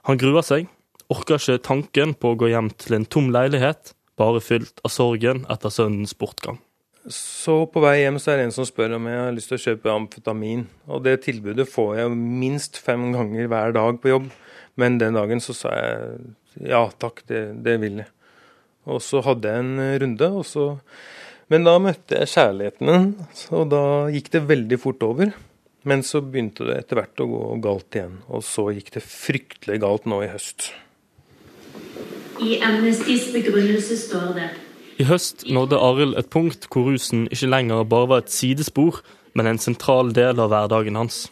Han 0.07 0.21
gruer 0.21 0.47
seg, 0.47 0.69
orker 1.11 1.43
ikke 1.43 1.65
tanken 1.67 2.15
på 2.15 2.31
å 2.31 2.39
gå 2.39 2.53
hjem 2.53 2.71
til 2.79 3.01
en 3.01 3.09
tom 3.17 3.33
leilighet, 3.35 3.97
bare 4.15 4.39
fylt 4.39 4.79
av 4.87 4.95
sorgen 4.95 5.43
etter 5.51 5.75
sønnens 5.75 6.15
bortgang. 6.15 6.63
Så 7.11 7.65
på 7.67 7.83
vei 7.83 7.97
hjem 8.05 8.23
så 8.23 8.31
er 8.31 8.39
det 8.39 8.47
en 8.47 8.57
som 8.61 8.71
spør 8.71 8.95
om 9.01 9.11
jeg 9.11 9.21
har 9.25 9.35
lyst 9.35 9.51
til 9.51 9.59
å 9.59 9.65
kjøpe 9.65 9.97
amfetamin. 9.97 10.65
Og 10.87 11.03
det 11.03 11.19
tilbudet 11.27 11.67
får 11.67 11.99
jeg 11.99 12.15
minst 12.15 12.79
fem 12.79 13.11
ganger 13.13 13.51
hver 13.51 13.75
dag 13.75 13.99
på 13.99 14.15
jobb. 14.15 14.31
Men 14.79 15.03
den 15.03 15.19
dagen 15.19 15.43
så 15.43 15.53
sa 15.59 15.75
jeg 15.75 16.31
ja 16.61 16.85
takk, 17.01 17.25
det, 17.31 17.47
det 17.65 17.79
vil 17.83 18.03
jeg. 18.05 18.11
Og 18.85 19.01
så 19.01 19.23
hadde 19.25 19.49
jeg 19.49 19.65
en 19.65 19.83
runde, 20.03 20.31
og 20.31 20.47
så 20.47 20.65
Men 21.53 21.67
da 21.67 21.75
møtte 21.77 22.17
jeg 22.17 22.31
kjærligheten 22.33 22.89
min, 22.89 23.11
og 23.53 23.67
da 23.69 23.83
gikk 24.09 24.31
det 24.33 24.47
veldig 24.49 24.79
fort 24.81 25.03
over. 25.05 25.35
Men 25.85 26.01
så 26.01 26.23
begynte 26.25 26.65
det 26.65 26.79
etter 26.81 26.97
hvert 26.97 27.21
å 27.21 27.27
gå 27.29 27.43
galt 27.67 27.99
igjen, 27.99 28.15
og 28.33 28.41
så 28.47 28.71
gikk 28.73 28.95
det 28.95 29.03
fryktelig 29.05 29.83
galt 29.83 30.09
nå 30.09 30.23
i 30.25 30.31
høst. 30.33 30.71
I 32.41 32.57
Amnestys 32.65 33.29
begrunnelse 33.35 33.99
står 34.01 34.33
det 34.39 34.49
I 35.03 35.07
høst 35.11 35.45
nådde 35.53 35.79
Arild 35.79 36.17
et 36.19 36.33
punkt 36.33 36.65
hvor 36.73 36.89
rusen 36.89 37.29
ikke 37.29 37.51
lenger 37.53 37.85
bare 37.93 38.11
var 38.11 38.25
et 38.25 38.33
sidespor, 38.33 39.03
men 39.37 39.51
en 39.51 39.61
sentral 39.61 40.15
del 40.17 40.41
av 40.41 40.49
hverdagen 40.55 40.97
hans. 40.97 41.27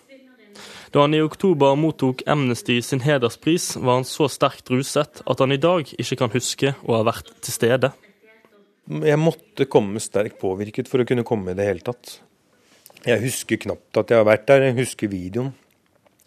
Da 0.93 1.07
han 1.07 1.15
i 1.17 1.23
oktober 1.25 1.73
mottok 1.81 2.21
Amnesty 2.29 2.83
sin 2.85 3.01
hederspris, 3.01 3.71
var 3.81 4.01
han 4.01 4.05
så 4.05 4.27
sterkt 4.29 4.69
ruset 4.69 5.23
at 5.25 5.41
han 5.41 5.55
i 5.55 5.61
dag 5.61 5.89
ikke 5.89 6.19
kan 6.21 6.33
huske 6.35 6.75
å 6.85 6.99
ha 6.99 7.07
vært 7.09 7.31
til 7.41 7.55
stede. 7.55 7.93
Jeg 8.93 9.17
måtte 9.17 9.69
komme 9.73 10.03
sterkt 10.05 10.37
påvirket 10.43 10.91
for 10.93 11.01
å 11.01 11.07
kunne 11.09 11.25
komme 11.25 11.55
i 11.55 11.57
det 11.57 11.69
hele 11.71 11.85
tatt. 11.87 12.19
Jeg 13.09 13.23
husker 13.25 13.63
knapt 13.65 14.03
at 14.03 14.13
jeg 14.13 14.21
har 14.21 14.29
vært 14.29 14.45
der, 14.51 14.69
jeg 14.69 14.79
husker 14.83 15.11
videoen. 15.11 15.55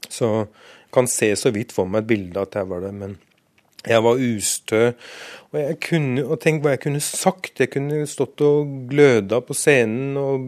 Så 0.09 0.31
jeg 0.33 0.93
kan 0.97 1.07
se 1.13 1.29
så 1.37 1.53
vidt 1.53 1.75
for 1.75 1.85
meg 1.85 2.03
et 2.03 2.09
bilde 2.15 2.41
at 2.41 2.57
jeg 2.57 2.69
var 2.71 2.81
der, 2.87 2.95
men 2.95 3.17
jeg 3.85 4.01
var 4.01 4.17
ustø. 4.17 4.85
Og 5.53 5.59
jeg 5.61 5.81
kunne, 5.85 6.25
og 6.25 6.39
tenk 6.41 6.63
hva 6.63 6.73
jeg 6.73 6.87
kunne 6.87 7.03
sagt. 7.05 7.61
Jeg 7.61 7.69
kunne 7.75 8.01
stått 8.09 8.41
og 8.41 8.87
gløda 8.89 9.43
på 9.45 9.53
scenen 9.57 10.17
og 10.17 10.47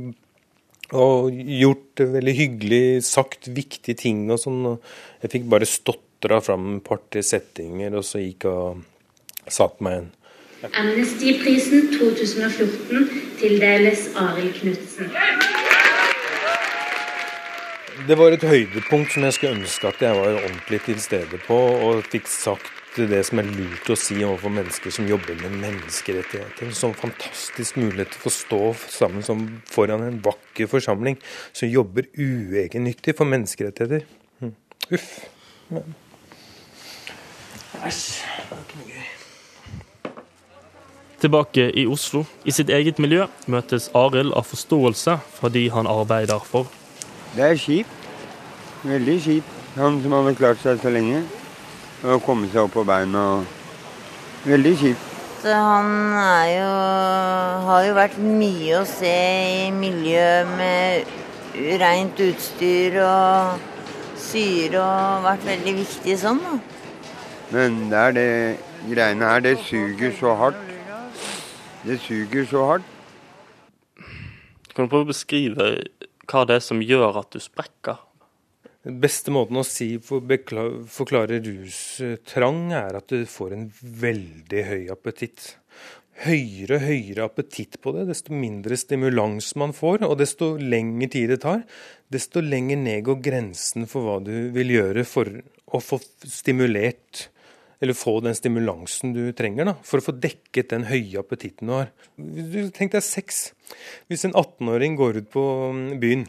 og 0.96 1.32
gjort 1.34 2.00
veldig 2.00 2.36
hyggelig, 2.38 2.84
sagt 3.04 3.50
viktige 3.52 3.98
ting 4.00 4.28
og 4.32 4.40
sånn. 4.40 4.62
Jeg 5.24 5.34
fikk 5.34 5.50
bare 5.52 5.68
stotra 5.68 6.40
fram 6.44 6.78
et 6.78 6.86
par-tre 6.86 7.24
settinger, 7.26 7.98
og 7.98 8.06
så 8.08 8.22
gikk 8.24 8.48
og 8.52 8.86
satte 9.48 9.84
meg 9.84 9.98
igjen. 9.98 10.14
Amnestyprisen 10.74 11.92
2014 11.94 13.10
tildeles 13.38 14.08
Arild 14.18 14.56
Knutsen. 14.58 15.12
Det 18.08 18.18
var 18.18 18.34
et 18.34 18.46
høydepunkt 18.46 19.14
som 19.14 19.26
jeg 19.26 19.36
skulle 19.36 19.60
ønske 19.60 19.90
at 19.90 20.02
jeg 20.02 20.18
var 20.18 20.40
ordentlig 20.40 20.82
til 20.86 21.00
stede 21.02 21.40
på, 21.46 21.58
og 21.58 22.06
fikk 22.10 22.30
sagt 22.30 22.77
det 23.06 23.20
som 23.28 23.38
er 23.42 23.50
lurt 23.52 23.90
å 23.94 23.96
si 24.00 24.16
overfor 24.26 24.54
mennesker 24.56 24.94
som 24.96 25.06
jobber 25.10 25.38
med 25.44 25.54
menneskerettigheter. 25.62 26.66
En 26.66 26.78
sånn 26.78 26.96
fantastisk 26.98 27.78
mulighet 27.78 28.16
til 28.16 28.20
å 28.20 28.24
få 28.24 28.34
stå 28.34 28.62
sammen 28.90 29.26
som 29.26 29.44
foran 29.70 30.06
en 30.08 30.18
vakker 30.26 30.70
forsamling 30.72 31.20
som 31.52 31.70
jobber 31.70 32.10
uegennyttig 32.18 33.14
for 33.20 33.30
menneskerettigheter. 33.30 34.08
Hm. 34.42 34.56
Uff. 34.98 35.12
Men. 35.70 35.96
Æsj. 37.86 38.24
Det 38.48 38.50
var 38.50 38.66
ikke 38.66 38.82
noe 38.82 38.90
gøy. 38.96 39.06
Tilbake 41.18 41.64
i 41.78 41.88
Oslo, 41.90 42.26
i 42.46 42.54
sitt 42.54 42.70
eget 42.70 43.00
miljø, 43.02 43.26
møtes 43.50 43.90
Arild 43.98 44.34
av 44.38 44.46
forståelse 44.50 45.20
fra 45.40 45.50
de 45.54 45.68
han 45.74 45.90
arbeider 45.90 46.42
for. 46.46 46.70
Det 47.36 47.46
er 47.46 47.58
kjipt. 47.62 48.10
Veldig 48.86 49.18
kjipt. 49.22 49.54
Han 49.78 50.00
som 50.02 50.14
har 50.14 50.34
klart 50.38 50.62
seg 50.64 50.80
så 50.82 50.90
lenge 50.94 51.22
å 52.06 52.20
komme 52.22 52.50
seg 52.52 52.68
opp 52.68 52.76
på 52.78 52.84
beina. 52.88 53.24
Veldig 54.46 54.74
kjipt. 54.78 55.06
han 55.48 55.90
er 56.20 56.48
jo 56.52 56.70
Har 57.68 57.84
jo 57.86 57.94
vært 57.96 58.18
mye 58.20 58.82
å 58.82 58.86
se 58.86 59.16
i 59.68 59.72
miljøet 59.72 60.48
med 60.58 61.08
rent 61.82 62.20
utstyr 62.20 63.00
og 63.02 63.60
syre 64.22 64.82
og 64.82 65.26
vært 65.26 65.46
veldig 65.48 65.74
viktig 65.82 66.18
sånn, 66.22 66.42
da. 66.44 66.58
Men 67.52 67.78
det 67.92 68.00
er 68.00 68.16
det 68.18 68.32
greiene 68.88 69.30
her, 69.32 69.44
det 69.44 69.58
suger 69.66 70.12
så 70.20 70.36
hardt. 70.36 70.64
Det 71.84 72.00
suger 72.04 72.46
så 72.50 72.66
hardt. 72.72 72.94
Kan 74.74 74.86
du 74.86 74.92
prøve 74.92 75.08
å 75.08 75.14
beskrive 75.14 75.70
hva 76.28 76.44
det 76.46 76.60
er 76.60 76.66
som 76.66 76.84
gjør 76.84 77.22
at 77.24 77.32
du 77.34 77.40
sprekker? 77.42 78.07
Beste 78.88 79.34
måten 79.36 79.60
å 79.60 79.66
si 79.68 79.98
for 80.00 80.24
forklare 80.24 81.42
rustrang, 81.44 82.60
er 82.72 83.00
at 83.00 83.12
du 83.12 83.26
får 83.28 83.56
en 83.56 83.70
veldig 84.04 84.64
høy 84.70 84.84
appetitt. 84.94 85.56
Høyere 86.24 86.80
og 86.80 86.86
høyere 86.88 87.26
appetitt 87.28 87.78
på 87.84 87.94
det, 87.94 88.08
desto 88.10 88.34
mindre 88.34 88.78
stimulans 88.80 89.52
man 89.60 89.76
får, 89.76 90.06
og 90.08 90.16
desto 90.22 90.56
lengre 90.58 91.12
tid 91.14 91.34
det 91.34 91.42
tar, 91.44 91.66
desto 92.10 92.42
lenger 92.42 92.80
ned 92.82 93.04
går 93.10 93.20
grensen 93.28 93.90
for 93.92 94.08
hva 94.08 94.20
du 94.24 94.50
vil 94.56 94.72
gjøre 94.78 95.04
for 95.06 95.30
å 95.68 95.84
få 95.84 96.00
stimulert 96.24 97.28
eller 97.80 97.94
få 97.94 98.16
den 98.26 98.36
stimulansen 98.36 99.14
du 99.14 99.22
trenger 99.38 99.70
da, 99.70 99.76
for 99.86 100.02
å 100.02 100.08
få 100.08 100.16
dekket 100.18 100.72
den 100.74 100.88
høye 100.90 101.22
appetitten 101.22 101.70
du 101.70 101.76
har. 101.76 101.92
Tenk 102.74 102.96
deg 102.96 103.06
sex. 103.06 103.52
Hvis 104.10 104.26
en 104.26 104.34
18-åring 104.34 104.98
går 104.98 105.22
ut 105.22 105.30
på 105.34 105.44
mm, 105.76 105.86
byen 106.02 106.26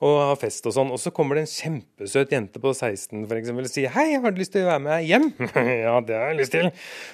og 0.00 0.14
har 0.30 0.38
fest 0.40 0.64
og 0.68 0.72
sånn, 0.72 0.92
og 0.94 1.00
så 1.00 1.12
kommer 1.12 1.36
det 1.36 1.44
en 1.44 1.50
kjempesøt 1.52 2.32
jente 2.32 2.62
på 2.62 2.72
16 2.72 3.26
for 3.26 3.36
eksempel, 3.36 3.66
og 3.68 3.72
sier 3.72 3.92
'hei, 3.92 4.16
har 4.16 4.32
du 4.32 4.40
lyst 4.40 4.52
til 4.52 4.64
å 4.64 4.70
være 4.70 4.84
med 4.86 5.04
hjem?' 5.04 5.32
ja, 5.84 6.00
det 6.00 6.16
har 6.16 6.32
jeg 6.32 6.38
lyst 6.40 6.52
til. 6.56 6.70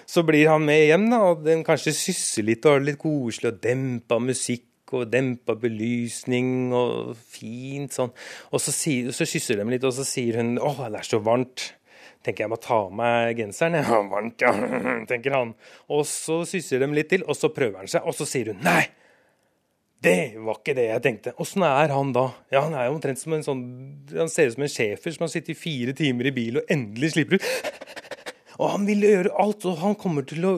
Så 0.07 0.23
blir 0.23 0.49
han 0.53 0.65
med 0.65 0.87
hjem, 0.87 1.11
da, 1.11 1.19
og 1.33 1.43
den 1.45 1.65
kanskje 1.67 1.95
sysser 1.97 2.47
litt 2.47 2.65
og 2.65 2.77
har 2.77 2.85
det 2.85 2.93
litt 2.93 3.03
koselig 3.03 3.53
og 3.53 3.63
dempa 3.63 4.21
musikk 4.23 4.95
og 4.95 5.11
dempa 5.11 5.57
belysning 5.59 6.71
og 6.71 7.17
fint 7.19 7.91
sånn. 7.91 8.13
Og 8.55 8.63
så, 8.63 8.71
sier, 8.71 9.11
så 9.11 9.27
kysser 9.27 9.59
de 9.59 9.67
litt, 9.67 9.85
og 9.85 9.93
så 9.97 10.07
sier 10.07 10.39
hun 10.39 10.55
'å, 10.55 10.77
det 10.87 11.03
er 11.03 11.11
så 11.11 11.19
varmt' 11.19 11.73
tenker 12.27 12.45
jeg 12.45 12.51
må 12.51 12.59
ta 12.59 12.79
av 12.87 12.93
meg 12.95 13.39
genseren. 13.39 13.81
Ja, 13.83 13.99
varmt, 14.15 14.43
ja, 14.43 14.53
tenker 15.11 15.35
han. 15.35 15.55
Og 15.91 16.07
så 16.07 16.45
sysser 16.49 16.83
de 16.83 16.91
litt 16.95 17.11
til, 17.11 17.27
og 17.27 17.39
så 17.39 17.51
prøver 17.55 17.83
han 17.83 17.91
seg, 17.91 18.07
og 18.07 18.15
så 18.15 18.27
sier 18.29 18.53
hun 18.53 18.63
nei. 18.67 18.85
Det 20.05 20.37
var 20.37 20.59
ikke 20.61 20.75
det 20.77 20.87
jeg 20.91 21.03
tenkte. 21.03 21.33
Åssen 21.41 21.65
er 21.67 21.93
han 21.95 22.13
da? 22.15 22.29
Ja, 22.53 22.63
Han 22.67 22.77
er 22.77 22.87
jo 22.87 22.97
omtrent 22.99 23.21
som 23.21 23.33
en 23.33 23.45
sånn 23.47 23.63
Han 24.13 24.29
ser 24.31 24.51
ut 24.51 24.57
som 24.59 24.67
en 24.67 24.73
schæfer 24.73 25.15
som 25.15 25.25
har 25.25 25.33
sittet 25.33 25.55
i 25.55 25.59
fire 25.59 25.97
timer 25.97 26.29
i 26.29 26.35
bil 26.37 26.61
og 26.61 26.73
endelig 26.73 27.15
slipper 27.15 27.41
ut. 27.41 27.49
Og 28.57 28.71
han 28.73 28.87
vil 28.89 29.05
gjøre 29.05 29.35
alt, 29.37 29.67
og 29.69 29.81
han 29.83 29.97
kommer 30.01 30.25
til 30.25 30.47
å 30.49 30.55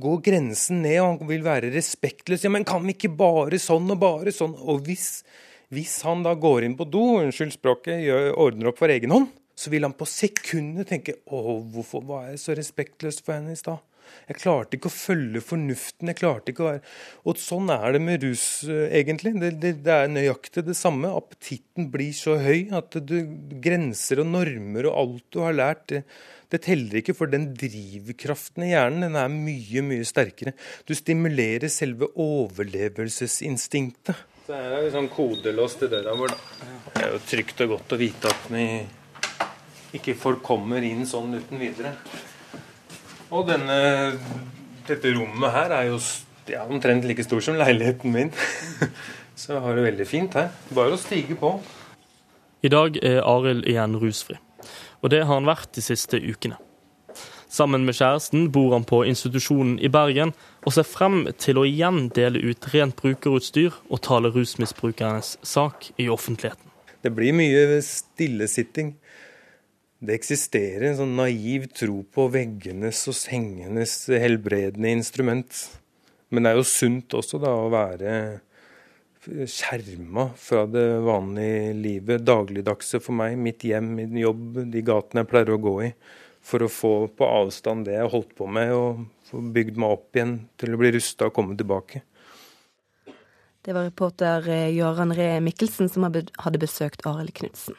går 0.00 0.20
grensen 0.24 0.80
ned, 0.84 1.00
og 1.02 1.08
han 1.20 1.28
vil 1.28 1.42
være 1.44 1.72
respektløs. 1.74 2.46
Ja, 2.46 2.52
men 2.52 2.64
kan 2.68 2.84
vi 2.86 2.94
ikke 2.94 3.12
bare 3.12 3.60
sånn 3.60 3.90
og 3.92 4.00
bare 4.00 4.32
sånn? 4.32 4.54
Og 4.56 4.86
hvis, 4.86 5.20
hvis 5.68 5.98
han 6.06 6.24
da 6.24 6.32
går 6.32 6.64
inn 6.64 6.78
på 6.78 6.88
do, 6.88 7.18
unnskyld 7.20 7.52
språket, 7.58 8.00
gjør, 8.06 8.30
ordner 8.46 8.70
opp 8.72 8.80
for 8.80 8.92
egen 8.92 9.12
hånd, 9.12 9.28
så 9.56 9.72
vil 9.72 9.84
han 9.84 9.96
på 9.96 10.08
sekundet 10.08 10.90
tenke 10.92 11.14
Å, 11.32 11.42
hvorfor 11.72 12.02
var 12.04 12.26
jeg 12.30 12.40
så 12.42 12.56
respektløs 12.56 13.22
for 13.24 13.38
henne 13.38 13.54
i 13.56 13.60
stad? 13.60 13.80
Jeg 14.26 14.40
klarte 14.40 14.76
ikke 14.78 14.90
å 14.90 14.94
følge 14.94 15.40
fornuften. 15.44 16.08
jeg 16.10 16.18
klarte 16.20 16.52
ikke 16.52 16.64
å 16.64 16.70
være... 16.70 16.82
Og 17.26 17.34
sånn 17.40 17.68
er 17.74 17.88
det 17.96 18.02
med 18.04 18.22
rus, 18.26 18.46
eh, 18.68 18.88
egentlig. 19.00 19.32
Det, 19.42 19.50
det, 19.62 19.72
det 19.86 19.94
er 19.94 20.06
nøyaktig 20.12 20.62
det 20.66 20.76
samme. 20.78 21.08
Appetitten 21.16 21.84
blir 21.92 22.12
så 22.16 22.32
høy 22.42 22.60
at 22.76 22.90
du, 23.06 23.16
grenser 23.62 24.16
og 24.22 24.28
normer 24.34 24.84
og 24.90 24.96
alt 25.02 25.26
du 25.34 25.38
har 25.44 25.54
lært, 25.56 25.84
det, 25.92 26.00
det 26.52 26.60
teller 26.66 26.94
ikke, 27.00 27.18
for 27.18 27.26
den 27.30 27.44
drivkraften 27.58 28.62
i 28.66 28.72
hjernen 28.72 29.02
den 29.08 29.16
er 29.18 29.28
mye, 29.32 29.80
mye 29.86 30.04
sterkere. 30.06 30.52
Du 30.86 30.92
stimulerer 30.96 31.68
selve 31.72 32.06
overlevelsesinstinktet. 32.14 34.16
Så 34.46 34.54
her 34.54 34.76
er 34.76 34.84
vi 34.84 34.90
sånn 34.94 35.08
kodelåst 35.10 35.80
i 35.82 35.88
døra 35.90 36.12
vår, 36.14 36.28
da. 36.30 36.38
Det 36.94 37.00
er 37.02 37.10
jo 37.16 37.20
trygt 37.26 37.60
og 37.64 37.68
godt 37.74 37.94
å 37.96 37.98
vite 37.98 38.30
at 38.30 38.44
vi 38.54 38.66
ikke 39.98 40.14
folk 40.18 40.42
kommer 40.46 40.82
inn 40.86 41.06
sånn 41.08 41.34
uten 41.34 41.58
videre. 41.58 41.96
Og 43.34 43.46
denne, 43.48 43.78
dette 44.86 45.12
rommet 45.16 45.54
her 45.54 45.72
er 45.74 45.88
jo 45.90 45.98
ja, 46.50 46.62
omtrent 46.66 47.06
like 47.08 47.24
stor 47.26 47.42
som 47.42 47.58
leiligheten 47.58 48.12
min. 48.14 48.30
Så 49.36 49.56
jeg 49.56 49.62
har 49.64 49.76
det 49.76 49.86
veldig 49.88 50.06
fint 50.08 50.36
her. 50.38 50.52
Bare 50.74 50.94
å 50.94 51.00
stige 51.00 51.36
på. 51.38 51.56
I 52.64 52.70
dag 52.72 52.96
er 53.04 53.24
Arild 53.26 53.66
igjen 53.68 53.98
rusfri, 54.00 54.38
og 55.02 55.12
det 55.12 55.26
har 55.26 55.34
han 55.34 55.48
vært 55.48 55.74
de 55.76 55.84
siste 55.84 56.18
ukene. 56.22 56.56
Sammen 57.52 57.84
med 57.86 57.94
kjæresten 57.94 58.48
bor 58.52 58.72
han 58.74 58.86
på 58.88 59.04
institusjonen 59.06 59.76
i 59.78 59.90
Bergen 59.92 60.32
og 60.66 60.74
ser 60.74 60.86
frem 60.88 61.28
til 61.38 61.60
å 61.60 61.66
igjen 61.68 62.08
dele 62.16 62.42
ut 62.42 62.66
rent 62.72 62.96
brukerutstyr 62.98 63.76
og 63.86 64.02
tale 64.02 64.32
rusmisbrukernes 64.34 65.36
sak 65.46 65.92
i 66.02 66.08
offentligheten. 66.10 66.72
Det 67.04 67.12
blir 67.14 67.36
mye 67.36 67.78
stillesitting. 67.86 68.96
Det 69.96 70.12
eksisterer 70.18 70.90
en 70.90 70.98
sånn 70.98 71.14
naiv 71.16 71.70
tro 71.72 72.02
på 72.12 72.26
veggenes 72.32 73.00
og 73.08 73.16
sengenes 73.16 73.94
helbredende 74.12 74.92
instrument. 74.92 75.62
Men 76.28 76.44
det 76.44 76.52
er 76.52 76.60
jo 76.60 76.66
sunt 76.68 77.16
også 77.16 77.40
da 77.40 77.54
å 77.56 77.70
være 77.72 78.12
skjerma 79.26 80.28
fra 80.38 80.66
det 80.70 80.84
vanlige 81.06 81.72
livet, 81.74 82.24
dagligdagse 82.26 83.00
for 83.02 83.16
meg, 83.18 83.38
mitt 83.40 83.64
hjem, 83.66 83.88
min 83.98 84.18
jobb, 84.20 84.60
de 84.70 84.82
gatene 84.86 85.24
jeg 85.24 85.30
pleier 85.32 85.54
å 85.56 85.62
gå 85.62 85.74
i, 85.88 85.90
for 86.46 86.62
å 86.62 86.70
få 86.70 86.92
på 87.16 87.26
avstand 87.40 87.88
det 87.88 87.96
jeg 87.96 88.12
holdt 88.12 88.36
på 88.38 88.46
med, 88.46 88.74
og 88.76 89.06
få 89.30 89.42
bygd 89.56 89.80
meg 89.82 89.96
opp 89.96 90.18
igjen 90.18 90.36
til 90.60 90.76
å 90.76 90.80
bli 90.82 90.92
rusta 90.94 91.30
og 91.30 91.34
komme 91.40 91.58
tilbake. 91.58 92.04
Det 93.66 93.74
var 93.74 93.88
reporter 93.88 94.46
eh, 94.46 94.70
Gøran 94.76 95.10
Ree 95.16 95.40
Mikkelsen 95.42 95.90
som 95.90 96.06
hadde 96.06 96.62
besøkt 96.62 97.02
Arild 97.08 97.34
Knutsen. 97.34 97.74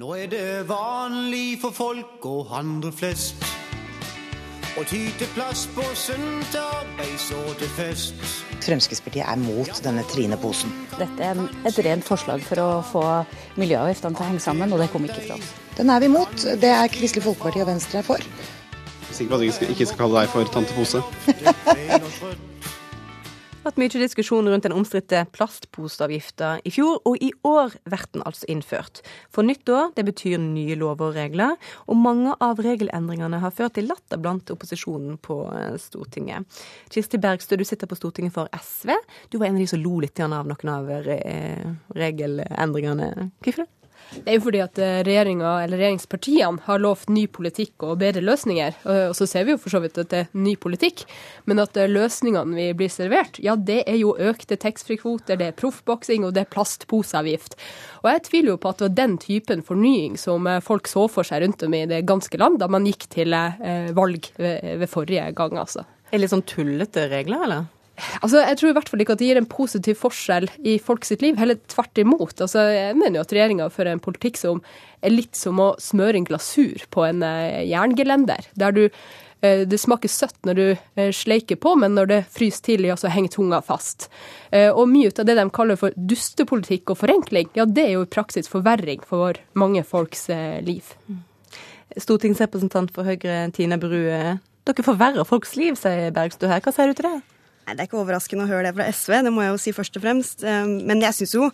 Nå 0.00 0.14
er 0.16 0.28
det 0.32 0.44
vanlig 0.70 1.58
for 1.60 1.74
folk 1.76 2.24
og 2.24 2.52
andre 2.56 2.88
flest 2.96 3.42
å 4.80 4.84
ty 4.88 5.02
til 5.20 5.28
plastposen 5.34 6.22
til 6.48 6.62
arbeids 6.64 7.26
og 7.36 7.50
til 7.60 7.68
fest. 7.76 8.22
Fremskrittspartiet 8.64 9.26
er 9.28 9.36
mot 9.42 9.68
denne 9.84 10.00
Trine-posen. 10.08 10.72
Dette 10.96 11.26
er 11.26 11.42
et 11.68 11.80
rent 11.84 12.06
forslag 12.08 12.40
for 12.46 12.62
å 12.62 12.68
få 12.88 13.02
miljøavgiftene 13.60 14.16
til 14.16 14.24
å 14.24 14.28
henge 14.30 14.40
sammen, 14.40 14.72
og 14.72 14.80
det 14.80 14.88
kom 14.94 15.04
ikke 15.04 15.26
fra 15.26 15.36
oss. 15.36 15.50
Den 15.76 15.92
er 15.92 16.00
vi 16.00 16.08
mot. 16.14 16.32
Det 16.62 16.70
er 16.72 16.88
Kristelig 16.94 17.26
Folkeparti 17.26 17.60
og 17.60 17.68
Venstre 17.68 18.00
for. 18.06 18.24
Sikker 19.12 19.28
på 19.28 19.36
at 19.36 19.44
jeg 19.44 19.52
ikke 19.52 19.58
skal- 19.58 19.74
ikke 19.76 19.88
skal 19.90 20.00
kalle 20.06 20.22
deg 20.22 20.32
for 20.32 20.44
tante 20.56 20.72
Pose. 20.72 22.48
Vært 23.62 23.78
mye 23.78 24.00
diskusjon 24.02 24.48
rundt 24.50 24.64
den 24.66 24.74
omstridte 24.74 25.22
plastposeavgifta 25.34 26.56
i 26.66 26.72
fjor, 26.74 27.00
og 27.08 27.18
i 27.22 27.30
år 27.46 27.74
blir 27.86 28.06
den 28.14 28.24
altså 28.26 28.48
innført. 28.50 29.02
For 29.32 29.46
nyttår 29.46 29.92
det 29.96 30.06
betyr 30.08 30.40
nye 30.42 30.76
lover 30.78 31.10
og 31.10 31.18
regler, 31.18 31.54
og 31.86 32.00
mange 32.00 32.34
av 32.42 32.62
regelendringene 32.62 33.42
har 33.42 33.54
ført 33.54 33.76
til 33.78 33.88
latter 33.90 34.20
blant 34.22 34.50
opposisjonen 34.54 35.18
på 35.22 35.38
eh, 35.56 35.76
Stortinget. 35.82 36.62
Kirsti 36.92 37.20
Bergstø, 37.22 37.58
du 37.58 37.66
sitter 37.68 37.90
på 37.90 37.98
Stortinget 37.98 38.34
for 38.34 38.50
SV. 38.56 38.94
Du 39.30 39.38
var 39.38 39.50
en 39.50 39.60
av 39.60 39.62
de 39.64 39.70
som 39.70 39.82
lo 39.82 40.00
litt 40.02 40.20
av 40.22 40.32
noen 40.32 40.72
av 40.72 40.90
eh, 40.92 41.70
regelendringene. 41.98 43.30
Hvorfor 43.42 43.64
det? 43.64 43.81
Det 44.16 44.26
er 44.26 44.38
jo 44.38 44.44
fordi 44.48 44.64
at 44.64 44.82
eh, 44.82 45.00
regjeringa, 45.06 45.54
eller 45.64 45.80
regjeringspartiene 45.80 46.66
har 46.66 46.82
lovt 46.82 47.12
ny 47.12 47.26
politikk 47.32 47.86
og 47.86 48.00
bedre 48.02 48.24
løsninger. 48.24 48.82
Og 48.88 49.12
og 49.12 49.16
så 49.16 49.28
ser 49.28 49.44
vi 49.46 49.52
jo 49.54 49.60
for 49.60 49.72
så 49.74 49.80
vidt 49.82 49.98
at 50.00 50.10
det 50.12 50.20
er 50.22 50.30
ny 50.36 50.54
politikk, 50.60 51.04
men 51.48 51.60
at 51.62 51.76
eh, 51.76 51.90
løsningene 51.90 52.56
vi 52.56 52.68
blir 52.76 52.92
servert, 52.92 53.38
ja 53.44 53.56
det 53.56 53.82
er 53.90 53.98
jo 54.00 54.14
økte 54.16 54.56
taxfree-kvoter, 54.60 55.38
det 55.40 55.50
er 55.50 55.58
proffboksing 55.58 56.24
og 56.26 56.32
det 56.36 56.46
er 56.46 56.52
plastposeavgift. 56.52 57.58
Og 58.02 58.10
jeg 58.12 58.24
tviler 58.28 58.54
jo 58.54 58.60
på 58.62 58.72
at 58.72 58.80
det 58.80 58.88
var 58.88 58.96
den 59.02 59.18
typen 59.22 59.64
fornying 59.66 60.16
som 60.20 60.48
eh, 60.48 60.62
folk 60.64 60.90
så 60.90 61.06
for 61.12 61.28
seg 61.28 61.44
rundt 61.44 61.66
om 61.66 61.76
i 61.76 61.84
det 61.90 62.04
ganske 62.08 62.40
land 62.40 62.60
da 62.62 62.70
man 62.72 62.88
gikk 62.88 63.08
til 63.12 63.36
eh, 63.36 63.92
valg 63.96 64.32
ved 64.38 64.88
forrige 64.90 65.28
gang, 65.36 65.60
altså. 65.60 65.84
Er 66.08 66.18
det 66.18 66.24
litt 66.24 66.32
sånn 66.34 66.48
tullete 66.48 67.06
regler, 67.12 67.46
eller? 67.46 67.70
Altså, 68.22 68.42
Jeg 68.42 68.58
tror 68.58 68.70
i 68.70 68.76
hvert 68.76 68.88
fall 68.88 69.00
ikke 69.04 69.14
at 69.16 69.18
det 69.22 69.28
gir 69.30 69.40
en 69.40 69.48
positiv 69.50 69.98
forskjell 70.00 70.48
i 70.64 70.78
folk 70.82 71.04
sitt 71.04 71.22
liv, 71.22 71.36
heller 71.40 71.58
tvert 71.70 71.98
imot. 72.02 72.40
Altså, 72.40 72.64
Jeg 72.72 72.96
mener 72.96 73.20
jo 73.20 73.24
at 73.26 73.34
regjeringa 73.34 73.70
fører 73.70 73.92
en 73.94 74.02
politikk 74.04 74.36
som 74.40 74.62
er 75.02 75.10
litt 75.14 75.34
som 75.36 75.58
å 75.58 75.72
smøre 75.82 76.16
en 76.20 76.24
glasur 76.28 76.86
på 76.90 77.04
en 77.08 77.22
eh, 77.26 77.64
jerngelender. 77.70 78.46
Der 78.58 78.72
du, 78.76 78.82
eh, 79.42 79.64
det 79.66 79.80
smaker 79.80 80.08
søtt 80.08 80.38
når 80.46 80.54
du 80.54 80.64
eh, 80.96 81.10
sleiker 81.10 81.58
på, 81.58 81.74
men 81.78 81.94
når 81.98 82.06
det 82.12 82.20
fryser 82.30 82.62
til, 82.62 82.84
ja, 82.86 82.94
så 82.96 83.10
henger 83.10 83.34
tunga 83.34 83.62
fast. 83.62 84.08
Og 84.52 84.84
mye 84.90 85.10
av 85.16 85.24
det 85.26 85.34
de 85.38 85.48
kaller 85.50 85.78
for 85.80 85.94
dustepolitikk 85.96 86.90
og 86.92 86.98
forenkling, 87.00 87.48
ja, 87.56 87.64
det 87.64 87.86
er 87.88 87.92
jo 87.96 88.02
i 88.04 88.10
praksis 88.12 88.50
forverring 88.52 89.00
for 89.08 89.38
mange 89.56 89.82
folks 89.82 90.28
liv. 90.62 90.92
Stortingsrepresentant 91.98 92.92
for 92.94 93.04
Høyre, 93.04 93.50
Tina 93.52 93.76
Bru. 93.80 94.08
eh, 94.08 94.36
Dere 94.64 94.84
forverrer 94.86 95.26
folks 95.26 95.56
liv, 95.58 95.74
sier 95.74 96.12
Bergstø 96.14 96.46
her. 96.46 96.60
Hva 96.62 96.72
sier 96.72 96.92
du 96.92 96.94
til 96.94 97.08
det? 97.08 97.22
Nei, 97.66 97.74
Det 97.76 97.80
er 97.84 97.88
ikke 97.88 98.00
overraskende 98.02 98.44
å 98.46 98.50
høre 98.50 98.68
det 98.68 98.74
fra 98.76 98.88
SV, 98.90 99.22
det 99.22 99.32
må 99.32 99.44
jeg 99.44 99.52
jo 99.54 99.60
si 99.62 99.72
først 99.76 99.96
og 99.98 100.02
fremst. 100.04 100.42
Eh, 100.44 100.66
Men 100.66 101.00
jeg 101.04 101.14
syns 101.14 101.34
jo 101.36 101.50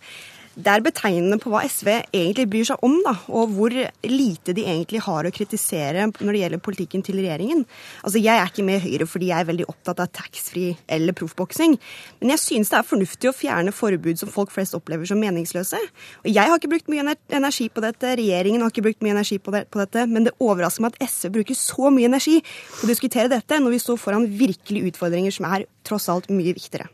Det 0.59 0.73
er 0.73 0.83
betegnende 0.83 1.37
på 1.39 1.53
hva 1.53 1.61
SV 1.71 1.89
egentlig 2.11 2.49
bryr 2.51 2.67
seg 2.67 2.81
om, 2.83 2.97
da, 3.05 3.13
og 3.31 3.53
hvor 3.55 3.71
lite 4.11 4.55
de 4.57 4.65
egentlig 4.67 5.05
har 5.05 5.29
å 5.29 5.31
kritisere 5.31 6.09
når 6.11 6.35
det 6.35 6.41
gjelder 6.41 6.63
politikken 6.67 7.05
til 7.07 7.21
regjeringen. 7.21 7.63
Altså, 8.03 8.19
Jeg 8.19 8.35
er 8.35 8.51
ikke 8.51 8.65
med 8.67 8.81
i 8.81 8.89
Høyre 8.89 9.07
fordi 9.07 9.29
jeg 9.31 9.39
er 9.39 9.49
veldig 9.53 9.69
opptatt 9.71 10.03
av 10.03 10.11
taxfree 10.11 10.75
eller 10.91 11.15
proffboksing, 11.15 11.79
men 12.19 12.35
jeg 12.35 12.43
synes 12.43 12.73
det 12.73 12.81
er 12.81 12.91
fornuftig 12.91 13.31
å 13.31 13.37
fjerne 13.39 13.71
forbud 13.71 14.19
som 14.19 14.35
folk 14.35 14.51
flest 14.51 14.75
opplever 14.75 15.07
som 15.07 15.23
meningsløse. 15.23 15.79
Og 16.25 16.29
Jeg 16.33 16.51
har 16.51 16.59
ikke 16.59 16.75
brukt 16.75 16.91
mye 16.91 17.15
energi 17.39 17.71
på 17.71 17.87
dette, 17.87 18.19
regjeringen 18.19 18.67
har 18.67 18.75
ikke 18.75 18.87
brukt 18.91 19.07
mye 19.07 19.15
energi 19.15 19.39
på, 19.39 19.55
det, 19.55 19.69
på 19.71 19.79
dette, 19.79 20.09
men 20.11 20.27
det 20.27 20.35
overrasker 20.43 20.83
meg 20.83 20.99
at 20.99 21.07
SV 21.07 21.37
bruker 21.39 21.55
så 21.55 21.95
mye 21.95 22.11
energi 22.11 22.41
på 22.43 22.83
å 22.83 22.91
diskutere 22.91 23.31
dette 23.31 23.63
når 23.63 23.79
vi 23.79 23.85
står 23.87 24.03
foran 24.03 24.27
virkelige 24.27 24.91
utfordringer 24.91 25.39
som 25.39 25.47
er 25.55 25.71
tross 25.87 26.11
alt 26.11 26.33
mye 26.35 26.59
viktigere. 26.59 26.91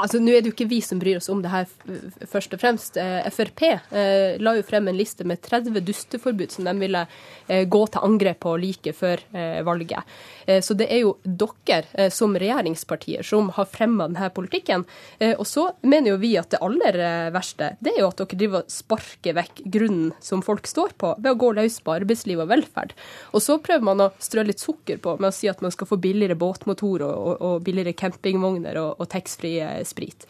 Altså, 0.00 0.20
Nå 0.20 0.32
er 0.32 0.40
det 0.40 0.50
jo 0.50 0.54
ikke 0.54 0.70
vi 0.70 0.80
som 0.84 1.00
bryr 1.00 1.18
oss 1.20 1.28
om 1.32 1.42
det 1.44 1.52
her 1.52 1.68
først 2.30 2.54
og 2.56 2.62
fremst. 2.62 2.96
Eh, 3.00 3.28
Frp 3.34 3.64
eh, 3.66 4.38
la 4.40 4.54
jo 4.56 4.64
frem 4.66 4.88
en 4.88 4.96
liste 4.96 5.26
med 5.28 5.42
30 5.44 5.76
dusteforbud 5.84 6.54
som 6.54 6.68
de 6.68 6.74
ville 6.80 7.02
eh, 7.48 7.66
gå 7.68 7.82
til 7.92 8.06
angrep 8.06 8.40
på 8.44 8.54
like 8.60 8.94
før 8.96 9.20
eh, 9.36 9.60
valget. 9.66 10.08
Eh, 10.46 10.60
så 10.64 10.76
det 10.78 10.88
er 10.92 11.02
jo 11.04 11.16
dere 11.24 12.08
som 12.14 12.32
regjeringspartier 12.38 13.26
som 13.26 13.50
har 13.56 13.68
fremma 13.68 14.08
denne 14.08 14.30
politikken. 14.34 14.84
og 15.20 15.46
så 15.46 15.66
mener 15.82 16.12
jo 16.12 16.20
vi 16.22 16.32
at 16.38 16.50
det 16.52 16.60
aller 16.64 16.96
verste 17.34 17.70
det 17.80 17.92
er 17.92 18.00
jo 18.02 18.08
at 18.10 18.20
dere 18.20 18.38
driver 18.40 18.64
og 18.64 18.72
sparker 18.72 19.36
vekk 19.36 19.62
grunnen 19.72 20.12
som 20.24 20.42
folk 20.42 20.66
står 20.68 20.94
på, 21.00 21.12
ved 21.18 21.32
å 21.32 21.38
gå 21.38 21.50
løs 21.56 21.78
på 21.84 21.94
arbeidsliv 21.94 22.40
og 22.42 22.50
velferd. 22.50 22.94
Og 23.34 23.44
så 23.44 23.58
prøver 23.62 23.86
man 23.86 24.04
å 24.04 24.10
strø 24.22 24.44
litt 24.46 24.62
sukker 24.62 25.00
på 25.02 25.16
med 25.20 25.30
å 25.30 25.34
si 25.34 25.50
at 25.50 25.62
man 25.64 25.74
skal 25.74 25.88
få 25.90 26.00
billigere 26.02 26.38
båtmotor 26.40 27.04
og, 27.06 27.14
og, 27.14 27.34
og 27.46 27.66
billigere 27.66 27.96
campingvogner 27.96 28.80
og, 28.80 29.00
og 29.00 29.10
taxfree 29.12 29.84
sprit. 29.90 30.26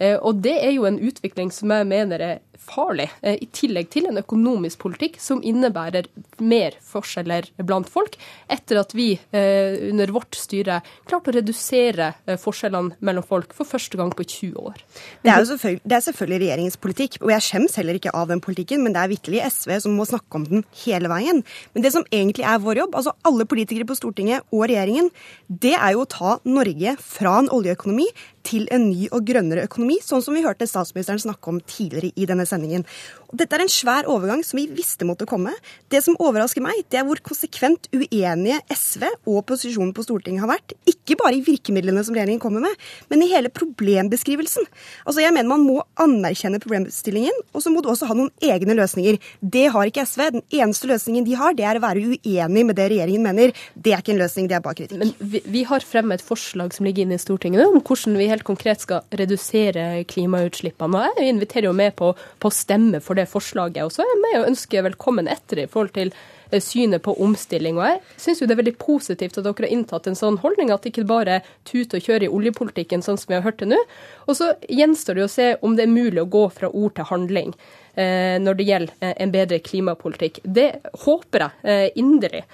Eh, 0.00 0.16
og 0.16 0.40
det 0.44 0.56
er 0.64 0.72
jo 0.76 0.86
en 0.88 1.00
utvikling 1.02 1.52
som 1.54 1.72
jeg 1.74 1.88
mener 1.90 2.24
er 2.24 2.38
farlig, 2.60 3.08
eh, 3.22 3.38
i 3.40 3.48
tillegg 3.52 3.90
til 3.92 4.08
en 4.10 4.20
økonomisk 4.20 4.80
politikk 4.84 5.18
som 5.22 5.42
innebærer 5.42 6.08
mer 6.38 6.76
forskjeller 6.84 7.50
blant 7.66 7.88
folk, 7.90 8.16
etter 8.50 8.80
at 8.82 8.94
vi 8.96 9.12
eh, 9.16 9.90
under 9.90 10.12
vårt 10.14 10.38
styre 10.38 10.80
klarte 11.08 11.32
å 11.32 11.36
redusere 11.36 12.12
forskjellene 12.40 12.98
mellom 13.04 13.26
folk 13.26 13.54
for 13.56 13.68
første 13.68 13.98
gang 13.98 14.12
på 14.16 14.26
20 14.26 14.60
år. 14.60 14.82
Det 15.24 15.32
er, 15.32 15.44
selvfølgelig, 15.48 15.82
det 15.84 15.96
er 15.96 16.06
selvfølgelig 16.06 16.40
regjeringens 16.44 16.80
politikk, 16.80 17.18
og 17.22 17.32
jeg 17.34 17.46
skjems 17.46 17.78
heller 17.80 17.98
ikke 17.98 18.14
av 18.16 18.30
den 18.30 18.42
politikken, 18.44 18.84
men 18.84 18.94
det 18.96 19.02
er 19.02 19.12
vitterlig 19.12 19.44
SV 19.48 19.76
som 19.86 19.96
må 19.98 20.06
snakke 20.08 20.40
om 20.40 20.46
den 20.48 20.66
hele 20.84 21.10
veien. 21.12 21.42
Men 21.74 21.86
det 21.86 21.94
som 21.94 22.06
egentlig 22.10 22.46
er 22.48 22.62
vår 22.62 22.84
jobb, 22.84 22.98
altså 23.00 23.16
alle 23.26 23.46
politikere 23.50 23.88
på 23.88 23.98
Stortinget 23.98 24.46
og 24.54 24.66
regjeringen, 24.66 25.10
det 25.48 25.76
er 25.76 25.96
jo 25.96 26.04
å 26.04 26.10
ta 26.10 26.36
Norge 26.48 26.96
fra 27.02 27.38
en 27.40 27.50
oljeøkonomi 27.52 28.08
til 28.46 28.66
en 28.72 28.86
ny 28.88 29.08
og 29.12 29.26
grønnere 29.28 29.66
økonomi, 29.68 29.98
sånn 30.04 30.22
som 30.24 30.36
vi 30.36 30.44
hørte 30.44 30.68
statsministeren 30.68 31.20
snakke 31.20 31.52
om 31.52 31.60
tidligere 31.60 32.12
i 32.16 32.26
denne 32.28 32.46
sendingen. 32.50 32.86
Dette 33.30 33.54
er 33.54 33.62
en 33.62 33.70
svær 33.70 34.08
overgang 34.10 34.42
som 34.46 34.58
vi 34.58 34.66
visste 34.74 35.06
måtte 35.06 35.26
komme. 35.28 35.52
Det 35.92 36.00
som 36.02 36.16
overrasker 36.18 36.62
meg, 36.64 36.82
det 36.90 36.98
er 36.98 37.06
hvor 37.06 37.20
konsekvent 37.22 37.86
uenige 37.94 38.58
SV 38.74 39.04
og 39.06 39.36
opposisjonen 39.44 39.92
på 39.94 40.02
Stortinget 40.02 40.42
har 40.42 40.50
vært. 40.50 40.74
Ikke 40.90 41.18
bare 41.20 41.38
i 41.38 41.44
virkemidlene 41.46 42.02
som 42.06 42.16
regjeringen 42.16 42.42
kommer 42.42 42.64
med, 42.64 42.74
men 43.12 43.22
i 43.22 43.30
hele 43.30 43.52
problembeskrivelsen. 43.54 44.66
Altså 45.04 45.22
Jeg 45.22 45.34
mener 45.36 45.50
man 45.50 45.66
må 45.66 45.78
anerkjenne 46.00 46.58
problemstillingen, 46.62 47.36
og 47.54 47.62
så 47.62 47.70
må 47.70 47.84
du 47.84 47.90
også 47.92 48.08
ha 48.10 48.16
noen 48.18 48.32
egne 48.42 48.74
løsninger. 48.78 49.20
Det 49.40 49.66
har 49.70 49.90
ikke 49.90 50.06
SV. 50.08 50.26
Den 50.40 50.46
eneste 50.50 50.90
løsningen 50.90 51.26
de 51.26 51.38
har, 51.38 51.54
det 51.54 51.68
er 51.68 51.78
å 51.78 51.84
være 51.84 52.02
uenig 52.10 52.66
med 52.66 52.78
det 52.80 52.88
regjeringen 52.90 53.26
mener. 53.26 53.54
Det 53.74 53.94
er 53.94 54.02
ikke 54.02 54.16
en 54.16 54.22
løsning, 54.24 54.50
det 54.50 54.58
er 54.58 54.64
bare 54.64 54.80
kritikk. 54.80 54.98
Men 55.04 55.14
vi, 55.20 55.42
vi 55.46 55.64
har 55.70 55.86
fremmet 55.86 56.18
et 56.18 56.26
forslag 56.26 56.74
som 56.74 56.88
ligger 56.88 57.06
inne 57.06 57.18
i 57.18 57.22
Stortinget 57.22 57.62
om 57.68 57.78
hvordan 57.78 58.18
vi 58.18 58.30
helt 58.30 58.46
konkret 58.48 58.82
skal 58.82 59.06
redusere 59.14 60.02
klimautslippene. 60.10 61.06
Og 61.14 61.22
jeg 61.22 61.36
inviterer 61.36 61.70
jo 61.70 61.76
med 61.76 61.94
på, 61.98 62.10
på 62.40 62.50
å 62.50 62.54
stemme 62.54 63.00
for 63.04 63.18
det 63.18 63.28
forslaget. 63.30 63.84
Og 63.84 63.94
så 63.94 64.04
er 64.04 64.12
jeg 64.12 64.20
med 64.24 64.36
og 64.40 64.50
ønsker 64.50 64.86
velkommen 64.86 65.30
etter 65.30 65.62
i 65.62 65.66
forhold 65.70 65.92
til 65.96 66.12
eh, 66.12 66.62
synet 66.64 67.04
på 67.04 67.14
omstilling. 67.22 67.78
Og 67.78 67.86
jeg 67.86 68.00
syns 68.24 68.42
det 68.42 68.54
er 68.54 68.62
veldig 68.62 68.76
positivt 68.80 69.38
at 69.38 69.46
dere 69.46 69.66
har 69.66 69.74
inntatt 69.76 70.08
en 70.10 70.18
sånn 70.18 70.40
holdning, 70.44 70.72
at 70.72 70.84
det 70.84 70.94
ikke 70.94 71.08
bare 71.10 71.40
tut 71.68 71.96
og 71.96 72.06
kjøre 72.06 72.28
i 72.28 72.32
oljepolitikken, 72.32 73.04
sånn 73.04 73.20
som 73.20 73.32
vi 73.32 73.38
har 73.38 73.46
hørt 73.46 73.60
det 73.62 73.70
nå. 73.72 73.80
Og 74.26 74.38
så 74.38 74.52
gjenstår 74.68 75.20
det 75.20 75.26
å 75.26 75.32
se 75.32 75.50
om 75.66 75.76
det 75.76 75.86
er 75.86 75.92
mulig 75.92 76.24
å 76.24 76.30
gå 76.30 76.46
fra 76.54 76.72
ord 76.72 76.96
til 76.96 77.10
handling 77.10 77.54
eh, 77.94 78.36
når 78.42 78.60
det 78.60 78.70
gjelder 78.70 78.94
eh, 79.00 79.16
en 79.24 79.34
bedre 79.34 79.60
klimapolitikk. 79.64 80.40
Det 80.44 80.70
håper 81.04 81.46
jeg 81.46 81.68
eh, 81.74 82.00
inderlig. 82.00 82.46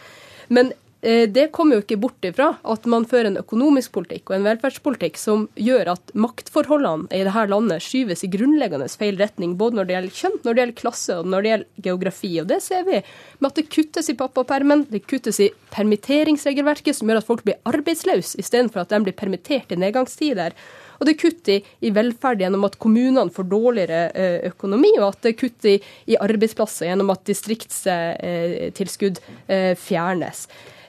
Men 0.49 0.75
det 1.03 1.51
kommer 1.55 1.77
jo 1.77 1.83
ikke 1.85 1.99
bort 2.01 2.25
ifra 2.25 2.49
at 2.67 2.87
man 2.91 3.05
fører 3.07 3.29
en 3.29 3.39
økonomisk 3.39 3.93
politikk 3.95 4.31
og 4.31 4.39
en 4.39 4.47
velferdspolitikk 4.47 5.19
som 5.21 5.45
gjør 5.61 5.93
at 5.93 6.13
maktforholdene 6.17 7.07
i 7.15 7.21
dette 7.27 7.45
landet 7.53 7.85
skyves 7.85 8.25
i 8.25 8.31
grunnleggende 8.33 8.89
feil 8.89 9.21
retning, 9.21 9.55
både 9.61 9.79
når 9.79 9.87
det 9.87 9.97
gjelder 9.97 10.17
kjønn, 10.21 10.39
når 10.41 10.57
det 10.57 10.63
gjelder 10.63 10.81
klasse 10.81 11.19
og 11.21 11.29
når 11.31 11.45
det 11.45 11.53
gjelder 11.53 11.85
geografi. 11.87 12.33
Og 12.43 12.49
det 12.51 12.61
ser 12.65 12.83
vi 12.89 13.03
med 13.03 13.51
at 13.51 13.61
det 13.61 13.69
kuttes 13.77 14.11
i 14.11 14.17
pappapermen, 14.19 14.87
det 14.91 15.05
kuttes 15.07 15.39
i 15.45 15.51
permitteringsregelverket, 15.75 16.97
som 16.97 17.09
gjør 17.11 17.23
at 17.23 17.29
folk 17.29 17.45
blir 17.47 17.61
arbeidsløse 17.69 18.41
istedenfor 18.43 18.83
at 18.83 18.93
de 18.95 19.05
blir 19.07 19.17
permittert 19.17 19.73
i 19.73 19.81
nedgangstider. 19.81 20.57
Og 20.97 21.05
det 21.07 21.13
er 21.13 21.21
kutt 21.21 21.51
i, 21.53 21.59
i, 21.85 21.93
velferd 21.95 22.41
gjennom 22.41 22.65
at 22.69 22.79
kommunene 22.83 23.33
får 23.35 23.47
dårligere 23.51 24.01
eh, 24.17 24.39
økonomi, 24.51 24.93
og 25.01 25.11
at 25.11 25.21
det 25.27 25.35
er 25.35 25.41
kutt 25.43 25.69
i, 25.69 25.77
i 26.09 26.17
arbeidsplasser 26.17 26.89
gjennom 26.89 27.13
at 27.13 27.27
distriktstilskudd 27.29 29.21
eh, 29.21 29.75
fjernes. 29.77 30.47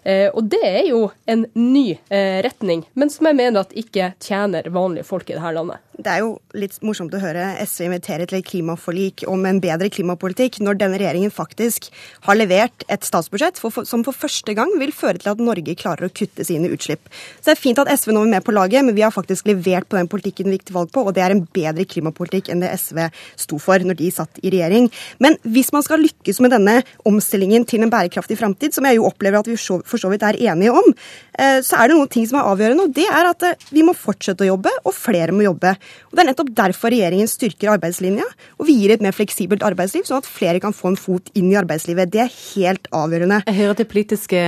Eh, 0.08 0.30
og 0.32 0.48
det 0.48 0.64
er 0.64 0.86
jo 0.88 1.02
en 1.28 1.44
ny 1.60 1.98
eh, 2.08 2.40
retning, 2.46 2.86
men 2.96 3.12
som 3.12 3.28
jeg 3.28 3.36
mener 3.36 3.66
at 3.66 3.76
ikke 3.76 4.14
tjener 4.24 4.70
vanlige 4.72 5.08
folk 5.08 5.28
i 5.28 5.36
dette 5.36 5.52
landet. 5.58 5.84
Det 5.98 6.12
er 6.14 6.22
jo 6.22 6.36
litt 6.54 6.76
morsomt 6.86 7.16
å 7.18 7.20
høre 7.20 7.56
SV 7.66 7.88
invitere 7.88 8.28
til 8.30 8.38
et 8.38 8.46
klimaforlik 8.46 9.24
om 9.28 9.42
en 9.50 9.58
bedre 9.60 9.90
klimapolitikk, 9.92 10.60
når 10.62 10.78
denne 10.78 11.00
regjeringen 11.02 11.34
faktisk 11.34 11.90
har 12.28 12.38
levert 12.38 12.86
et 12.94 13.08
statsbudsjett 13.08 13.58
for, 13.58 13.82
som 13.90 14.04
for 14.06 14.16
første 14.16 14.54
gang 14.56 14.72
vil 14.78 14.94
føre 14.96 15.18
til 15.20 15.32
at 15.34 15.42
Norge 15.42 15.74
klarer 15.80 16.06
å 16.06 16.14
kutte 16.14 16.46
sine 16.46 16.70
utslipp. 16.72 17.10
Så 17.40 17.50
det 17.50 17.56
er 17.56 17.64
fint 17.64 17.82
at 17.82 17.90
SV 17.90 18.14
nå 18.14 18.24
er 18.28 18.32
med 18.36 18.46
på 18.46 18.54
laget, 18.54 18.86
men 18.86 18.96
vi 18.96 19.04
har 19.04 19.16
faktisk 19.16 19.50
levert 19.50 19.90
på 19.90 19.98
den 19.98 20.12
politikken 20.12 20.52
vi 20.52 20.60
gikk 20.60 20.70
til 20.70 20.78
valg 20.78 20.94
på, 20.94 21.02
og 21.04 21.18
det 21.18 21.26
er 21.26 21.34
en 21.34 21.44
bedre 21.58 21.88
klimapolitikk 21.90 22.54
enn 22.54 22.62
det 22.64 22.72
SV 22.78 23.02
sto 23.48 23.60
for 23.60 23.82
når 23.82 23.98
de 24.00 24.14
satt 24.14 24.40
i 24.46 24.54
regjering. 24.54 24.92
Men 25.24 25.40
hvis 25.50 25.74
man 25.74 25.84
skal 25.84 26.06
lykkes 26.06 26.44
med 26.46 26.54
denne 26.54 26.78
omstillingen 27.10 27.66
til 27.68 27.82
en 27.84 27.92
bærekraftig 27.92 28.38
framtid, 28.38 28.78
som 28.78 28.86
jeg 28.86 29.02
jo 29.02 29.10
opplever 29.10 29.42
at 29.42 29.50
vi 29.50 29.58
for 29.58 29.97
så 30.02 30.12
vidt 30.12 30.26
er 30.26 30.40
enige 30.52 30.74
om, 30.76 30.94
eh, 31.38 31.60
så 31.66 31.80
er 31.80 31.90
det 31.90 31.98
noen 31.98 32.12
ting 32.12 32.28
som 32.30 32.40
er 32.40 32.50
avgjørende, 32.52 32.88
og 32.88 32.94
det 32.96 33.08
er 33.08 33.30
at 33.30 33.46
eh, 33.48 33.68
vi 33.74 33.86
må 33.86 33.96
fortsette 33.98 34.46
å 34.46 34.50
jobbe, 34.52 34.74
og 34.84 34.96
flere 34.96 35.36
må 35.36 35.46
jobbe. 35.46 35.74
Og 36.10 36.18
Det 36.18 36.24
er 36.24 36.30
nettopp 36.32 36.52
derfor 36.58 36.94
regjeringen 36.94 37.30
styrker 37.32 37.74
arbeidslinja, 37.76 38.28
og 38.58 38.70
vi 38.70 38.78
gir 38.82 38.96
et 38.96 39.04
mer 39.04 39.16
fleksibelt 39.16 39.66
arbeidsliv, 39.66 40.06
sånn 40.08 40.22
at 40.22 40.30
flere 40.30 40.62
kan 40.64 40.76
få 40.76 40.94
en 40.94 41.00
fot 41.00 41.32
inn 41.38 41.50
i 41.52 41.60
arbeidslivet. 41.60 42.12
Det 42.14 42.24
er 42.26 42.38
helt 42.56 42.88
avgjørende. 42.96 43.42
Jeg 43.48 43.60
hører 43.62 43.76
at 43.76 43.82
det 43.84 43.90
politiske 43.92 44.44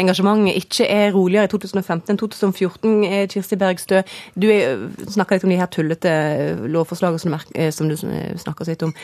engasjementet 0.00 0.62
ikke 0.62 0.88
er 0.88 1.12
roligere 1.16 1.48
i 1.48 1.52
2015 1.52 2.14
enn 2.14 2.22
2014. 2.22 2.96
Eh, 3.06 3.28
Kirsti 3.32 3.60
Bergstø, 3.60 4.02
du 4.34 4.48
snakka 5.12 5.36
litt 5.36 5.46
om 5.46 5.54
de 5.54 5.60
her 5.60 5.70
tullete 5.72 6.16
lovforslagene 6.70 7.70
som, 7.72 7.88
du 7.88 7.96
snakker 7.96 8.68
litt 8.68 8.84
om. 8.86 8.94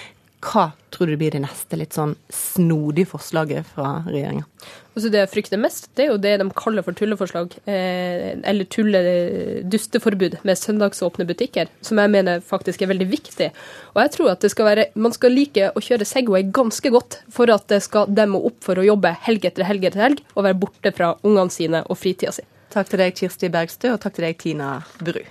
Hva 0.43 0.73
tror 0.91 1.07
du 1.11 1.17
blir 1.19 1.35
det 1.35 1.45
neste 1.45 1.79
litt 1.79 1.95
sånn 1.95 2.17
snodige 2.33 3.13
forslaget 3.13 3.69
fra 3.75 4.01
regjeringa? 4.09 4.49
Altså 4.93 5.09
det 5.09 5.23
jeg 5.23 5.31
frykter 5.33 5.61
mest, 5.61 5.87
det 5.97 6.05
er 6.05 6.11
jo 6.11 6.19
det 6.21 6.35
de 6.43 6.47
kaller 6.57 6.85
for 6.85 6.97
tulleforslag, 6.97 7.55
eh, 7.65 8.35
eller 8.45 8.69
tulle-dusteforbud 8.69 10.37
med 10.45 10.61
søndagsåpne 10.61 11.25
butikker, 11.29 11.71
som 11.81 12.01
jeg 12.03 12.13
mener 12.13 12.45
faktisk 12.45 12.85
er 12.85 12.91
veldig 12.93 13.09
viktig. 13.09 13.49
Og 13.95 14.03
jeg 14.05 14.13
tror 14.19 14.33
at 14.35 14.45
det 14.45 14.53
skal 14.53 14.69
være, 14.69 14.87
man 14.95 15.17
skal 15.17 15.33
like 15.33 15.71
å 15.73 15.85
kjøre 15.85 16.09
Segway 16.09 16.45
ganske 16.53 16.93
godt 16.93 17.23
for 17.33 17.49
at 17.55 17.65
det 17.73 17.81
skal 17.87 18.13
demme 18.13 18.41
opp 18.41 18.61
for 18.65 18.77
å 18.77 18.85
jobbe 18.85 19.15
helg 19.25 19.49
etter 19.49 19.65
helg 19.69 19.89
etter 19.89 20.05
helg 20.05 20.25
og 20.35 20.45
være 20.45 20.61
borte 20.61 20.93
fra 20.93 21.15
ungene 21.25 21.55
sine 21.55 21.85
og 21.89 21.97
fritida 21.97 22.35
si. 22.37 22.45
Takk 22.73 22.93
til 22.93 23.01
deg, 23.01 23.17
Kirsti 23.17 23.49
Bergstø, 23.53 23.95
og 23.95 24.01
takk 24.01 24.17
til 24.17 24.29
deg, 24.29 24.37
Tina 24.41 24.75
Bru. 25.01 25.23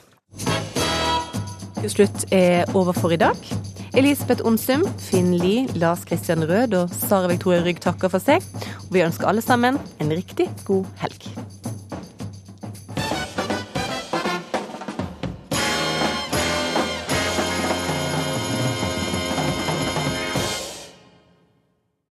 Til 1.82 1.93
slutt 1.93 2.26
er 2.34 2.66
over 2.78 2.97
for 2.97 3.14
i 3.14 3.22
dag. 3.22 3.70
Elisabeth 3.94 4.42
Onsum, 4.48 4.86
Finn 4.98 5.34
Lie, 5.34 5.68
Lars 5.76 6.06
Christian 6.08 6.46
Rød 6.48 6.74
og 6.80 6.94
Sara 6.96 7.28
Victoria 7.28 7.64
Rygg 7.66 7.82
takker 7.84 8.12
for 8.14 8.24
seg. 8.24 8.46
Og 8.88 8.94
vi 8.96 9.04
ønsker 9.04 9.28
alle 9.28 9.44
sammen 9.44 9.80
en 10.00 10.16
riktig 10.16 10.48
god 10.68 10.88
helg. 11.04 11.28